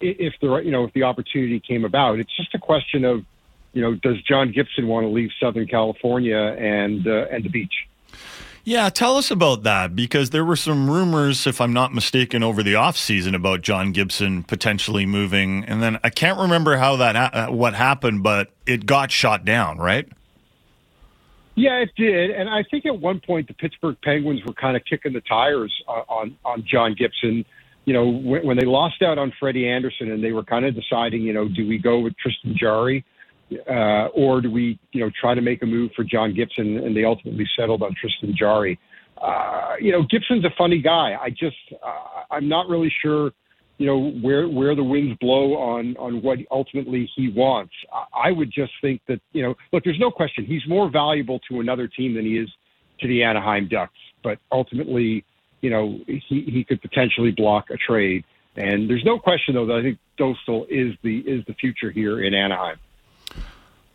if 0.01 0.35
the 0.43 0.57
you 0.57 0.71
know 0.71 0.85
if 0.85 0.93
the 0.93 1.05
opportunity 1.05 1.59
came 1.59 1.87
about. 1.87 2.19
It's 2.19 2.37
just 2.37 2.55
a 2.55 2.59
question 2.59 3.05
of, 3.07 3.25
you 3.73 3.81
know, 3.81 3.95
does 3.95 4.21
John 4.23 4.53
Gibson 4.53 4.89
want 4.89 5.05
to 5.05 5.09
leave 5.09 5.31
Southern 5.41 5.67
California 5.67 6.37
and 6.37 7.07
uh, 7.07 7.27
and 7.31 7.45
the 7.45 7.49
beach? 7.49 7.73
Yeah, 8.69 8.91
tell 8.91 9.17
us 9.17 9.31
about 9.31 9.63
that 9.63 9.97
because 9.97 10.29
there 10.29 10.45
were 10.45 10.55
some 10.55 10.91
rumors, 10.91 11.47
if 11.47 11.59
I'm 11.59 11.73
not 11.73 11.95
mistaken, 11.95 12.43
over 12.43 12.63
the 12.63 12.75
offseason 12.75 13.35
about 13.35 13.63
John 13.63 13.93
Gibson 13.93 14.43
potentially 14.43 15.07
moving. 15.07 15.65
And 15.65 15.83
then 15.83 15.99
I 16.05 16.11
can't 16.11 16.39
remember 16.39 16.77
how 16.77 16.97
that 16.97 17.17
ha- 17.17 17.31
uh, 17.33 17.51
what 17.51 17.73
happened, 17.73 18.23
but 18.23 18.51
it 18.67 18.85
got 18.85 19.11
shot 19.11 19.47
down, 19.47 19.79
right? 19.79 20.07
Yeah, 21.55 21.79
it 21.79 21.93
did, 21.97 22.31
and 22.31 22.51
I 22.51 22.63
think 22.63 22.85
at 22.85 23.01
one 23.01 23.21
point 23.21 23.49
the 23.49 23.55
Pittsburgh 23.55 23.97
Penguins 24.05 24.45
were 24.45 24.53
kind 24.53 24.77
of 24.77 24.85
kicking 24.85 25.15
the 25.15 25.23
tires 25.23 25.73
on 25.89 26.05
on, 26.07 26.37
on 26.45 26.65
John 26.71 26.95
Gibson. 26.95 27.47
You 27.87 27.95
know, 27.95 28.07
when, 28.07 28.45
when 28.45 28.59
they 28.59 28.67
lost 28.67 29.01
out 29.01 29.17
on 29.17 29.33
Freddie 29.41 29.67
Andersen, 29.67 30.11
and 30.11 30.23
they 30.23 30.33
were 30.33 30.45
kind 30.45 30.67
of 30.67 30.75
deciding, 30.75 31.23
you 31.23 31.33
know, 31.33 31.49
do 31.49 31.67
we 31.67 31.79
go 31.79 32.01
with 32.01 32.19
Tristan 32.19 32.55
Jarry, 32.55 33.03
uh, 33.69 34.09
or 34.15 34.41
do 34.41 34.51
we, 34.51 34.79
you 34.93 35.01
know, 35.01 35.11
try 35.21 35.35
to 35.35 35.41
make 35.41 35.63
a 35.63 35.67
move 35.67 35.91
for 35.97 36.05
John 36.05 36.35
Gibson? 36.35 36.79
And 36.79 36.97
they 36.97 37.05
ultimately 37.05 37.47
settled 37.59 37.83
on 37.83 37.95
Tristan 38.01 38.35
Jarry. 38.37 38.79
Uh, 39.21 39.75
you 39.81 39.91
know, 39.91 40.03
Gibson's 40.11 40.45
a 40.45 40.51
funny 40.57 40.81
guy. 40.81 41.17
I 41.21 41.31
just, 41.31 41.57
uh, 41.85 42.23
I'm 42.31 42.49
not 42.49 42.69
really 42.69 42.93
sure 43.03 43.33
you 43.79 43.87
know 43.87 44.11
where 44.21 44.49
where 44.49 44.75
the 44.75 44.83
winds 44.83 45.17
blow 45.21 45.57
on 45.57 45.97
on 45.99 46.21
what 46.21 46.39
ultimately 46.51 47.09
he 47.17 47.31
wants. 47.31 47.73
I 48.13 48.33
would 48.33 48.51
just 48.53 48.73
think 48.83 49.01
that 49.09 49.21
you 49.33 49.43
know, 49.43 49.55
look, 49.73 49.85
there's 49.85 50.01
no 50.01 50.11
question 50.11 50.45
he's 50.45 50.67
more 50.69 50.91
valuable 50.91 51.39
to 51.49 51.61
another 51.61 51.87
team 51.87 52.15
than 52.15 52.25
he 52.25 52.39
is 52.39 52.49
to 53.01 53.07
the 53.07 53.23
Anaheim 53.23 53.69
Ducks. 53.69 53.93
But 54.25 54.39
ultimately, 54.51 55.25
you 55.61 55.71
know, 55.71 56.01
he 56.07 56.21
he 56.29 56.65
could 56.69 56.83
potentially 56.83 57.31
block 57.31 57.71
a 57.71 57.77
trade. 57.77 58.25
And 58.57 58.91
there's 58.91 59.05
no 59.05 59.21
question 59.21 59.55
though 59.55 59.67
that 59.67 59.77
I 59.77 59.83
think 59.83 59.99
Dostal 60.19 60.67
is 60.69 60.95
the 61.03 61.19
is 61.19 61.45
the 61.47 61.55
future 61.55 61.93
here 61.93 62.25
in 62.25 62.35
Anaheim. 62.35 62.79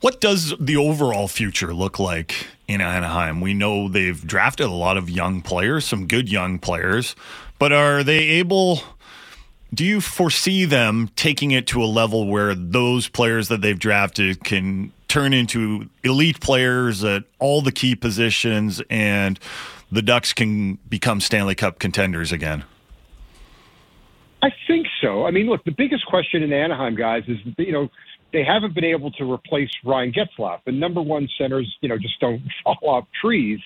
What 0.04 0.20
does 0.20 0.54
the 0.60 0.76
overall 0.76 1.30
future 1.30 1.74
look 1.74 1.98
like 1.98 2.48
in 2.68 2.82
Anaheim? 2.82 3.40
We 3.40 3.54
know 3.54 3.88
they've 3.88 4.22
drafted 4.28 4.66
a 4.66 4.70
lot 4.70 4.98
of 4.98 5.10
young 5.10 5.42
players, 5.42 5.86
some 5.86 6.08
good 6.08 6.30
young 6.30 6.60
players, 6.60 7.16
but 7.58 7.72
are 7.72 8.04
they 8.04 8.20
able 8.20 8.82
do 9.74 9.86
you 9.86 10.02
foresee 10.02 10.66
them 10.66 11.10
taking 11.16 11.52
it 11.52 11.68
to 11.68 11.82
a 11.82 11.86
level 11.86 12.28
where 12.28 12.54
those 12.54 13.08
players 13.08 13.48
that 13.48 13.62
they've 13.62 13.80
drafted 13.80 14.44
can 14.44 14.92
turn 15.08 15.34
into 15.34 15.90
elite 16.04 16.42
players 16.42 17.06
at 17.06 17.24
all 17.40 17.62
the 17.62 17.72
key 17.72 17.96
positions 17.96 18.82
and 18.90 19.40
the 19.90 20.02
Ducks 20.02 20.34
can 20.34 20.80
become 20.90 21.22
Stanley 21.22 21.56
Cup 21.56 21.80
contenders 21.80 22.34
again? 22.34 22.66
I 24.42 24.50
think 24.68 24.88
so. 25.02 25.26
I 25.26 25.32
mean, 25.32 25.46
look, 25.46 25.64
the 25.64 25.72
biggest 25.72 26.06
question 26.08 26.44
in 26.44 26.52
Anaheim, 26.52 26.96
guys, 26.96 27.24
is 27.30 27.38
you 27.58 27.72
know 27.72 27.90
they 28.34 28.44
haven't 28.44 28.74
been 28.74 28.84
able 28.84 29.12
to 29.12 29.32
replace 29.32 29.70
Ryan 29.86 30.12
Getzlaf. 30.12 30.60
The 30.66 30.72
number 30.72 31.02
one 31.02 31.30
centers, 31.38 31.74
you 31.82 31.88
know, 31.88 31.98
just 31.98 32.20
don't 32.20 32.42
fall 32.64 32.78
off 32.82 33.06
trees. 33.22 33.60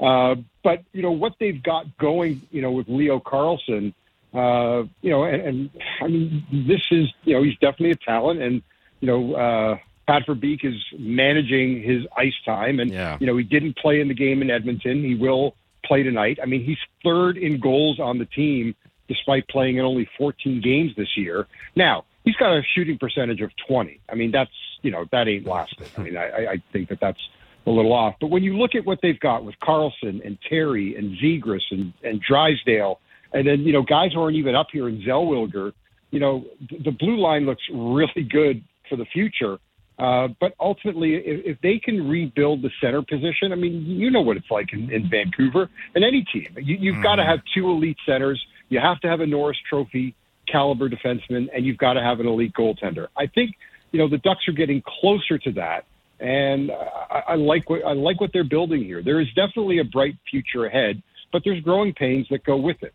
Uh, 0.00 0.36
but 0.64 0.82
you 0.92 1.02
know 1.02 1.12
what 1.12 1.34
they've 1.38 1.62
got 1.62 1.96
going, 1.98 2.40
you 2.50 2.62
know, 2.62 2.72
with 2.72 2.88
Leo 2.88 3.20
Carlsson, 3.20 3.92
uh, 4.34 4.84
you 5.02 5.10
know, 5.10 5.24
and, 5.24 5.42
and 5.42 5.70
I 6.00 6.08
mean, 6.08 6.44
this 6.66 6.80
is, 6.90 7.08
you 7.24 7.34
know, 7.34 7.42
he's 7.42 7.54
definitely 7.60 7.90
a 7.90 7.96
talent, 7.96 8.40
and 8.40 8.62
you 9.00 9.06
know, 9.06 9.34
uh, 9.34 9.78
Pat 10.08 10.26
Verbeek 10.26 10.64
is 10.64 10.74
managing 10.98 11.82
his 11.82 12.04
ice 12.16 12.34
time, 12.44 12.80
and 12.80 12.90
Yeah. 12.92 13.16
you 13.20 13.26
know, 13.26 13.36
he 13.36 13.44
didn't 13.44 13.76
play 13.76 14.00
in 14.00 14.08
the 14.08 14.14
game 14.14 14.42
in 14.42 14.50
Edmonton. 14.50 15.04
He 15.04 15.14
will 15.14 15.54
play 15.84 16.02
tonight. 16.02 16.38
I 16.42 16.46
mean, 16.46 16.64
he's 16.64 16.78
third 17.04 17.36
in 17.36 17.60
goals 17.60 18.00
on 18.00 18.18
the 18.18 18.24
team 18.26 18.74
despite 19.08 19.46
playing 19.48 19.76
in 19.76 19.84
only 19.84 20.08
14 20.16 20.60
games 20.62 20.92
this 20.96 21.16
year. 21.16 21.46
Now, 21.76 22.04
he's 22.24 22.36
got 22.36 22.52
a 22.52 22.62
shooting 22.74 22.98
percentage 22.98 23.40
of 23.40 23.50
20. 23.68 24.00
I 24.08 24.14
mean, 24.14 24.30
that's, 24.30 24.50
you 24.82 24.90
know, 24.90 25.04
that 25.12 25.28
ain't 25.28 25.46
lasting. 25.46 25.86
I 25.96 26.00
mean, 26.02 26.16
I, 26.16 26.46
I- 26.52 26.62
think 26.72 26.88
that 26.88 27.00
that's 27.00 27.20
a 27.66 27.70
little 27.70 27.92
off. 27.92 28.14
But 28.20 28.28
when 28.28 28.42
you 28.42 28.56
look 28.56 28.74
at 28.74 28.84
what 28.84 28.98
they've 29.02 29.18
got 29.20 29.44
with 29.44 29.54
Carlsson 29.62 30.20
and 30.24 30.36
Terry 30.48 30.96
and 30.96 31.16
Zegras 31.18 31.62
and, 31.70 31.92
and 32.02 32.20
Drysdale, 32.20 32.98
and 33.32 33.46
then, 33.46 33.60
you 33.60 33.72
know, 33.72 33.82
guys 33.82 34.12
who 34.12 34.20
aren't 34.20 34.36
even 34.36 34.54
up 34.54 34.68
here 34.72 34.88
in 34.88 35.00
Zellweger, 35.02 35.72
you 36.10 36.20
know, 36.20 36.44
the 36.84 36.90
blue 36.90 37.18
line 37.18 37.46
looks 37.46 37.62
really 37.72 38.22
good 38.28 38.62
for 38.88 38.96
the 38.96 39.06
future. 39.06 39.58
Uh, 39.98 40.28
but 40.40 40.54
ultimately, 40.58 41.14
if, 41.14 41.56
if 41.56 41.60
they 41.62 41.78
can 41.78 42.08
rebuild 42.08 42.62
the 42.62 42.70
center 42.80 43.02
position, 43.02 43.52
I 43.52 43.54
mean, 43.54 43.84
you 43.86 44.10
know 44.10 44.20
what 44.22 44.36
it's 44.36 44.50
like 44.50 44.72
in, 44.72 44.90
in 44.90 45.08
Vancouver 45.08 45.70
and 45.94 46.04
any 46.04 46.24
team. 46.32 46.48
You, 46.56 46.76
you've 46.80 47.02
got 47.02 47.16
to 47.16 47.24
have 47.24 47.38
two 47.54 47.70
elite 47.70 47.98
centers. 48.04 48.44
You 48.68 48.80
have 48.80 48.98
to 49.00 49.08
have 49.08 49.20
a 49.20 49.26
Norris 49.26 49.58
Trophy 49.68 50.14
caliber 50.48 50.88
defenseman, 50.88 51.48
and 51.54 51.64
you've 51.64 51.78
got 51.78 51.94
to 51.94 52.02
have 52.02 52.20
an 52.20 52.26
elite 52.26 52.52
goaltender. 52.52 53.08
I 53.16 53.26
think 53.26 53.56
you 53.92 53.98
know 53.98 54.08
the 54.08 54.18
Ducks 54.18 54.46
are 54.48 54.52
getting 54.52 54.82
closer 55.00 55.38
to 55.38 55.52
that, 55.52 55.84
and 56.20 56.70
I, 56.70 57.22
I 57.28 57.34
like 57.34 57.68
what 57.68 57.84
I 57.84 57.92
like 57.92 58.20
what 58.20 58.32
they're 58.32 58.44
building 58.44 58.84
here. 58.84 59.02
There 59.02 59.20
is 59.20 59.28
definitely 59.34 59.78
a 59.78 59.84
bright 59.84 60.16
future 60.30 60.66
ahead, 60.66 61.02
but 61.32 61.42
there's 61.44 61.60
growing 61.60 61.92
pains 61.92 62.26
that 62.30 62.44
go 62.44 62.56
with 62.56 62.82
it. 62.82 62.94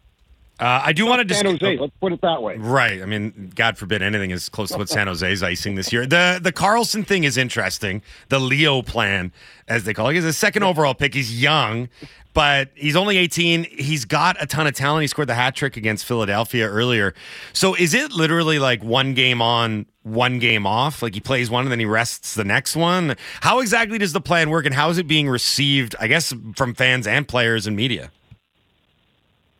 Uh, 0.59 0.81
I 0.85 0.93
do 0.93 1.05
want 1.05 1.27
to 1.27 1.35
San 1.35 1.45
discuss. 1.45 1.61
Jose, 1.61 1.77
let's 1.79 1.93
put 2.01 2.13
it 2.13 2.21
that 2.21 2.41
way. 2.41 2.57
Right. 2.57 3.01
I 3.01 3.05
mean, 3.05 3.51
God 3.53 3.77
forbid 3.77 4.01
anything 4.01 4.31
is 4.31 4.49
close 4.49 4.71
to 4.71 4.77
what 4.77 4.89
San 4.89 5.07
Jose's 5.07 5.43
icing 5.43 5.75
this 5.75 5.93
year. 5.93 6.05
The 6.07 6.39
the 6.41 6.51
Carlsson 6.51 7.05
thing 7.05 7.25
is 7.25 7.37
interesting. 7.37 8.01
The 8.29 8.39
Leo 8.39 8.81
plan, 8.81 9.31
as 9.67 9.83
they 9.83 9.93
call 9.93 10.09
it, 10.09 10.15
he's 10.15 10.25
a 10.25 10.33
second 10.33 10.63
overall 10.63 10.95
pick. 10.95 11.13
He's 11.13 11.39
young, 11.39 11.89
but 12.33 12.69
he's 12.73 12.95
only 12.95 13.17
18. 13.17 13.65
He's 13.65 14.05
got 14.05 14.35
a 14.41 14.47
ton 14.47 14.65
of 14.65 14.73
talent. 14.73 15.03
He 15.03 15.07
scored 15.07 15.29
the 15.29 15.35
hat 15.35 15.55
trick 15.55 15.77
against 15.77 16.05
Philadelphia 16.05 16.67
earlier. 16.67 17.13
So 17.53 17.75
is 17.75 17.93
it 17.93 18.11
literally 18.11 18.57
like 18.57 18.83
one 18.83 19.13
game 19.13 19.43
on, 19.43 19.85
one 20.01 20.39
game 20.39 20.65
off? 20.65 21.03
Like 21.03 21.13
he 21.13 21.19
plays 21.19 21.51
one 21.51 21.65
and 21.65 21.71
then 21.71 21.79
he 21.79 21.85
rests 21.85 22.33
the 22.33 22.43
next 22.43 22.75
one? 22.75 23.15
How 23.41 23.59
exactly 23.59 23.99
does 23.99 24.13
the 24.13 24.21
plan 24.21 24.49
work 24.49 24.65
and 24.65 24.73
how 24.73 24.89
is 24.89 24.97
it 24.97 25.07
being 25.07 25.29
received, 25.29 25.95
I 25.99 26.07
guess, 26.07 26.33
from 26.55 26.73
fans 26.73 27.05
and 27.05 27.27
players 27.27 27.67
and 27.67 27.75
media? 27.75 28.11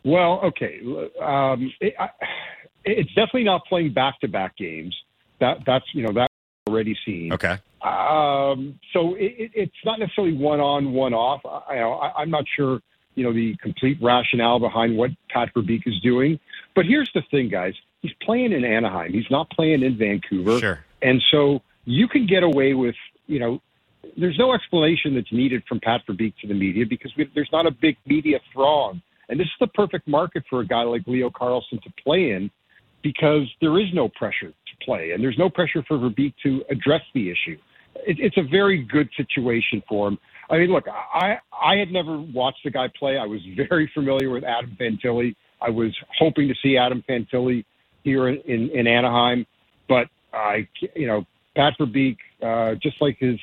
Well, 0.08 0.40
okay, 0.44 0.80
um, 1.20 1.72
it, 1.80 1.94
I, 1.98 2.08
it's 2.84 3.10
definitely 3.10 3.44
not 3.44 3.66
playing 3.66 3.92
back-to-back 3.92 4.56
games. 4.56 4.96
That 5.40 5.58
that's 5.66 5.84
you 5.92 6.02
know 6.02 6.12
that 6.14 6.30
already 6.68 6.96
seen. 7.04 7.32
Okay. 7.32 7.56
Um, 7.82 8.78
so 8.92 9.14
it, 9.14 9.34
it, 9.38 9.50
it's 9.54 9.84
not 9.84 9.98
necessarily 9.98 10.34
one 10.34 10.60
on, 10.60 10.92
one 10.92 11.14
off. 11.14 11.40
I, 11.44 11.78
I, 11.78 12.22
I'm 12.22 12.30
not 12.30 12.44
sure, 12.56 12.80
you 13.14 13.24
know, 13.24 13.32
the 13.32 13.56
complete 13.62 13.98
rationale 14.02 14.58
behind 14.58 14.96
what 14.96 15.10
Pat 15.30 15.54
Verbeek 15.54 15.86
is 15.86 15.98
doing. 16.00 16.40
But 16.74 16.86
here's 16.86 17.10
the 17.14 17.22
thing, 17.30 17.48
guys. 17.48 17.74
He's 18.02 18.12
playing 18.22 18.52
in 18.52 18.64
Anaheim. 18.64 19.12
He's 19.12 19.30
not 19.30 19.50
playing 19.50 19.82
in 19.82 19.96
Vancouver. 19.96 20.58
Sure. 20.58 20.84
And 21.02 21.22
so 21.30 21.62
you 21.84 22.08
can 22.08 22.26
get 22.26 22.42
away 22.42 22.74
with, 22.74 22.96
you 23.26 23.38
know, 23.38 23.60
there's 24.16 24.38
no 24.38 24.52
explanation 24.52 25.14
that's 25.14 25.32
needed 25.32 25.62
from 25.68 25.80
Pat 25.80 26.02
Verbeek 26.08 26.34
to 26.40 26.48
the 26.48 26.54
media 26.54 26.84
because 26.86 27.12
we, 27.16 27.30
there's 27.34 27.50
not 27.52 27.66
a 27.66 27.70
big 27.70 27.96
media 28.06 28.40
throng. 28.52 29.02
And 29.28 29.38
this 29.38 29.46
is 29.46 29.52
the 29.60 29.66
perfect 29.68 30.08
market 30.08 30.44
for 30.48 30.60
a 30.60 30.66
guy 30.66 30.82
like 30.82 31.02
Leo 31.06 31.30
Carlsson 31.30 31.82
to 31.82 31.90
play 32.02 32.32
in 32.32 32.50
because 33.02 33.46
there 33.60 33.78
is 33.78 33.86
no 33.92 34.08
pressure 34.08 34.48
to 34.50 34.84
play 34.84 35.12
and 35.12 35.22
there's 35.22 35.38
no 35.38 35.48
pressure 35.48 35.82
for 35.86 35.98
Verbeek 35.98 36.34
to 36.42 36.62
address 36.70 37.02
the 37.14 37.30
issue. 37.30 37.58
It, 38.06 38.18
it's 38.20 38.36
a 38.36 38.42
very 38.42 38.82
good 38.82 39.08
situation 39.16 39.82
for 39.88 40.08
him. 40.08 40.18
I 40.50 40.58
mean, 40.58 40.70
look, 40.70 40.86
I 40.88 41.38
I 41.52 41.76
had 41.76 41.90
never 41.90 42.18
watched 42.18 42.60
the 42.64 42.70
guy 42.70 42.88
play. 42.98 43.18
I 43.18 43.26
was 43.26 43.40
very 43.68 43.90
familiar 43.92 44.30
with 44.30 44.44
Adam 44.44 44.76
Fantilli. 44.80 45.34
I 45.60 45.70
was 45.70 45.94
hoping 46.18 46.48
to 46.48 46.54
see 46.62 46.76
Adam 46.76 47.04
Fantilli 47.08 47.64
here 48.04 48.28
in, 48.28 48.40
in, 48.46 48.70
in 48.70 48.86
Anaheim, 48.86 49.46
but 49.88 50.06
I, 50.32 50.68
you 50.94 51.06
know, 51.06 51.26
Pat 51.56 51.74
Verbeek, 51.78 52.16
uh, 52.42 52.76
just 52.76 53.00
like 53.02 53.18
his 53.18 53.38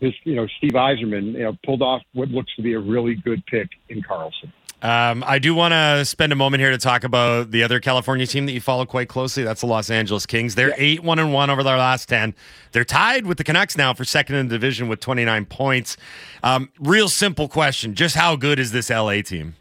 his, 0.00 0.12
you 0.22 0.36
know, 0.36 0.46
Steve 0.58 0.72
Yzerman, 0.72 1.32
you 1.32 1.42
know, 1.42 1.56
pulled 1.64 1.82
off 1.82 2.02
what 2.12 2.28
looks 2.28 2.54
to 2.54 2.62
be 2.62 2.74
a 2.74 2.78
really 2.78 3.16
good 3.16 3.44
pick 3.46 3.68
in 3.88 4.00
Carlsson. 4.00 4.52
Um, 4.80 5.24
I 5.26 5.40
do 5.40 5.56
want 5.56 5.72
to 5.72 6.04
spend 6.04 6.32
a 6.32 6.36
moment 6.36 6.60
here 6.60 6.70
to 6.70 6.78
talk 6.78 7.02
about 7.02 7.50
the 7.50 7.64
other 7.64 7.80
California 7.80 8.26
team 8.28 8.46
that 8.46 8.52
you 8.52 8.60
follow 8.60 8.86
quite 8.86 9.08
closely. 9.08 9.42
That's 9.42 9.60
the 9.62 9.66
Los 9.66 9.90
Angeles 9.90 10.24
Kings. 10.24 10.54
They're 10.54 10.72
eight 10.76 11.02
one 11.02 11.18
and 11.18 11.32
one 11.32 11.50
over 11.50 11.64
their 11.64 11.76
last 11.76 12.08
ten. 12.08 12.32
They're 12.70 12.84
tied 12.84 13.26
with 13.26 13.38
the 13.38 13.44
Canucks 13.44 13.76
now 13.76 13.92
for 13.92 14.04
second 14.04 14.36
in 14.36 14.46
the 14.48 14.54
division 14.54 14.86
with 14.86 15.00
twenty 15.00 15.24
nine 15.24 15.46
points. 15.46 15.96
Um, 16.44 16.70
real 16.78 17.08
simple 17.08 17.48
question: 17.48 17.94
Just 17.96 18.14
how 18.14 18.36
good 18.36 18.60
is 18.60 18.70
this 18.70 18.88
LA 18.88 19.22
team? 19.22 19.56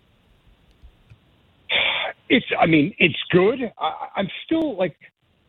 It's, 2.29 2.45
I 2.59 2.65
mean, 2.65 2.93
it's 2.99 3.17
good. 3.31 3.71
I, 3.79 4.07
I'm 4.17 4.27
still 4.45 4.75
like, 4.75 4.97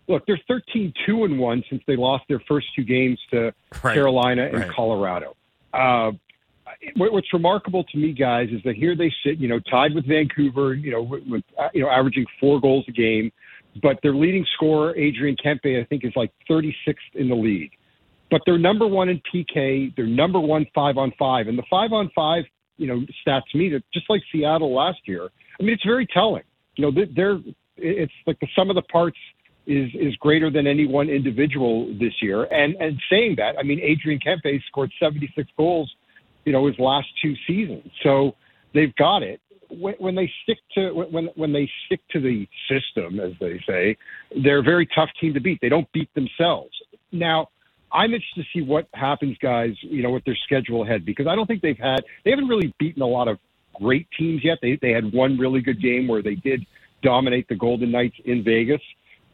look, 0.07 0.25
they're 0.27 0.41
13 0.47 0.95
2 1.05 1.25
and 1.25 1.39
1 1.39 1.65
since 1.69 1.83
they 1.89 1.97
lost 1.97 2.25
their 2.29 2.41
first 2.47 2.69
two 2.77 2.85
games 2.85 3.19
to 3.33 3.53
Right. 3.83 3.95
Carolina 3.95 4.45
and 4.47 4.61
Right. 4.61 4.71
Colorado. 4.71 5.35
Uh, 5.75 6.13
what's 6.97 7.33
remarkable 7.33 7.85
to 7.85 7.99
me, 7.99 8.13
guys, 8.13 8.49
is 8.51 8.63
that 8.65 8.77
here 8.77 8.97
they 8.97 9.13
sit, 9.25 9.39
you 9.39 9.49
know, 9.49 9.61
tied 9.71 9.95
with 9.95 10.07
Vancouver, 10.07 10.75
you 10.75 10.91
know, 10.91 11.03
with, 11.03 11.23
with 11.29 11.43
uh, 11.59 11.69
you 11.75 11.83
know, 11.83 11.91
averaging 11.91 12.27
four 12.41 12.61
goals 12.61 12.85
a 12.89 12.93
game, 12.93 13.33
but 13.83 13.99
their 14.03 14.15
leading 14.15 14.47
scorer, 14.55 14.97
Adrian 14.97 15.37
Kempe, 15.37 15.81
I 15.81 15.85
think 15.85 16.05
is 16.05 16.13
like 16.17 16.33
36th 16.51 16.73
in 17.15 17.29
the 17.29 17.35
league. 17.35 17.71
But 18.31 18.43
they're 18.45 18.59
number 18.59 18.87
one 18.87 19.09
in 19.09 19.21
PK. 19.33 19.95
They're 19.97 20.07
number 20.07 20.39
one 20.39 20.67
five 20.75 20.99
on 20.99 21.13
five, 21.19 21.49
and 21.49 21.59
the 21.59 21.63
five 21.71 21.93
on 21.93 22.11
five, 22.15 22.45
you 22.77 22.87
know, 22.87 23.01
stats 23.27 23.43
to 23.53 23.59
me 23.59 23.71
that 23.71 23.83
just 23.93 24.09
like 24.11 24.21
Seattle 24.31 24.75
last 24.75 24.99
year. 25.07 25.29
I 25.59 25.63
mean, 25.63 25.73
it's 25.73 25.85
very 25.85 26.07
telling. 26.07 26.43
You 26.77 26.85
know, 26.85 26.91
they- 26.91 27.13
they're 27.15 27.39
it's 27.81 28.13
like 28.27 28.39
the 28.41 28.49
sum 28.57 28.71
of 28.71 28.77
the 28.77 28.83
parts 28.83 29.17
is 29.67 29.89
is 29.95 30.15
greater 30.17 30.51
than 30.51 30.67
any 30.67 30.87
one 30.87 31.09
individual 31.09 31.87
this 31.99 32.13
year. 32.21 32.45
And 32.45 32.75
and 32.81 33.01
saying 33.11 33.37
that, 33.37 33.57
I 33.59 33.63
mean, 33.63 33.81
Adrian 33.81 34.21
Kempe 34.21 34.61
scored 34.67 34.91
76 35.01 35.49
goals, 35.57 35.95
you 36.45 36.53
know, 36.53 36.67
his 36.67 36.79
last 36.79 37.09
two 37.23 37.35
seasons. 37.47 37.91
So 38.03 38.35
they've 38.75 38.95
got 38.97 39.23
it. 39.23 39.41
When, 39.71 39.95
when 39.99 40.15
they 40.15 40.31
stick 40.43 40.59
to 40.75 40.93
when 40.93 41.27
when 41.35 41.53
they 41.53 41.71
stick 41.87 42.01
to 42.13 42.21
the 42.21 42.49
system, 42.71 43.21
as 43.21 43.33
they 43.39 43.61
say, 43.69 43.97
they're 44.43 44.61
a 44.61 44.63
very 44.63 44.89
tough 44.95 45.11
team 45.21 45.35
to 45.35 45.41
beat. 45.41 45.59
They 45.61 45.69
don't 45.69 45.91
beat 45.93 46.13
themselves. 46.15 46.71
Now, 47.13 47.49
I'm 47.93 48.15
interested 48.15 48.45
to 48.45 48.59
see 48.59 48.65
what 48.65 48.89
happens, 48.95 49.37
guys. 49.43 49.73
You 49.83 50.03
know, 50.03 50.11
with 50.11 50.25
their 50.25 50.39
schedule 50.45 50.85
ahead 50.85 51.05
because 51.05 51.27
I 51.27 51.35
don't 51.35 51.47
think 51.47 51.61
they've 51.61 51.79
had 51.79 52.01
they 52.25 52.31
haven't 52.31 52.49
really 52.49 52.75
beaten 52.79 53.03
a 53.03 53.07
lot 53.07 53.29
of 53.29 53.39
great 53.75 54.07
teams 54.19 54.43
yet. 54.45 54.59
They 54.63 54.79
they 54.81 54.91
had 54.91 55.13
one 55.13 55.39
really 55.39 55.61
good 55.61 55.83
game 55.83 56.09
where 56.09 56.23
they 56.23 56.35
did 56.37 56.65
dominate 57.03 57.49
the 57.49 57.55
Golden 57.55 57.91
Knights 57.91 58.17
in 58.25 58.43
Vegas, 58.43 58.81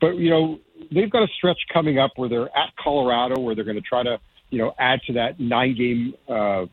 but 0.00 0.16
you 0.16 0.30
know 0.30 0.58
they've 0.92 1.10
got 1.10 1.22
a 1.22 1.28
stretch 1.36 1.58
coming 1.72 1.98
up 1.98 2.12
where 2.16 2.28
they're 2.28 2.56
at 2.56 2.74
Colorado, 2.82 3.40
where 3.40 3.54
they're 3.54 3.64
going 3.64 3.76
to 3.76 3.82
try 3.82 4.02
to 4.02 4.18
you 4.50 4.58
know 4.58 4.72
add 4.78 5.00
to 5.06 5.12
that 5.14 5.40
nine 5.40 5.76
game 5.76 6.14
uh, 6.28 6.66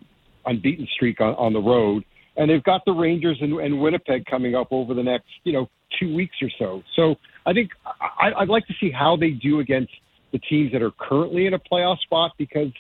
unbeaten 0.45 0.87
streak 0.95 1.21
on, 1.21 1.35
on 1.35 1.53
the 1.53 1.59
road 1.59 2.03
and 2.37 2.49
they've 2.49 2.63
got 2.63 2.83
the 2.85 2.91
Rangers 2.91 3.37
and, 3.41 3.53
and 3.59 3.79
Winnipeg 3.79 4.25
coming 4.25 4.55
up 4.55 4.67
over 4.71 4.93
the 4.93 5.03
next, 5.03 5.27
you 5.43 5.53
know, 5.53 5.69
two 5.99 6.13
weeks 6.13 6.35
or 6.41 6.49
so. 6.57 6.81
So 6.95 7.15
I 7.45 7.53
think 7.53 7.71
I, 7.85 8.31
I'd 8.37 8.49
like 8.49 8.65
to 8.67 8.73
see 8.79 8.91
how 8.91 9.17
they 9.17 9.31
do 9.31 9.59
against 9.59 9.91
the 10.31 10.39
teams 10.39 10.71
that 10.71 10.81
are 10.81 10.91
currently 10.91 11.45
in 11.45 11.53
a 11.53 11.59
playoff 11.59 11.99
spot 11.99 12.31
because, 12.37 12.71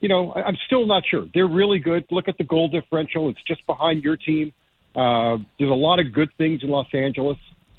you 0.00 0.08
know, 0.08 0.32
I, 0.32 0.42
I'm 0.42 0.56
still 0.66 0.86
not 0.86 1.04
sure. 1.08 1.26
They're 1.32 1.46
really 1.46 1.78
good. 1.78 2.04
Look 2.10 2.28
at 2.28 2.36
the 2.38 2.44
goal 2.44 2.68
differential; 2.68 3.28
it's 3.28 3.42
just 3.46 3.64
behind 3.66 4.02
your 4.02 4.16
team. 4.16 4.52
Uh, 4.96 5.38
there's 5.58 5.70
a 5.70 5.74
lot 5.74 6.00
of 6.00 6.12
good 6.12 6.30
things 6.36 6.62
in 6.64 6.68
Los 6.68 6.88
Angeles, 6.92 7.38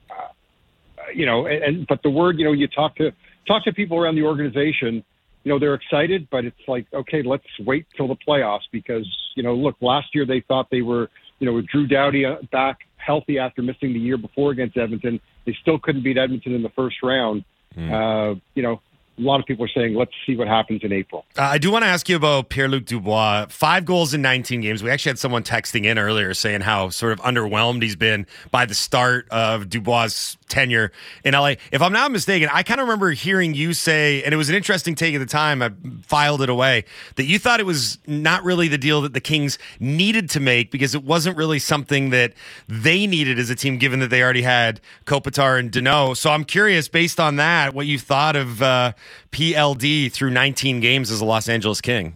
uh, 0.10 1.12
you 1.14 1.26
know, 1.26 1.46
and, 1.46 1.64
and 1.64 1.88
but 1.88 2.02
the 2.04 2.10
word, 2.10 2.40
you 2.40 2.46
know, 2.46 2.54
you 2.54 2.68
talk 2.68 2.96
to 2.96 3.12
talk 3.48 3.66
to 3.66 3.74
people 3.74 3.98
around 3.98 4.16
the 4.16 4.24
organization 4.24 5.04
you 5.44 5.52
know 5.52 5.60
they're 5.60 5.74
excited, 5.74 6.28
but 6.30 6.46
it's 6.46 6.68
like 6.68 6.86
okay, 6.94 7.22
let's 7.24 7.46
wait 7.60 7.86
till 7.96 8.08
the 8.08 8.16
playoffs 8.16 8.68
because 8.72 9.08
you 9.36 9.44
know 9.44 9.54
look, 9.56 9.76
last 9.82 10.14
year 10.14 10.26
they 10.26 10.42
thought 10.42 10.70
they 10.70 10.82
were 10.82 11.10
you 11.40 11.46
know 11.46 11.54
with 11.54 11.68
Drew 11.68 11.88
Doughty 11.88 12.26
uh, 12.26 12.38
back 12.52 12.80
healthy 12.98 13.40
after 13.40 13.62
missing 13.62 13.94
the 13.94 14.00
year 14.00 14.18
before 14.18 14.52
against 14.52 14.78
Edmonton, 14.78 15.20
they 15.46 15.56
still 15.62 15.80
couldn't 15.80 16.04
beat 16.04 16.18
Edmonton 16.18 16.54
in 16.54 16.62
the 16.62 16.70
first 16.70 16.98
round. 17.04 17.44
Mm. 17.76 18.36
Uh, 18.36 18.40
you 18.54 18.62
know, 18.62 18.82
a 19.18 19.22
lot 19.22 19.40
of 19.40 19.46
people 19.46 19.66
are 19.66 19.70
saying, 19.70 19.96
let's 19.96 20.12
see 20.26 20.36
what 20.36 20.48
happens 20.48 20.82
in 20.84 20.92
April. 20.92 21.26
Uh, 21.38 21.44
I 21.44 21.58
do 21.58 21.72
want 21.72 21.84
to 21.84 21.88
ask 21.88 22.08
you 22.10 22.16
about 22.16 22.50
Pierre 22.50 22.68
Luc 22.68 22.86
Dubois. 22.86 23.48
Five 23.50 23.86
goals 23.86 24.14
in 24.14 24.22
19 24.22 24.62
games. 24.62 24.82
We 24.82 24.90
actually 24.90 25.12
had 25.12 25.20
someone 25.20 25.44
texting 25.44 25.86
in 25.86 25.98
earlier 25.98 26.34
saying 26.34 26.62
how 26.62 26.90
sort 26.90 27.14
of 27.14 27.20
underwhelmed 27.22 27.84
he's 27.84 27.96
been 27.96 28.26
by 28.50 28.66
the 28.66 28.74
start 28.74 29.28
of 29.30 29.70
Dubois' 29.70 30.38
tenure 30.52 30.92
in 31.24 31.34
LA. 31.34 31.56
If 31.72 31.82
I'm 31.82 31.94
not 31.94 32.12
mistaken, 32.12 32.50
I 32.52 32.64
kind 32.64 32.80
of 32.80 32.88
remember 32.88 33.12
hearing 33.12 33.54
you 33.54 33.74
say, 33.74 34.22
and 34.24 34.34
it 34.34 34.38
was 34.38 34.50
an 34.50 34.56
interesting 34.56 34.94
take 34.94 35.16
at 35.16 35.20
the 35.20 35.26
time, 35.26 35.62
I 35.62 35.72
filed 36.04 36.42
it 36.42 36.50
away, 36.50 36.86
that 37.16 37.26
you 37.26 37.40
thought 37.40 37.60
it 37.60 37.66
was 37.66 37.98
not 38.06 38.44
really 38.44 38.68
the 38.68 38.78
deal 38.78 39.02
that 39.02 39.14
the 39.14 39.22
Kings 39.22 39.58
needed 39.80 40.30
to 40.32 40.40
make 40.40 40.70
because 40.70 40.94
it 40.94 41.04
wasn't 41.04 41.38
really 41.38 41.60
something 41.60 42.12
that 42.12 42.34
they 42.68 43.08
needed 43.08 43.40
as 43.40 43.50
a 43.50 43.56
team, 43.56 43.78
given 43.78 44.00
that 44.00 44.10
they 44.10 44.22
already 44.22 44.44
had 44.44 44.80
Kopitar 45.06 45.58
and 45.58 45.72
Danault. 45.72 46.18
So 46.18 46.30
I'm 46.30 46.44
curious, 46.44 46.88
based 46.88 47.20
on 47.20 47.38
that, 47.38 47.74
what 47.74 47.88
you 47.88 47.98
thought 47.98 48.36
of. 48.36 48.62
Uh, 48.62 48.94
PLD 49.32 50.12
through 50.12 50.32
19 50.32 50.80
games 50.80 51.10
as 51.10 51.22
a 51.22 51.26
Los 51.26 51.48
Angeles 51.48 51.82
King? 51.82 52.16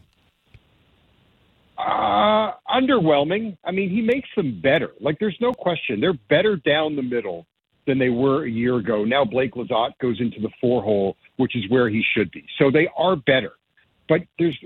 Uh, 1.77 2.51
underwhelming. 2.69 3.57
I 3.63 3.71
mean, 3.71 3.89
he 3.89 4.01
makes 4.01 4.29
them 4.35 4.59
better. 4.61 4.91
Like, 4.99 5.19
there's 5.19 5.37
no 5.39 5.53
question. 5.53 5.99
They're 5.99 6.13
better 6.13 6.55
down 6.55 6.95
the 6.95 7.01
middle 7.01 7.45
than 7.87 7.99
they 7.99 8.09
were 8.09 8.45
a 8.45 8.49
year 8.49 8.77
ago. 8.77 9.03
Now 9.03 9.25
Blake 9.25 9.53
Lizotte 9.53 9.93
goes 10.01 10.19
into 10.19 10.39
the 10.39 10.49
four 10.59 10.81
hole, 10.81 11.17
which 11.37 11.55
is 11.55 11.63
where 11.69 11.89
he 11.89 12.03
should 12.15 12.31
be. 12.31 12.45
So 12.57 12.71
they 12.71 12.87
are 12.97 13.15
better. 13.15 13.53
But 14.07 14.21
there's, 14.37 14.57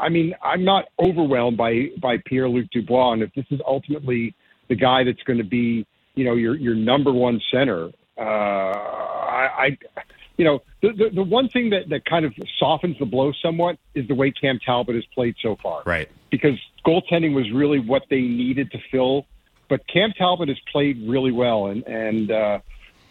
I 0.00 0.08
mean, 0.08 0.34
I'm 0.42 0.64
not 0.64 0.86
overwhelmed 1.00 1.56
by 1.56 1.88
by 2.00 2.18
Pierre 2.26 2.48
Luc 2.48 2.70
Dubois, 2.70 3.12
and 3.14 3.22
if 3.22 3.34
this 3.34 3.46
is 3.50 3.60
ultimately 3.66 4.34
the 4.68 4.76
guy 4.76 5.02
that's 5.02 5.22
going 5.24 5.38
to 5.38 5.44
be, 5.44 5.86
you 6.14 6.24
know, 6.24 6.34
your 6.34 6.54
your 6.54 6.74
number 6.76 7.12
one 7.12 7.40
center, 7.52 7.90
uh, 8.16 8.20
I, 8.20 9.76
I 9.96 10.02
you 10.36 10.44
know, 10.44 10.62
the, 10.82 10.92
the, 10.92 11.10
the 11.14 11.22
one 11.22 11.48
thing 11.48 11.70
that, 11.70 11.88
that 11.90 12.04
kind 12.04 12.24
of 12.24 12.34
softens 12.58 12.98
the 12.98 13.06
blow 13.06 13.32
somewhat 13.42 13.78
is 13.94 14.06
the 14.08 14.14
way 14.14 14.30
Cam 14.30 14.58
Talbot 14.64 14.94
has 14.94 15.04
played 15.14 15.36
so 15.40 15.56
far. 15.62 15.82
Right. 15.86 16.08
Because 16.30 16.58
goaltending 16.84 17.34
was 17.34 17.50
really 17.52 17.78
what 17.78 18.02
they 18.10 18.20
needed 18.20 18.70
to 18.72 18.78
fill. 18.90 19.26
But 19.68 19.86
Cam 19.86 20.12
Talbot 20.12 20.48
has 20.48 20.58
played 20.70 21.08
really 21.08 21.32
well. 21.32 21.66
And, 21.66 21.82
and 21.86 22.30
uh, 22.30 22.58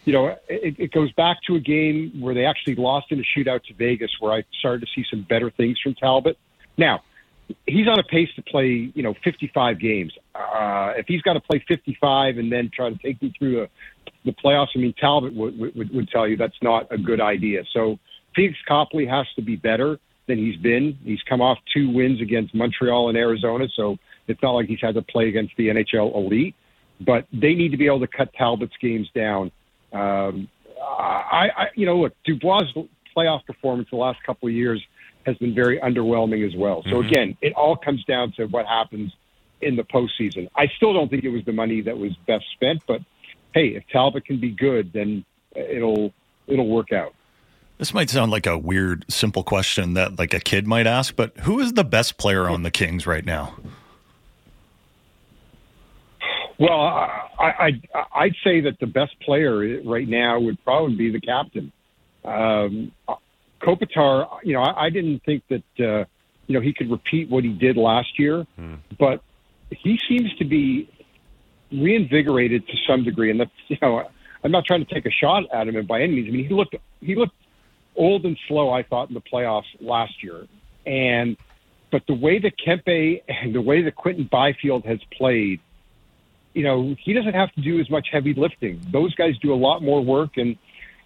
you 0.06 0.14
know, 0.14 0.28
it, 0.48 0.76
it 0.80 0.92
goes 0.92 1.12
back 1.14 1.38
to 1.48 1.56
a 1.56 1.60
game 1.60 2.20
where 2.20 2.34
they 2.34 2.46
actually 2.46 2.76
lost 2.76 3.12
in 3.12 3.20
a 3.20 3.24
shootout 3.24 3.64
to 3.66 3.74
Vegas 3.74 4.12
where 4.20 4.34
I 4.34 4.44
started 4.60 4.86
to 4.86 4.88
see 4.96 5.06
some 5.10 5.22
better 5.24 5.50
things 5.50 5.80
from 5.82 5.96
Talbot. 5.96 6.38
Now, 6.78 7.02
he's 7.68 7.88
on 7.88 8.00
a 8.00 8.04
pace 8.04 8.30
to 8.36 8.42
play, 8.42 8.92
you 8.94 9.04
know, 9.04 9.14
55 9.24 9.80
games. 9.80 10.14
Uh, 10.36 10.94
if 10.98 11.08
he's 11.08 11.22
got 11.22 11.34
to 11.34 11.42
play 11.42 11.64
55 11.68 12.38
and 12.38 12.52
then 12.52 12.72
try 12.74 12.90
to 12.90 12.98
take 12.98 13.22
me 13.22 13.34
through 13.38 13.64
a 13.64 13.68
the 14.26 14.32
playoffs. 14.32 14.70
I 14.76 14.80
mean, 14.80 14.94
Talbot 15.00 15.34
would, 15.34 15.58
would, 15.60 15.94
would 15.94 16.10
tell 16.10 16.28
you 16.28 16.38
that's 16.38 16.62
not 16.62 16.92
a 16.92 16.98
good 16.98 17.22
idea. 17.22 17.64
So 17.74 18.00
Pheonix 18.38 18.56
Copley 18.68 19.06
has 19.06 19.26
to 19.36 19.42
be 19.42 19.56
better 19.56 20.00
than 20.28 20.38
he's 20.38 20.58
been. 20.58 20.98
He's 21.04 21.22
come 21.28 21.42
off 21.42 21.58
two 21.74 21.90
wins 21.90 22.22
against 22.22 22.56
Montreal 22.56 23.10
and 23.10 23.18
Arizona, 23.18 23.68
so 23.76 23.98
it's 24.28 24.42
not 24.42 24.52
like 24.52 24.68
he's 24.68 24.82
had 24.82 24.96
to 24.96 25.02
play 25.02 25.30
against 25.30 25.56
the 25.58 25.68
NHL 25.70 26.16
elite. 26.16 26.56
But 27.02 27.26
they 27.34 27.54
need 27.56 27.72
to 27.72 27.78
be 27.78 27.88
able 27.88 28.00
to 28.02 28.08
cut 28.08 28.34
Talbot's 28.34 28.78
games 28.80 29.10
down. 29.14 29.52
Um, 29.92 30.48
I, 30.82 31.50
I, 31.56 31.66
you 31.76 31.86
know, 31.86 31.98
look, 31.98 32.14
Dubois' 32.24 32.64
playoff 33.16 33.46
performance 33.46 33.90
the 33.90 33.98
last 33.98 34.22
couple 34.24 34.48
of 34.48 34.54
years 34.54 34.82
has 35.26 35.38
been 35.38 35.56
very 35.56 35.80
underwhelming 35.80 36.46
as 36.48 36.56
well. 36.56 36.84
So 36.84 36.98
mm-hmm. 36.98 37.08
again, 37.08 37.38
it 37.42 37.54
all 37.54 37.76
comes 37.76 38.04
down 38.06 38.34
to 38.34 38.46
what 38.46 38.66
happens 38.66 39.14
in 39.62 39.76
the 39.76 39.84
postseason. 39.84 40.50
I 40.56 40.68
still 40.76 40.94
don't 40.94 41.10
think 41.10 41.24
it 41.24 41.30
was 41.30 41.44
the 41.46 41.54
money 41.54 41.82
that 41.82 41.98
was 41.98 42.12
best 42.28 42.46
spent, 42.54 42.84
but 42.88 43.02
hey, 43.54 43.70
if 43.70 43.84
Talbot 43.92 44.26
can 44.26 44.40
be 44.40 44.52
good, 44.52 44.92
then 44.94 45.24
it'll 45.56 46.14
it'll 46.48 46.68
work 46.68 46.92
out. 46.92 47.14
This 47.78 47.94
might 47.94 48.10
sound 48.10 48.32
like 48.32 48.46
a 48.46 48.58
weird, 48.58 49.06
simple 49.10 49.44
question 49.44 49.94
that 49.96 50.20
like 50.20 50.34
a 50.34 50.40
kid 50.40 50.68
might 50.68 50.88
ask, 50.88 51.16
but 51.16 51.38
who 51.40 51.60
is 51.60 51.74
the 51.74 51.84
best 51.84 52.18
player 52.18 52.48
on 52.48 52.64
the 52.64 52.72
Kings 52.72 53.08
right 53.08 53.26
now? 53.26 53.56
Well, 56.60 56.80
I, 56.80 57.22
I 57.40 57.82
I'd 58.14 58.36
say 58.44 58.62
that 58.62 58.80
the 58.80 58.86
best 58.88 59.20
player 59.22 59.82
right 59.84 60.08
now 60.08 60.40
would 60.40 60.64
probably 60.64 60.96
be 60.96 61.12
the 61.12 61.22
captain. 61.22 61.72
Um, 62.24 62.92
Kopitar, 63.62 64.28
you 64.44 64.54
know, 64.54 64.62
I, 64.62 64.86
I 64.86 64.90
didn't 64.90 65.24
think 65.24 65.44
that 65.50 65.64
uh, 65.80 66.06
you 66.48 66.54
know 66.54 66.62
he 66.62 66.74
could 66.74 66.92
repeat 66.92 67.30
what 67.30 67.44
he 67.44 67.52
did 67.52 67.78
last 67.78 68.20
year, 68.20 68.46
hmm. 68.56 68.76
but 69.00 69.22
he 69.70 70.00
seems 70.08 70.34
to 70.36 70.46
be 70.46 70.90
reinvigorated 71.72 72.68
to 72.68 72.74
some 72.88 73.04
degree. 73.04 73.32
And 73.32 73.40
that's 73.40 73.52
you 73.68 73.78
know, 73.82 74.08
I'm 74.44 74.52
not 74.52 74.66
trying 74.66 74.86
to 74.86 74.94
take 74.94 75.06
a 75.06 75.12
shot 75.12 75.44
at 75.52 75.68
him 75.68 75.86
by 75.86 76.02
any 76.02 76.16
means. 76.16 76.28
I 76.28 76.32
mean, 76.32 76.48
he 76.48 76.54
looked 76.54 76.76
he 77.02 77.16
looked 77.16 77.36
old 77.96 78.26
and 78.26 78.38
slow. 78.48 78.72
I 78.72 78.84
thought 78.84 79.10
in 79.10 79.16
the 79.16 79.22
playoffs 79.22 79.64
last 79.80 80.24
year, 80.24 80.48
and 80.86 81.38
but 81.92 82.04
the 82.08 82.14
way 82.14 82.40
that 82.40 82.54
Kempe 82.58 83.22
and 83.28 83.54
the 83.54 83.62
way 83.62 83.84
that 83.84 83.96
Quinton 83.96 84.28
Byfield 84.32 84.86
has 84.86 85.00
played, 85.16 85.60
you 86.54 86.64
know, 86.64 86.96
he 87.04 87.14
doesn't 87.14 87.34
have 87.34 87.52
to 87.54 87.62
do 87.62 87.80
as 87.80 87.90
much 87.90 88.08
heavy 88.12 88.34
lifting. 88.34 88.82
Those 88.92 89.14
guys 89.16 89.38
do 89.42 89.54
a 89.54 89.56
lot 89.56 89.82
more 89.82 90.04
work, 90.04 90.38
and 90.38 90.58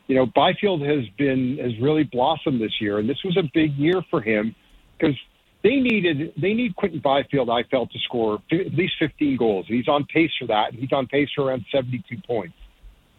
you 0.08 0.16
know, 0.16 0.26
Byfield 0.26 0.82
has 0.82 1.06
been 1.18 1.58
has 1.62 1.72
really 1.82 2.04
blossomed 2.04 2.62
this 2.62 2.80
year, 2.80 3.00
and 3.00 3.10
this 3.10 3.24
was 3.24 3.38
a 3.38 3.44
big 3.54 3.76
year 3.78 4.02
for 4.10 4.22
him 4.22 4.56
because 4.98 5.16
they 5.64 5.78
needed 5.78 6.34
they 6.38 6.54
need 6.54 6.76
Quinton 6.76 7.00
Byfield, 7.00 7.50
I 7.50 7.64
felt, 7.64 7.92
to 7.92 8.00
score 8.00 8.40
at 8.52 8.74
least 8.74 8.94
15 9.00 9.38
goals. 9.38 9.66
He's 9.68 9.88
on 9.88 10.06
pace 10.06 10.32
for 10.40 10.48
that. 10.48 10.74
He's 10.74 10.92
on 10.92 11.08
pace 11.08 11.30
for 11.36 11.46
around 11.46 11.66
72 11.72 12.22
points. 12.26 12.56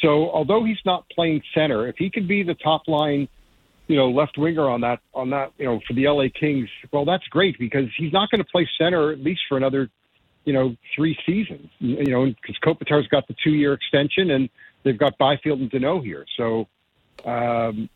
So 0.01 0.31
although 0.31 0.65
he's 0.65 0.79
not 0.85 1.05
playing 1.11 1.43
center, 1.55 1.89
if 1.89 1.97
he 1.97 2.11
could 2.11 2.29
be 2.29 2.43
the 2.43 2.55
top 2.55 2.87
line, 2.87 3.29
you 3.89 3.97
know, 3.97 4.11
left 4.11 4.39
winger 4.39 4.69
on 4.69 4.83
that 4.83 5.01
on 5.13 5.31
that, 5.31 5.53
you 5.59 5.65
know, 5.65 5.81
for 5.87 5.95
the 5.95 6.09
LA 6.09 6.27
Kings, 6.39 6.69
well, 6.93 7.05
that's 7.05 7.27
great 7.29 7.59
because 7.59 7.89
he's 7.97 8.13
not 8.13 8.31
going 8.31 8.43
to 8.43 8.51
play 8.51 8.69
center 8.79 9.13
at 9.13 9.21
least 9.21 9.41
for 9.49 9.57
another, 9.57 9.91
you 10.45 10.53
know, 10.53 10.77
three 10.95 11.19
seasons. 11.27 11.69
You 11.79 12.07
know, 12.07 12.27
because 12.27 12.57
Kopitar's 12.63 13.09
got 13.09 13.29
the 13.29 13.37
two 13.43 13.51
year 13.51 13.73
extension 13.73 14.31
and 14.31 14.49
they've 14.83 14.99
got 14.99 15.19
Byfield 15.19 15.61
and 15.61 15.71
Danault 15.71 16.05
here. 16.05 16.25
So 16.37 16.69
um, 17.25 17.89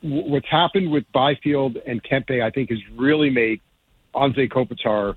what's 0.00 0.48
happened 0.48 0.90
with 0.90 1.04
Byfield 1.12 1.78
and 1.86 2.02
Kempe, 2.02 2.42
I 2.42 2.50
think, 2.50 2.70
has 2.70 2.78
really 2.96 3.30
made 3.30 3.60
Anze 4.14 4.50
Kopitar 4.50 5.16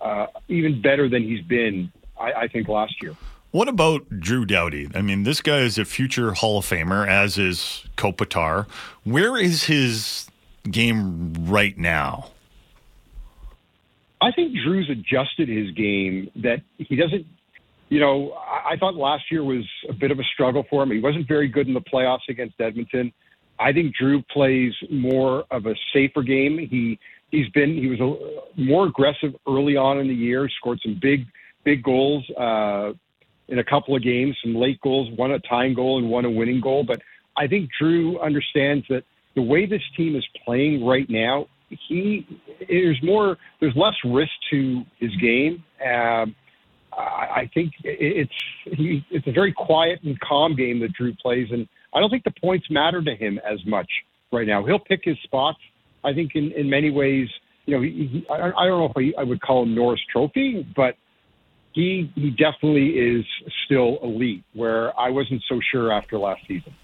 uh, 0.00 0.26
even 0.48 0.80
better 0.80 1.08
than 1.08 1.22
he's 1.22 1.42
been, 1.42 1.90
I, 2.18 2.32
I 2.32 2.48
think, 2.48 2.68
last 2.68 3.02
year. 3.02 3.14
What 3.52 3.68
about 3.68 4.20
Drew 4.20 4.44
Doughty? 4.44 4.88
I 4.94 5.00
mean, 5.00 5.22
this 5.22 5.40
guy 5.40 5.58
is 5.58 5.78
a 5.78 5.84
future 5.84 6.32
Hall 6.32 6.58
of 6.58 6.66
Famer, 6.66 7.06
as 7.06 7.38
is 7.38 7.86
Kopitar. 7.96 8.66
Where 9.04 9.36
is 9.36 9.64
his 9.64 10.28
game 10.68 11.34
right 11.38 11.78
now? 11.78 12.30
I 14.24 14.32
think 14.32 14.54
Drew's 14.64 14.88
adjusted 14.88 15.48
his 15.48 15.70
game 15.72 16.30
that 16.36 16.62
he 16.78 16.96
doesn't. 16.96 17.26
You 17.90 18.00
know, 18.00 18.32
I, 18.32 18.72
I 18.72 18.76
thought 18.76 18.94
last 18.94 19.24
year 19.30 19.44
was 19.44 19.64
a 19.88 19.92
bit 19.92 20.10
of 20.10 20.18
a 20.18 20.24
struggle 20.32 20.64
for 20.70 20.82
him. 20.82 20.90
He 20.90 21.00
wasn't 21.00 21.28
very 21.28 21.46
good 21.46 21.68
in 21.68 21.74
the 21.74 21.82
playoffs 21.82 22.26
against 22.30 22.58
Edmonton. 22.58 23.12
I 23.58 23.72
think 23.72 23.94
Drew 23.94 24.22
plays 24.32 24.72
more 24.90 25.44
of 25.50 25.66
a 25.66 25.74
safer 25.92 26.22
game. 26.22 26.58
He 26.58 26.98
he's 27.30 27.48
been 27.50 27.76
he 27.76 27.88
was 27.88 28.00
a, 28.00 28.60
more 28.60 28.86
aggressive 28.86 29.34
early 29.46 29.76
on 29.76 29.98
in 29.98 30.08
the 30.08 30.14
year, 30.14 30.48
scored 30.48 30.80
some 30.82 30.98
big 31.00 31.26
big 31.64 31.82
goals 31.82 32.24
uh, 32.38 32.92
in 33.48 33.58
a 33.58 33.64
couple 33.64 33.94
of 33.94 34.02
games, 34.02 34.36
some 34.42 34.54
late 34.54 34.80
goals, 34.80 35.10
one 35.16 35.32
a 35.32 35.38
tying 35.40 35.74
goal 35.74 35.98
and 35.98 36.08
one 36.08 36.24
a 36.24 36.30
winning 36.30 36.62
goal. 36.62 36.82
But 36.82 37.02
I 37.36 37.46
think 37.46 37.68
Drew 37.78 38.18
understands 38.20 38.86
that 38.88 39.04
the 39.34 39.42
way 39.42 39.66
this 39.66 39.82
team 39.96 40.16
is 40.16 40.26
playing 40.44 40.84
right 40.84 41.08
now, 41.10 41.46
he 41.68 42.26
there's 42.68 43.02
more, 43.02 43.36
there's 43.60 43.76
less 43.76 43.94
risk 44.04 44.32
to 44.50 44.82
his 44.98 45.14
game. 45.16 45.64
Um, 45.84 46.34
I 46.96 47.50
think 47.52 47.72
it's 47.82 48.32
he, 48.64 49.04
it's 49.10 49.26
a 49.26 49.32
very 49.32 49.52
quiet 49.52 50.00
and 50.04 50.18
calm 50.20 50.54
game 50.54 50.80
that 50.80 50.92
Drew 50.92 51.12
plays, 51.14 51.48
and 51.50 51.68
I 51.92 52.00
don't 52.00 52.10
think 52.10 52.24
the 52.24 52.34
points 52.40 52.70
matter 52.70 53.02
to 53.02 53.14
him 53.16 53.38
as 53.38 53.64
much 53.66 53.90
right 54.32 54.46
now. 54.46 54.64
He'll 54.64 54.78
pick 54.78 55.00
his 55.02 55.16
spots. 55.24 55.58
I 56.04 56.12
think 56.12 56.32
in, 56.34 56.52
in 56.52 56.68
many 56.68 56.90
ways, 56.90 57.28
you 57.66 57.74
know, 57.74 57.82
he, 57.82 58.08
he, 58.12 58.26
I, 58.30 58.52
I 58.56 58.66
don't 58.66 58.78
know 58.78 58.92
if 58.94 59.14
I, 59.16 59.20
I 59.20 59.24
would 59.24 59.40
call 59.40 59.62
him 59.62 59.74
Norris 59.74 60.00
Trophy, 60.12 60.66
but 60.76 60.96
he 61.72 62.12
he 62.14 62.30
definitely 62.30 62.90
is 62.90 63.24
still 63.64 63.98
elite. 64.02 64.44
Where 64.52 64.98
I 64.98 65.10
wasn't 65.10 65.42
so 65.48 65.60
sure 65.72 65.92
after 65.92 66.18
last 66.18 66.42
season. 66.46 66.74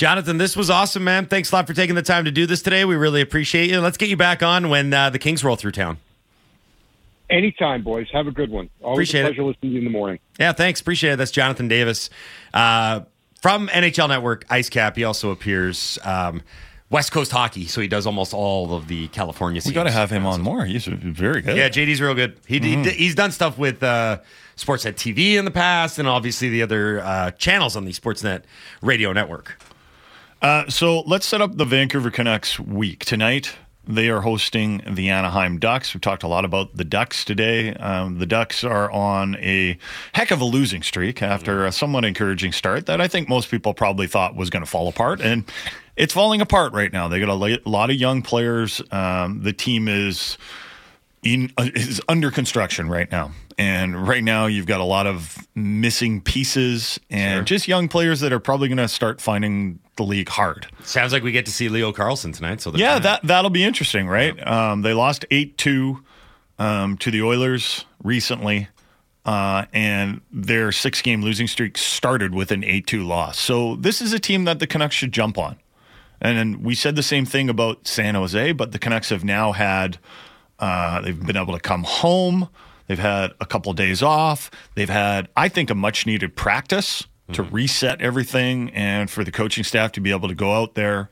Jonathan, 0.00 0.38
this 0.38 0.56
was 0.56 0.70
awesome, 0.70 1.04
man. 1.04 1.26
Thanks 1.26 1.52
a 1.52 1.56
lot 1.56 1.66
for 1.66 1.74
taking 1.74 1.94
the 1.94 2.00
time 2.00 2.24
to 2.24 2.30
do 2.30 2.46
this 2.46 2.62
today. 2.62 2.86
We 2.86 2.96
really 2.96 3.20
appreciate 3.20 3.68
you. 3.68 3.82
Let's 3.82 3.98
get 3.98 4.08
you 4.08 4.16
back 4.16 4.42
on 4.42 4.70
when 4.70 4.94
uh, 4.94 5.10
the 5.10 5.18
Kings 5.18 5.44
roll 5.44 5.56
through 5.56 5.72
town. 5.72 5.98
Anytime, 7.28 7.82
boys. 7.82 8.08
Have 8.10 8.26
a 8.26 8.30
good 8.30 8.48
one. 8.48 8.70
Always 8.80 8.96
Appreciate 8.96 9.20
a 9.20 9.24
it. 9.24 9.26
pleasure 9.26 9.44
listening 9.44 9.72
to 9.72 9.74
you 9.74 9.78
in 9.80 9.84
the 9.84 9.90
morning. 9.90 10.18
Yeah, 10.38 10.54
thanks. 10.54 10.80
Appreciate 10.80 11.12
it. 11.12 11.16
That's 11.16 11.30
Jonathan 11.30 11.68
Davis 11.68 12.08
uh, 12.54 13.02
from 13.42 13.68
NHL 13.68 14.08
Network 14.08 14.46
Ice 14.48 14.70
Cap. 14.70 14.96
He 14.96 15.04
also 15.04 15.32
appears 15.32 15.98
um, 16.02 16.40
West 16.88 17.12
Coast 17.12 17.30
hockey, 17.30 17.66
so 17.66 17.82
he 17.82 17.86
does 17.86 18.06
almost 18.06 18.32
all 18.32 18.72
of 18.72 18.88
the 18.88 19.08
California. 19.08 19.60
We 19.66 19.72
got 19.72 19.84
to 19.84 19.90
have 19.90 20.08
him 20.08 20.24
on 20.24 20.40
more. 20.40 20.64
He's 20.64 20.86
very 20.86 21.42
good. 21.42 21.58
Yeah, 21.58 21.68
JD's 21.68 22.00
real 22.00 22.14
good. 22.14 22.38
He, 22.46 22.58
he 22.58 22.82
he's 22.88 23.14
done 23.14 23.32
stuff 23.32 23.58
with 23.58 23.82
uh, 23.82 24.20
Sportsnet 24.56 24.94
TV 24.94 25.34
in 25.34 25.44
the 25.44 25.50
past, 25.50 25.98
and 25.98 26.08
obviously 26.08 26.48
the 26.48 26.62
other 26.62 27.00
uh, 27.00 27.32
channels 27.32 27.76
on 27.76 27.84
the 27.84 27.92
Sportsnet 27.92 28.44
radio 28.80 29.12
network. 29.12 29.58
Uh, 30.42 30.68
so 30.68 31.00
let's 31.00 31.26
set 31.26 31.42
up 31.42 31.56
the 31.56 31.64
Vancouver 31.64 32.10
Canucks 32.10 32.58
week 32.58 33.04
tonight. 33.04 33.56
They 33.86 34.08
are 34.08 34.20
hosting 34.20 34.82
the 34.88 35.10
Anaheim 35.10 35.58
Ducks. 35.58 35.92
We've 35.92 36.00
talked 36.00 36.22
a 36.22 36.28
lot 36.28 36.44
about 36.44 36.76
the 36.76 36.84
Ducks 36.84 37.24
today. 37.24 37.74
Um, 37.74 38.18
the 38.18 38.26
Ducks 38.26 38.62
are 38.62 38.90
on 38.90 39.36
a 39.36 39.76
heck 40.12 40.30
of 40.30 40.40
a 40.40 40.44
losing 40.44 40.82
streak 40.82 41.22
after 41.22 41.66
a 41.66 41.72
somewhat 41.72 42.04
encouraging 42.04 42.52
start 42.52 42.86
that 42.86 43.00
I 43.00 43.08
think 43.08 43.28
most 43.28 43.50
people 43.50 43.74
probably 43.74 44.06
thought 44.06 44.36
was 44.36 44.48
going 44.48 44.64
to 44.64 44.70
fall 44.70 44.88
apart, 44.88 45.20
and 45.20 45.44
it's 45.96 46.14
falling 46.14 46.40
apart 46.40 46.72
right 46.72 46.92
now. 46.92 47.08
They 47.08 47.20
got 47.20 47.28
a 47.28 47.68
lot 47.68 47.90
of 47.90 47.96
young 47.96 48.22
players. 48.22 48.80
Um, 48.92 49.42
the 49.42 49.52
team 49.52 49.88
is 49.88 50.38
in 51.22 51.52
uh, 51.56 51.68
is 51.74 52.00
under 52.08 52.30
construction 52.30 52.88
right 52.88 53.10
now. 53.10 53.32
And 53.58 54.08
right 54.08 54.24
now 54.24 54.46
you've 54.46 54.66
got 54.66 54.80
a 54.80 54.84
lot 54.84 55.06
of 55.06 55.36
missing 55.54 56.22
pieces 56.22 56.98
and 57.10 57.46
just 57.46 57.68
young 57.68 57.88
players 57.88 58.20
that 58.20 58.32
are 58.32 58.40
probably 58.40 58.68
going 58.68 58.78
to 58.78 58.88
start 58.88 59.20
finding 59.20 59.80
the 60.00 60.06
league 60.06 60.30
hard. 60.30 60.66
Sounds 60.82 61.12
like 61.12 61.22
we 61.22 61.30
get 61.30 61.44
to 61.44 61.52
see 61.52 61.68
Leo 61.68 61.92
Carlsson 61.92 62.34
tonight. 62.34 62.62
So 62.62 62.72
Yeah, 62.74 62.98
that 62.98 63.20
that'll 63.22 63.50
be 63.50 63.62
interesting, 63.62 64.08
right? 64.08 64.34
Um, 64.46 64.80
they 64.80 64.94
lost 64.94 65.26
eight 65.30 65.58
two 65.58 66.02
um, 66.58 66.96
to 66.98 67.10
the 67.10 67.22
Oilers 67.22 67.84
recently, 68.02 68.68
uh, 69.26 69.66
and 69.74 70.22
their 70.32 70.72
six 70.72 71.02
game 71.02 71.20
losing 71.20 71.46
streak 71.46 71.76
started 71.76 72.34
with 72.34 72.50
an 72.50 72.64
eight 72.64 72.86
two 72.86 73.04
loss. 73.04 73.38
So 73.38 73.76
this 73.76 74.00
is 74.00 74.14
a 74.14 74.18
team 74.18 74.44
that 74.44 74.58
the 74.58 74.66
Canucks 74.66 74.94
should 74.94 75.12
jump 75.12 75.36
on. 75.36 75.58
And 76.22 76.38
then 76.38 76.62
we 76.62 76.74
said 76.74 76.96
the 76.96 77.02
same 77.02 77.26
thing 77.26 77.50
about 77.50 77.86
San 77.86 78.14
Jose, 78.14 78.52
but 78.52 78.72
the 78.72 78.78
Canucks 78.78 79.10
have 79.10 79.24
now 79.24 79.52
had 79.52 79.98
uh, 80.58 81.02
they've 81.02 81.26
been 81.26 81.36
able 81.36 81.54
to 81.54 81.60
come 81.60 81.84
home. 81.84 82.48
They've 82.86 82.98
had 82.98 83.32
a 83.40 83.46
couple 83.46 83.72
days 83.74 84.02
off. 84.02 84.50
They've 84.74 84.88
had, 84.90 85.28
I 85.36 85.48
think, 85.48 85.70
a 85.70 85.74
much 85.74 86.06
needed 86.06 86.34
practice 86.36 87.06
to 87.32 87.42
reset 87.42 88.00
everything 88.00 88.70
and 88.70 89.10
for 89.10 89.24
the 89.24 89.30
coaching 89.30 89.64
staff 89.64 89.92
to 89.92 90.00
be 90.00 90.10
able 90.10 90.28
to 90.28 90.34
go 90.34 90.54
out 90.54 90.74
there 90.74 91.08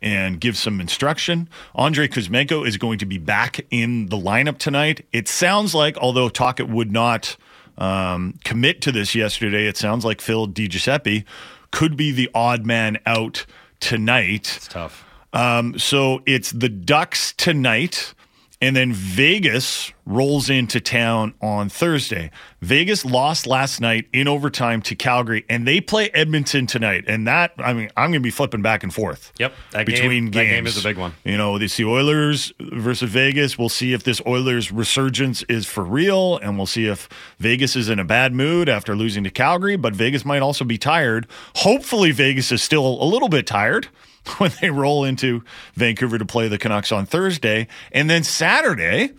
and 0.00 0.40
give 0.40 0.56
some 0.56 0.80
instruction. 0.80 1.48
Andrei 1.74 2.08
Kuzmenko 2.08 2.66
is 2.66 2.76
going 2.76 2.98
to 2.98 3.06
be 3.06 3.18
back 3.18 3.60
in 3.70 4.06
the 4.06 4.16
lineup 4.16 4.58
tonight. 4.58 5.04
It 5.12 5.28
sounds 5.28 5.74
like, 5.74 5.96
although 5.98 6.28
Tocchet 6.28 6.68
would 6.68 6.92
not 6.92 7.36
um, 7.76 8.38
commit 8.44 8.80
to 8.82 8.92
this 8.92 9.14
yesterday, 9.14 9.66
it 9.66 9.76
sounds 9.76 10.04
like 10.04 10.20
Phil 10.20 10.46
DiGiuseppe 10.46 11.24
could 11.70 11.96
be 11.96 12.12
the 12.12 12.30
odd 12.34 12.64
man 12.64 12.98
out 13.06 13.44
tonight. 13.80 14.56
It's 14.56 14.68
tough. 14.68 15.04
Um, 15.32 15.78
so 15.78 16.22
it's 16.26 16.50
the 16.52 16.68
Ducks 16.68 17.34
tonight, 17.36 18.14
and 18.60 18.74
then 18.74 18.92
Vegas 18.92 19.92
rolls 20.04 20.50
into 20.50 20.80
town 20.80 21.34
on 21.40 21.68
Thursday. 21.68 22.30
Vegas 22.60 23.04
lost 23.04 23.46
last 23.46 23.80
night 23.80 24.08
in 24.12 24.26
overtime 24.26 24.82
to 24.82 24.96
Calgary, 24.96 25.44
and 25.48 25.66
they 25.66 25.80
play 25.80 26.08
Edmonton 26.10 26.66
tonight. 26.66 27.04
And 27.06 27.26
that, 27.28 27.52
I 27.58 27.72
mean, 27.72 27.90
I'm 27.96 28.10
going 28.10 28.20
to 28.20 28.26
be 28.26 28.30
flipping 28.30 28.62
back 28.62 28.82
and 28.82 28.92
forth. 28.92 29.32
Yep, 29.38 29.52
that 29.70 29.86
game- 29.86 29.94
between 29.94 30.30
that 30.32 30.44
game 30.44 30.66
is 30.66 30.78
a 30.78 30.82
big 30.82 30.96
one. 30.96 31.14
You 31.24 31.36
know, 31.36 31.56
it's 31.56 31.76
the 31.76 31.84
Oilers 31.84 32.52
versus 32.58 33.08
Vegas. 33.10 33.56
We'll 33.56 33.68
see 33.68 33.92
if 33.92 34.02
this 34.02 34.20
Oilers 34.26 34.72
resurgence 34.72 35.44
is 35.44 35.66
for 35.66 35.84
real, 35.84 36.38
and 36.38 36.56
we'll 36.56 36.66
see 36.66 36.86
if 36.86 37.08
Vegas 37.38 37.76
is 37.76 37.88
in 37.88 37.98
a 38.00 38.04
bad 38.04 38.32
mood 38.32 38.68
after 38.68 38.96
losing 38.96 39.22
to 39.24 39.30
Calgary. 39.30 39.76
But 39.76 39.94
Vegas 39.94 40.24
might 40.24 40.42
also 40.42 40.64
be 40.64 40.78
tired. 40.78 41.28
Hopefully, 41.56 42.10
Vegas 42.10 42.50
is 42.50 42.62
still 42.62 43.00
a 43.00 43.04
little 43.04 43.28
bit 43.28 43.46
tired 43.46 43.88
when 44.38 44.52
they 44.60 44.70
roll 44.70 45.04
into 45.04 45.42
Vancouver 45.74 46.18
to 46.18 46.26
play 46.26 46.48
the 46.48 46.58
Canucks 46.58 46.92
on 46.92 47.06
Thursday, 47.06 47.66
and 47.92 48.08
then 48.08 48.22
Saturday 48.24 49.12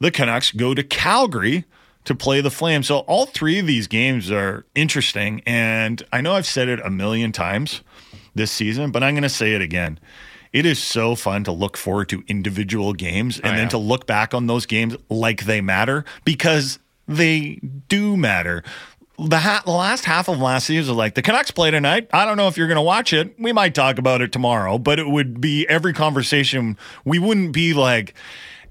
the 0.00 0.10
Canucks 0.10 0.50
go 0.50 0.74
to 0.74 0.82
Calgary 0.82 1.64
to 2.04 2.14
play 2.14 2.40
the 2.40 2.50
Flames. 2.50 2.88
So 2.88 2.98
all 3.00 3.26
three 3.26 3.58
of 3.60 3.66
these 3.66 3.86
games 3.86 4.30
are 4.30 4.66
interesting. 4.74 5.40
And 5.46 6.02
I 6.12 6.20
know 6.20 6.34
I've 6.34 6.46
said 6.46 6.68
it 6.68 6.80
a 6.84 6.90
million 6.90 7.32
times 7.32 7.80
this 8.34 8.50
season, 8.50 8.90
but 8.90 9.02
I'm 9.02 9.14
going 9.14 9.22
to 9.22 9.28
say 9.28 9.54
it 9.54 9.62
again. 9.62 9.98
It 10.52 10.66
is 10.66 10.82
so 10.82 11.14
fun 11.14 11.44
to 11.44 11.52
look 11.52 11.76
forward 11.76 12.08
to 12.10 12.22
individual 12.28 12.92
games 12.92 13.38
and 13.40 13.54
Oh, 13.54 13.56
then 13.56 13.68
to 13.70 13.78
look 13.78 14.06
back 14.06 14.34
on 14.34 14.46
those 14.46 14.66
games 14.66 14.96
like 15.08 15.44
they 15.46 15.60
matter 15.60 16.04
because 16.24 16.78
they 17.08 17.60
do 17.88 18.16
matter. 18.16 18.62
The, 19.18 19.38
ha- 19.38 19.62
the 19.64 19.70
last 19.70 20.04
half 20.04 20.28
of 20.28 20.38
last 20.40 20.66
season 20.66 20.90
was 20.92 20.98
like 20.98 21.14
the 21.14 21.22
Canucks 21.22 21.52
play 21.52 21.70
tonight. 21.70 22.08
I 22.12 22.24
don't 22.24 22.36
know 22.36 22.48
if 22.48 22.56
you're 22.56 22.66
going 22.66 22.76
to 22.76 22.82
watch 22.82 23.12
it. 23.12 23.34
We 23.38 23.52
might 23.52 23.74
talk 23.74 23.98
about 23.98 24.20
it 24.22 24.32
tomorrow, 24.32 24.76
but 24.78 24.98
it 24.98 25.06
would 25.08 25.40
be 25.40 25.68
every 25.68 25.92
conversation. 25.92 26.76
We 27.04 27.20
wouldn't 27.20 27.52
be 27.52 27.74
like, 27.74 28.14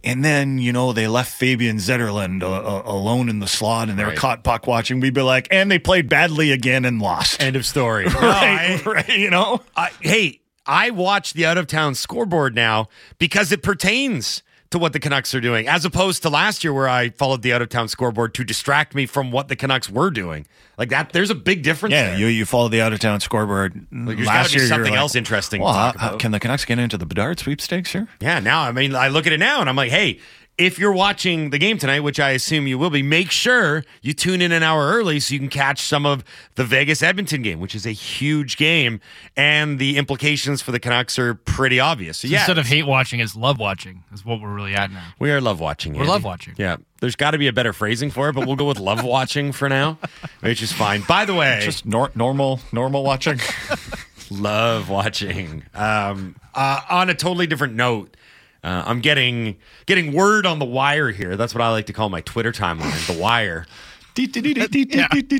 and 0.04 0.24
then, 0.26 0.58
you 0.58 0.74
know, 0.74 0.92
they 0.92 1.08
left 1.08 1.32
Fabian 1.34 1.78
Zetterlund 1.78 2.44
uh, 2.44 2.50
uh, 2.52 2.82
alone 2.86 3.30
in 3.30 3.40
the 3.40 3.48
slot 3.48 3.88
and 3.88 3.98
they 3.98 4.04
were 4.04 4.10
Right. 4.10 4.18
caught 4.18 4.44
puck 4.44 4.68
watching. 4.68 5.00
We'd 5.00 5.14
be 5.14 5.22
like, 5.22 5.48
and 5.50 5.72
they 5.72 5.80
played 5.80 6.10
badly 6.10 6.52
again 6.52 6.84
and 6.84 7.02
lost. 7.02 7.42
End 7.42 7.56
of 7.56 7.66
story. 7.66 8.06
No, 8.14 8.20
right, 8.20 8.82
I- 8.86 8.90
right, 8.90 9.18
you 9.18 9.30
know? 9.30 9.62
I, 9.78 9.92
hey, 10.02 10.42
I 10.66 10.90
watch 10.90 11.32
the 11.34 11.46
out 11.46 11.58
of 11.58 11.68
town 11.68 11.96
scoreboard 11.96 12.54
now 12.54 12.90
because 13.18 13.54
it 13.54 13.64
pertains 13.64 14.44
to 14.74 14.80
what 14.80 14.94
the 14.94 15.00
Canucks 15.00 15.34
are 15.34 15.42
doing, 15.42 15.68
as 15.68 15.86
opposed 15.86 16.22
to 16.24 16.30
last 16.30 16.64
year 16.64 16.74
where 16.74 16.90
I 16.90 17.10
followed 17.10 17.42
the 17.42 17.54
out 17.54 17.62
of 17.62 17.70
town 17.70 17.88
scoreboard 17.88 18.34
to 18.36 18.44
distract 18.44 18.94
me 18.94 19.06
from 19.06 19.32
what 19.32 19.48
the 19.48 19.56
Canucks 19.56 19.90
were 19.90 20.12
doing. 20.12 20.46
Like 20.78 20.90
that, 20.90 21.14
there's 21.14 21.30
a 21.30 21.36
big 21.36 21.64
difference. 21.64 21.94
Yeah, 21.94 22.10
there. 22.12 22.20
you, 22.20 22.26
you 22.28 22.46
follow 22.46 22.68
the 22.68 22.82
out 22.82 22.92
of 22.94 23.00
town 23.00 23.20
scoreboard. 23.22 23.88
there's 23.92 24.26
Last 24.28 24.54
year, 24.54 24.66
something 24.68 24.92
like, 24.92 25.00
else 25.00 25.16
interesting 25.16 25.60
to 25.62 25.66
Well, 25.66 25.74
talk 25.74 25.98
how- 25.98 26.08
about." 26.10 26.20
can 26.20 26.32
the 26.32 26.40
Canucks 26.40 26.66
get 26.66 26.80
into 26.80 26.98
the 26.98 27.06
Bedard 27.06 27.40
sweepstakes 27.40 27.92
here? 27.94 28.08
Yeah, 28.20 28.40
now 28.40 28.62
I 28.64 28.72
mean, 28.72 28.96
I 28.96 29.08
look 29.08 29.26
at 29.28 29.34
it 29.34 29.40
now 29.40 29.62
and 29.62 29.70
I'm 29.70 29.76
like, 29.76 29.92
hey, 29.92 30.20
if 30.58 30.78
you're 30.78 30.94
watching 30.94 31.50
the 31.50 31.58
game 31.58 31.78
tonight, 31.80 32.02
which 32.02 32.20
I 32.20 32.30
assume 32.32 32.68
you 32.68 32.78
will 32.78 32.92
be, 32.92 33.02
make 33.02 33.32
sure 33.32 33.84
you 34.04 34.14
tune 34.14 34.40
in 34.42 34.52
an 34.52 34.62
hour 34.62 34.86
early 34.94 35.20
so 35.20 35.34
you 35.34 35.40
can 35.40 35.50
catch 35.50 35.82
some 35.82 36.06
of 36.06 36.24
the 36.56 36.64
Vegas 36.64 37.02
Edmonton 37.02 37.42
game, 37.42 37.60
which 37.60 37.74
is 37.74 37.86
a 37.88 37.92
huge 37.92 38.56
game, 38.58 39.02
and 39.36 39.80
the 39.80 39.98
implications 39.98 40.62
for 40.62 40.72
the 40.72 40.80
Canucks 40.80 41.18
are 41.18 41.34
pretty 41.34 41.80
obvious. 41.80 42.20
So, 42.20 42.28
yeah, 42.28 42.40
Instead 42.40 42.60
of 42.60 42.68
hate 42.68 42.84
watching, 42.86 43.20
it's 43.20 43.36
love 43.36 43.58
watching. 43.58 44.04
Is 44.14 44.24
what 44.24 44.42
we're 44.42 44.54
really 44.54 44.76
at 44.76 44.92
now. 44.92 45.08
we 45.20 45.32
are 45.32 45.42
love 45.42 45.60
watching. 45.60 45.94
We're 45.94 46.02
Andy. 46.02 46.12
love 46.12 46.24
watching. 46.24 46.54
Yeah, 46.58 46.78
there's 47.00 47.16
got 47.16 47.32
to 47.32 47.38
be 47.40 47.48
a 47.48 47.54
better 47.54 47.74
phrasing 47.74 48.12
for 48.12 48.30
it, 48.30 48.34
but 48.34 48.46
we'll 48.46 48.56
go 48.56 48.66
with 48.68 48.80
love 48.80 49.04
watching 49.04 49.52
for 49.54 49.68
now, 49.70 49.98
which 50.42 50.62
is 50.62 50.72
fine. 50.72 51.02
By 51.08 51.26
the 51.26 51.34
way, 51.34 51.62
Just 51.64 51.86
nor- 51.86 52.12
normal, 52.14 52.60
normal 52.72 53.04
watching. 53.04 53.40
love 54.30 54.90
watching. 54.90 55.64
Um, 55.74 56.36
uh, 56.54 56.82
on 56.90 57.10
a 57.10 57.14
totally 57.16 57.48
different 57.48 57.74
note, 57.76 58.16
uh, 58.64 58.84
I'm 58.86 59.02
getting 59.02 59.58
getting 59.86 60.14
word 60.14 60.46
on 60.46 60.60
the 60.60 60.66
wire 60.66 61.10
here. 61.12 61.36
That's 61.36 61.54
what 61.54 61.62
I 61.62 61.70
like 61.72 61.88
to 61.88 61.94
call 61.94 62.10
my 62.10 62.22
Twitter 62.22 62.52
timeline, 62.52 63.14
the 63.14 63.22
wire. 63.22 63.66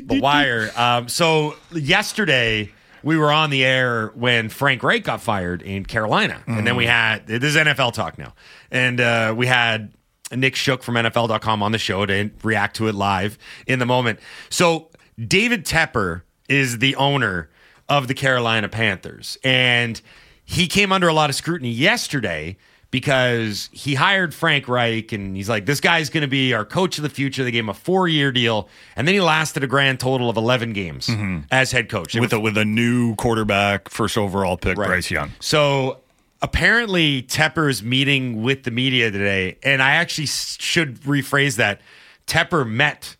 The 0.08 0.20
wire. 0.20 0.70
Um, 0.76 1.08
so 1.08 1.56
yesterday 1.72 2.72
we 3.02 3.16
were 3.16 3.30
on 3.32 3.50
the 3.50 3.64
air 3.64 4.08
when 4.14 4.48
Frank 4.48 4.82
Reich 4.82 5.04
got 5.04 5.20
fired 5.20 5.62
in 5.62 5.84
Carolina, 5.86 6.42
and 6.46 6.66
then 6.66 6.76
we 6.76 6.86
had 6.86 7.26
this 7.26 7.42
is 7.42 7.56
NFL 7.56 7.92
talk 7.92 8.18
now, 8.18 8.34
and 8.70 9.00
uh, 9.00 9.34
we 9.36 9.46
had 9.46 9.92
Nick 10.32 10.56
Shook 10.56 10.82
from 10.82 10.96
NFL.com 10.96 11.62
on 11.62 11.72
the 11.72 11.78
show 11.78 12.04
to 12.06 12.30
react 12.42 12.76
to 12.76 12.88
it 12.88 12.94
live 12.94 13.38
in 13.66 13.78
the 13.78 13.86
moment. 13.86 14.18
So 14.50 14.90
David 15.18 15.64
Tepper 15.64 16.22
is 16.48 16.78
the 16.78 16.96
owner 16.96 17.50
of 17.88 18.08
the 18.08 18.14
Carolina 18.14 18.68
Panthers, 18.68 19.38
and 19.44 20.00
he 20.44 20.66
came 20.66 20.92
under 20.92 21.08
a 21.08 21.12
lot 21.14 21.30
of 21.30 21.36
scrutiny 21.36 21.70
yesterday 21.70 22.56
because 22.94 23.68
he 23.72 23.96
hired 23.96 24.32
Frank 24.32 24.68
Reich 24.68 25.10
and 25.10 25.36
he's 25.36 25.48
like, 25.48 25.66
this 25.66 25.80
guy's 25.80 26.10
going 26.10 26.20
to 26.20 26.28
be 26.28 26.54
our 26.54 26.64
coach 26.64 26.96
of 26.96 27.02
the 27.02 27.08
future. 27.08 27.42
They 27.42 27.50
gave 27.50 27.64
him 27.64 27.68
a 27.68 27.74
four 27.74 28.06
year 28.06 28.30
deal, 28.30 28.68
and 28.94 29.08
then 29.08 29.16
he 29.16 29.20
lasted 29.20 29.64
a 29.64 29.66
grand 29.66 29.98
total 29.98 30.30
of 30.30 30.36
11 30.36 30.74
games 30.74 31.08
mm-hmm. 31.08 31.40
as 31.50 31.72
head 31.72 31.88
coach. 31.88 32.14
With 32.14 32.30
were 32.30 32.38
a 32.38 32.40
with 32.40 32.56
a 32.56 32.64
new 32.64 33.16
quarterback, 33.16 33.88
first 33.88 34.16
overall 34.16 34.56
pick, 34.56 34.76
Bryce 34.76 35.10
Young. 35.10 35.32
so 35.40 36.02
apparently, 36.40 37.24
Tepper's 37.24 37.82
meeting 37.82 38.44
with 38.44 38.62
the 38.62 38.70
media 38.70 39.10
today, 39.10 39.58
and 39.64 39.82
I 39.82 39.96
actually 39.96 40.26
should 40.26 41.00
rephrase 41.00 41.56
that. 41.56 41.80
Tepper 42.28 42.64
met 42.64 43.16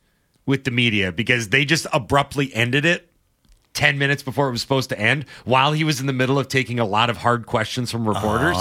with 0.46 0.62
the 0.62 0.70
media 0.70 1.10
because 1.10 1.48
they 1.48 1.64
just 1.64 1.88
abruptly 1.92 2.54
ended 2.54 2.84
it 2.84 3.10
10 3.74 3.98
minutes 3.98 4.22
before 4.22 4.48
it 4.48 4.52
was 4.52 4.60
supposed 4.62 4.88
to 4.88 4.98
end 4.98 5.26
while 5.44 5.72
he 5.72 5.84
was 5.84 6.00
in 6.00 6.06
the 6.06 6.12
middle 6.12 6.38
of 6.38 6.48
taking 6.48 6.78
a 6.78 6.84
lot 6.84 7.10
of 7.10 7.18
hard 7.18 7.44
questions 7.46 7.90
from 7.90 8.08
reporters. 8.08 8.56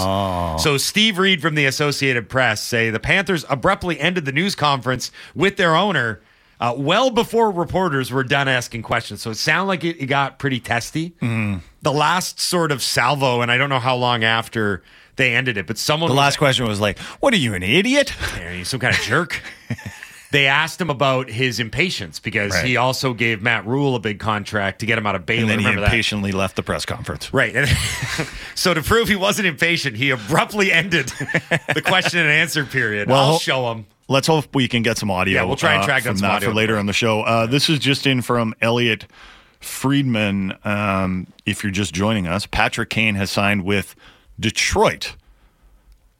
So 0.62 0.76
Steve 0.76 1.18
Reed 1.18 1.40
from 1.40 1.54
the 1.54 1.64
Associated 1.66 2.28
Press 2.28 2.60
say 2.60 2.90
the 2.90 3.00
Panthers 3.00 3.44
abruptly 3.48 3.98
ended 4.00 4.24
the 4.24 4.32
news 4.32 4.54
conference 4.54 5.10
with 5.34 5.56
their 5.56 5.74
owner 5.76 6.20
uh, 6.60 6.74
well 6.76 7.10
before 7.10 7.50
reporters 7.50 8.10
were 8.12 8.22
done 8.24 8.48
asking 8.48 8.82
questions. 8.82 9.20
So 9.22 9.30
it 9.30 9.36
sounded 9.36 9.66
like 9.68 9.84
it, 9.84 10.00
it 10.00 10.06
got 10.06 10.38
pretty 10.38 10.60
testy. 10.60 11.14
The 11.20 11.92
last 11.92 12.40
sort 12.40 12.72
of 12.72 12.82
salvo, 12.82 13.40
and 13.40 13.50
I 13.50 13.56
don't 13.58 13.68
know 13.68 13.78
how 13.80 13.96
long 13.96 14.24
after 14.24 14.82
they 15.16 15.34
ended 15.34 15.56
it, 15.56 15.66
but 15.66 15.78
someone 15.78 16.08
The 16.08 16.14
was- 16.14 16.18
last 16.18 16.36
question 16.38 16.66
was 16.66 16.80
like, 16.80 16.98
"What 17.20 17.32
are 17.34 17.36
you, 17.38 17.54
an 17.54 17.62
idiot?" 17.62 18.12
are 18.40 18.54
you 18.54 18.64
some 18.64 18.80
kind 18.80 18.94
of 18.96 19.00
jerk? 19.02 19.40
they 20.34 20.46
asked 20.48 20.80
him 20.80 20.90
about 20.90 21.28
his 21.30 21.60
impatience 21.60 22.18
because 22.18 22.52
Right. 22.52 22.64
he 22.64 22.76
also 22.76 23.14
gave 23.14 23.40
Matt 23.40 23.64
Rhule 23.66 23.94
a 23.94 24.00
big 24.00 24.18
contract 24.18 24.80
to 24.80 24.86
get 24.86 24.98
him 24.98 25.06
out 25.06 25.14
of 25.14 25.24
Baylor. 25.24 25.42
And 25.42 25.50
then 25.50 25.58
he 25.60 25.64
Remember 25.66 25.82
that? 25.82 25.86
impatiently 25.92 26.32
left 26.32 26.56
the 26.56 26.62
press 26.62 26.84
conference. 26.84 27.32
Right. 27.32 27.54
So 28.56 28.72
to 28.72 28.82
prove 28.82 29.08
he 29.08 29.16
wasn't 29.16 29.46
impatient, 29.48 29.96
he 29.96 30.10
abruptly 30.10 30.70
ended 30.72 31.08
the 31.74 31.82
question 31.84 32.20
and 32.20 32.28
answer 32.30 32.64
period. 32.64 33.08
Well, 33.08 33.32
I'll 33.32 33.38
show 33.38 33.70
him. 33.72 33.86
Let's 34.08 34.26
hope 34.28 34.54
we 34.54 34.68
can 34.68 34.82
get 34.82 34.96
some 34.96 35.10
audio. 35.10 35.34
Yeah, 35.40 35.44
we'll 35.44 35.56
try 35.56 35.74
and 35.74 35.82
uh, 35.82 35.86
track 35.86 36.04
down 36.04 36.12
from 36.14 36.18
some 36.18 36.30
audio. 36.30 36.48
for 36.50 36.54
later 36.54 36.78
on 36.78 36.86
the 36.86 36.92
show. 36.92 37.22
Uh, 37.22 37.46
this 37.46 37.68
is 37.68 37.78
just 37.80 38.06
in 38.06 38.22
from 38.22 38.54
Elliotte 38.62 39.06
Friedman. 39.60 40.54
Um, 40.64 41.26
if 41.46 41.62
you're 41.64 41.72
just 41.72 41.92
joining 41.94 42.26
us, 42.26 42.46
Patrick 42.46 42.90
Kane 42.90 43.16
has 43.16 43.30
signed 43.30 43.64
with 43.64 43.94
Detroit. 44.38 45.16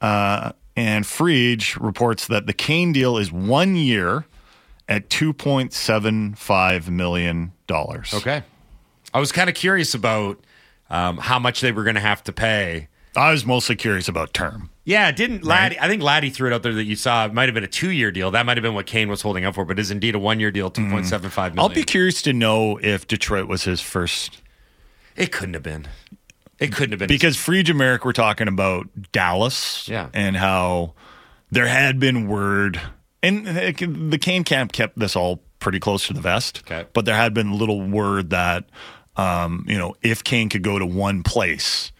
Uh, 0.01 0.51
and 0.75 1.05
Friedge 1.05 1.81
reports 1.81 2.27
that 2.27 2.47
the 2.47 2.53
Kane 2.53 2.91
deal 2.91 3.17
is 3.17 3.31
one 3.31 3.75
year 3.75 4.25
at 4.87 5.09
$2.75 5.09 6.89
million. 6.89 7.53
Okay. 7.69 8.43
I 9.13 9.19
was 9.19 9.31
kind 9.31 9.49
of 9.49 9.55
curious 9.55 9.93
about 9.93 10.43
um, 10.89 11.17
how 11.17 11.39
much 11.39 11.61
they 11.61 11.71
were 11.71 11.83
going 11.83 11.95
to 11.95 12.01
have 12.01 12.23
to 12.25 12.33
pay. 12.33 12.87
I 13.15 13.31
was 13.31 13.45
mostly 13.45 13.75
curious 13.77 14.07
about 14.09 14.33
term. 14.33 14.69
Yeah, 14.83 15.11
didn't 15.11 15.43
Laddie? 15.45 15.79
I 15.79 15.87
think 15.87 16.03
Laddie 16.03 16.29
threw 16.29 16.51
it 16.51 16.53
out 16.53 16.61
there 16.63 16.73
that 16.73 16.83
you 16.83 16.95
saw. 16.97 17.25
It 17.25 17.33
might 17.33 17.45
have 17.47 17.55
been 17.55 17.63
a 17.63 17.67
two-year 17.67 18.11
deal. 18.11 18.29
That 18.29 18.45
might 18.45 18.57
have 18.57 18.61
been 18.61 18.75
what 18.75 18.85
Kane 18.85 19.07
was 19.09 19.21
holding 19.21 19.45
up 19.45 19.55
for, 19.55 19.63
but 19.65 19.79
is 19.79 19.89
indeed 19.89 20.15
a 20.15 20.19
one-year 20.19 20.51
deal, 20.51 20.69
two 20.69 20.87
point 20.89 21.05
seven 21.07 21.29
five 21.31 21.53
Mm-hmm. 21.53 21.59
I'll 21.61 21.69
be 21.69 21.83
curious 21.83 22.21
to 22.23 22.33
know 22.33 22.77
if 22.77 23.07
Detroit 23.07 23.47
was 23.47 23.63
his 23.63 23.79
first 23.81 24.41
It 25.15 25.31
couldn't 25.31 25.53
have 25.53 25.63
been. 25.63 25.87
It 26.65 26.75
couldn't 26.75 26.91
have 26.91 26.99
been 26.99 27.07
because 27.07 27.37
Free 27.37 27.59
and 27.61 27.75
Marek 27.77 28.05
were 28.05 28.13
talking 28.13 28.47
about 28.47 28.87
Dallas 29.11 29.87
Yeah. 29.87 30.09
and 30.13 30.35
how 30.35 30.93
there 31.51 31.67
had 31.67 31.99
been 31.99 32.27
word, 32.27 32.79
and 33.23 33.45
the 33.47 34.17
Kane 34.21 34.43
camp 34.43 34.71
kept 34.71 34.97
this 34.99 35.15
all 35.15 35.41
pretty 35.59 35.79
close 35.79 36.07
to 36.07 36.13
the 36.13 36.21
vest. 36.21 36.61
Okay. 36.65 36.85
But 36.93 37.05
there 37.05 37.15
had 37.15 37.33
been 37.33 37.57
little 37.57 37.81
word 37.81 38.29
that, 38.31 38.65
um, 39.15 39.65
you 39.67 39.77
know, 39.77 39.95
if 40.01 40.23
Kane 40.23 40.49
could 40.49 40.63
go 40.63 40.77
to 40.77 40.85
one 40.85 41.23
place, 41.23 41.91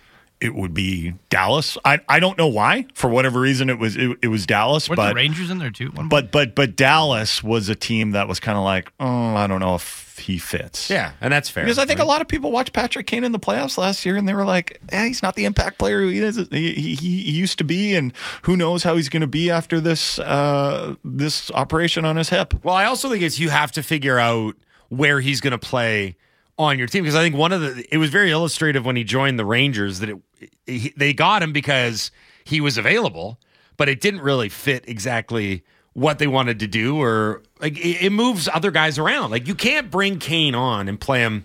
it 0.41 0.53
would 0.53 0.74
be 0.74 1.13
Dallas. 1.30 1.78
I, 1.86 1.99
I 2.09 2.20
don't 2.20 2.38
know 2.38 2.47
why. 2.47 2.86
For 2.93 3.09
whatever 3.09 3.39
reason, 3.39 3.70
it 3.70 3.80
was 3.80 3.95
it, 3.95 4.18
it 4.22 4.28
was 4.28 4.45
Dallas. 4.45 4.89
Weren't 4.89 4.97
but 4.97 5.09
the 5.09 5.16
Rangers 5.16 5.49
in 5.49 5.57
there 5.59 5.72
too? 5.72 5.88
One 5.91 6.09
but 6.09 6.32
but 6.32 6.53
but 6.55 6.76
Dallas 6.76 7.41
was 7.41 7.70
a 7.70 7.76
team 7.76 8.11
that 8.11 8.28
was 8.28 8.39
kind 8.39 8.57
of 8.57 8.63
like, 8.66 8.91
oh, 8.99 9.36
I 9.36 9.47
don't 9.47 9.61
know 9.61 9.76
if 9.76 10.05
he 10.20 10.38
fits. 10.38 10.89
Yeah, 10.89 11.13
and 11.22 11.32
that's 11.32 11.49
fair. 11.49 11.63
Because 11.63 11.78
I 11.78 11.86
think 11.86 11.99
a 11.99 12.05
lot 12.05 12.22
of 12.22 12.28
people 12.28 12.51
watched 12.51 12.74
Patrick 12.74 13.07
Kane 13.07 13.24
in 13.24 13.32
the 13.32 13.39
playoffs 13.39 13.78
last 13.78 14.05
year, 14.05 14.16
and 14.16 14.28
they 14.28 14.34
were 14.34 14.45
like, 14.45 14.80
eh, 14.89 15.07
"He's 15.07 15.24
not 15.24 15.36
the 15.36 15.45
impact 15.45 15.78
player 15.78 16.01
he 16.01 16.20
is. 16.20 16.38
He, 16.51 16.74
he, 16.74 16.95
he 16.95 17.32
used 17.32 17.57
to 17.57 17.63
be, 17.63 17.95
and 17.95 18.13
who 18.43 18.55
knows 18.55 18.84
how 18.84 18.95
he's 18.95 19.09
going 19.09 19.22
to 19.22 19.28
be 19.28 19.49
after 19.49 19.80
this 19.80 20.20
uh, 20.20 20.95
this 21.03 21.51
operation 21.51 22.05
on 22.05 22.16
his 22.16 22.30
hip." 22.30 22.53
Well, 22.63 22.76
I 22.76 22.86
also 22.86 23.09
think 23.09 23.24
it's 23.24 23.39
you 23.39 23.49
have 23.49 23.72
to 23.74 23.84
figure 23.84 24.20
out 24.20 24.55
where 24.89 25.20
he's 25.20 25.41
going 25.41 25.51
to 25.51 25.57
play 25.57 26.16
on 26.57 26.78
your 26.80 26.88
team 26.88 27.03
because 27.03 27.16
I 27.16 27.22
think 27.22 27.36
one 27.36 27.51
of 27.51 27.61
the 27.61 27.86
it 27.91 27.97
was 27.97 28.09
very 28.09 28.32
illustrative 28.32 28.86
when 28.86 28.95
he 28.95 29.03
joined 29.03 29.38
the 29.38 29.45
Rangers 29.45 29.99
that 29.99 30.09
it 30.09 30.18
he, 30.66 30.93
they 30.95 31.13
got 31.13 31.43
him 31.43 31.53
because 31.53 32.11
he 32.43 32.61
was 32.61 32.78
available, 32.78 33.39
but 33.78 33.89
it 33.89 34.01
didn't 34.01 34.22
really 34.22 34.49
fit 34.49 34.88
exactly 34.88 35.63
what 35.96 36.20
they 36.20 36.28
wanted 36.28 36.60
to 36.60 36.68
do 36.68 37.02
or 37.02 37.41
like 37.60 37.78
it, 37.78 38.06
it 38.06 38.10
moves 38.12 38.48
other 38.54 38.70
guys 38.70 39.00
around. 39.00 39.32
Like 39.32 39.48
you 39.48 39.56
can't 39.56 39.89
bring 39.89 40.20
Kane 40.20 40.54
on 40.54 40.88
and 40.88 41.00
play 41.00 41.22
him 41.22 41.43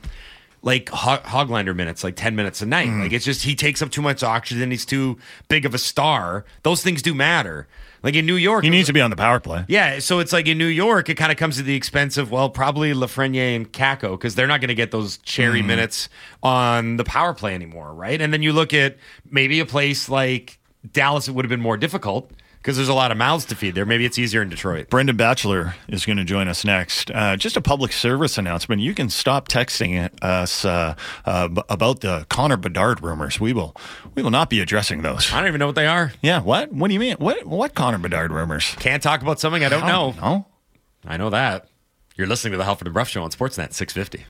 like 0.62 0.90
Hog- 0.90 1.22
Hoglander 1.22 1.74
minutes, 1.74 2.04
like 2.04 2.16
10 2.16 2.36
minutes 2.36 2.60
a 2.60 2.66
night. 2.66 2.88
Mm. 2.88 3.00
Like 3.04 3.12
it's 3.12 3.24
just 3.24 3.44
he 3.44 3.54
takes 3.54 3.80
up 3.80 3.90
too 3.90 4.02
much 4.02 4.22
oxygen, 4.22 4.70
he's 4.70 4.84
too 4.84 5.18
big 5.48 5.64
of 5.64 5.72
a 5.72 5.78
star. 5.78 6.44
Those 6.64 6.82
things 6.82 7.00
do 7.00 7.14
matter. 7.14 7.66
Like 8.02 8.14
in 8.14 8.26
New 8.26 8.34
York, 8.36 8.64
He 8.64 8.68
it 8.68 8.70
was- 8.70 8.76
needs 8.78 8.86
to 8.88 8.92
be 8.92 9.00
on 9.00 9.10
the 9.10 9.16
power 9.16 9.38
play. 9.40 9.64
yeah, 9.68 10.00
so 10.00 10.18
it's 10.18 10.32
like 10.32 10.48
in 10.48 10.58
New 10.58 10.66
York, 10.66 11.08
it 11.08 11.14
kind 11.14 11.30
of 11.30 11.38
comes 11.38 11.58
at 11.60 11.64
the 11.64 11.74
expense 11.76 12.16
of 12.16 12.30
well, 12.32 12.50
probably 12.50 12.92
Lafreniere 12.92 13.54
and 13.54 13.72
Kakko 13.72 14.12
because 14.12 14.34
they're 14.34 14.46
not 14.48 14.60
going 14.60 14.68
to 14.68 14.74
get 14.74 14.90
those 14.90 15.18
cherry 15.18 15.62
minutes 15.62 16.08
on 16.42 16.96
the 16.96 17.04
power 17.04 17.34
play 17.34 17.54
anymore, 17.54 17.94
right? 17.94 18.20
And 18.20 18.32
then 18.32 18.42
you 18.42 18.52
look 18.52 18.74
at 18.74 18.96
maybe 19.30 19.60
a 19.60 19.66
place 19.66 20.08
like 20.08 20.58
Dallas, 20.92 21.28
it 21.28 21.32
would 21.34 21.44
have 21.44 21.50
been 21.50 21.60
more 21.60 21.76
difficult 21.76 22.32
because 22.60 22.76
there's 22.76 22.88
a 22.88 22.94
lot 22.94 23.10
of 23.10 23.16
mouths 23.16 23.44
to 23.46 23.56
feed 23.56 23.74
there. 23.74 23.86
Maybe 23.86 24.04
it's 24.04 24.18
easier 24.18 24.42
in 24.42 24.48
Detroit. 24.50 24.90
Brendan 24.90 25.16
Batchelor 25.16 25.74
is 25.88 26.04
going 26.04 26.18
to 26.18 26.24
join 26.24 26.46
us 26.48 26.64
next. 26.64 27.10
Uh, 27.10 27.36
just 27.36 27.56
a 27.56 27.60
public 27.60 27.92
service 27.92 28.36
announcement. 28.38 28.82
You 28.82 28.94
can 28.94 29.08
stop 29.10 29.48
texting 29.48 30.10
us 30.22 30.64
uh, 30.64 30.94
uh, 31.24 31.48
b- 31.48 31.62
about 31.68 32.00
the 32.00 32.26
Connor 32.28 32.56
Bedard 32.56 33.02
rumors. 33.02 33.40
We 33.40 33.52
will 33.52 33.74
we 34.14 34.22
will 34.22 34.30
not 34.30 34.50
be 34.50 34.60
addressing 34.60 35.02
those. 35.02 35.32
I 35.32 35.38
don't 35.38 35.48
even 35.48 35.58
know 35.58 35.66
what 35.66 35.74
they 35.76 35.86
are. 35.86 36.12
Yeah, 36.22 36.40
what? 36.42 36.72
What 36.72 36.88
do 36.88 36.94
you 36.94 37.00
mean? 37.00 37.16
What 37.16 37.44
what 37.46 37.74
Connor 37.74 37.98
Bedard 37.98 38.30
rumors? 38.30 38.74
Can't 38.78 39.02
talk 39.02 39.22
about 39.22 39.40
something 39.40 39.64
I 39.64 39.68
don't 39.68 39.86
know. 39.86 40.14
No. 40.20 40.46
I 41.06 41.16
know 41.16 41.30
that. 41.30 41.66
You're 42.16 42.26
listening 42.26 42.50
to 42.52 42.58
the 42.58 42.64
Halford 42.66 42.86
and 42.86 42.92
Brough 42.92 43.04
Show 43.04 43.22
on 43.22 43.30
Sportsnet 43.30 43.72
650. 43.72 44.26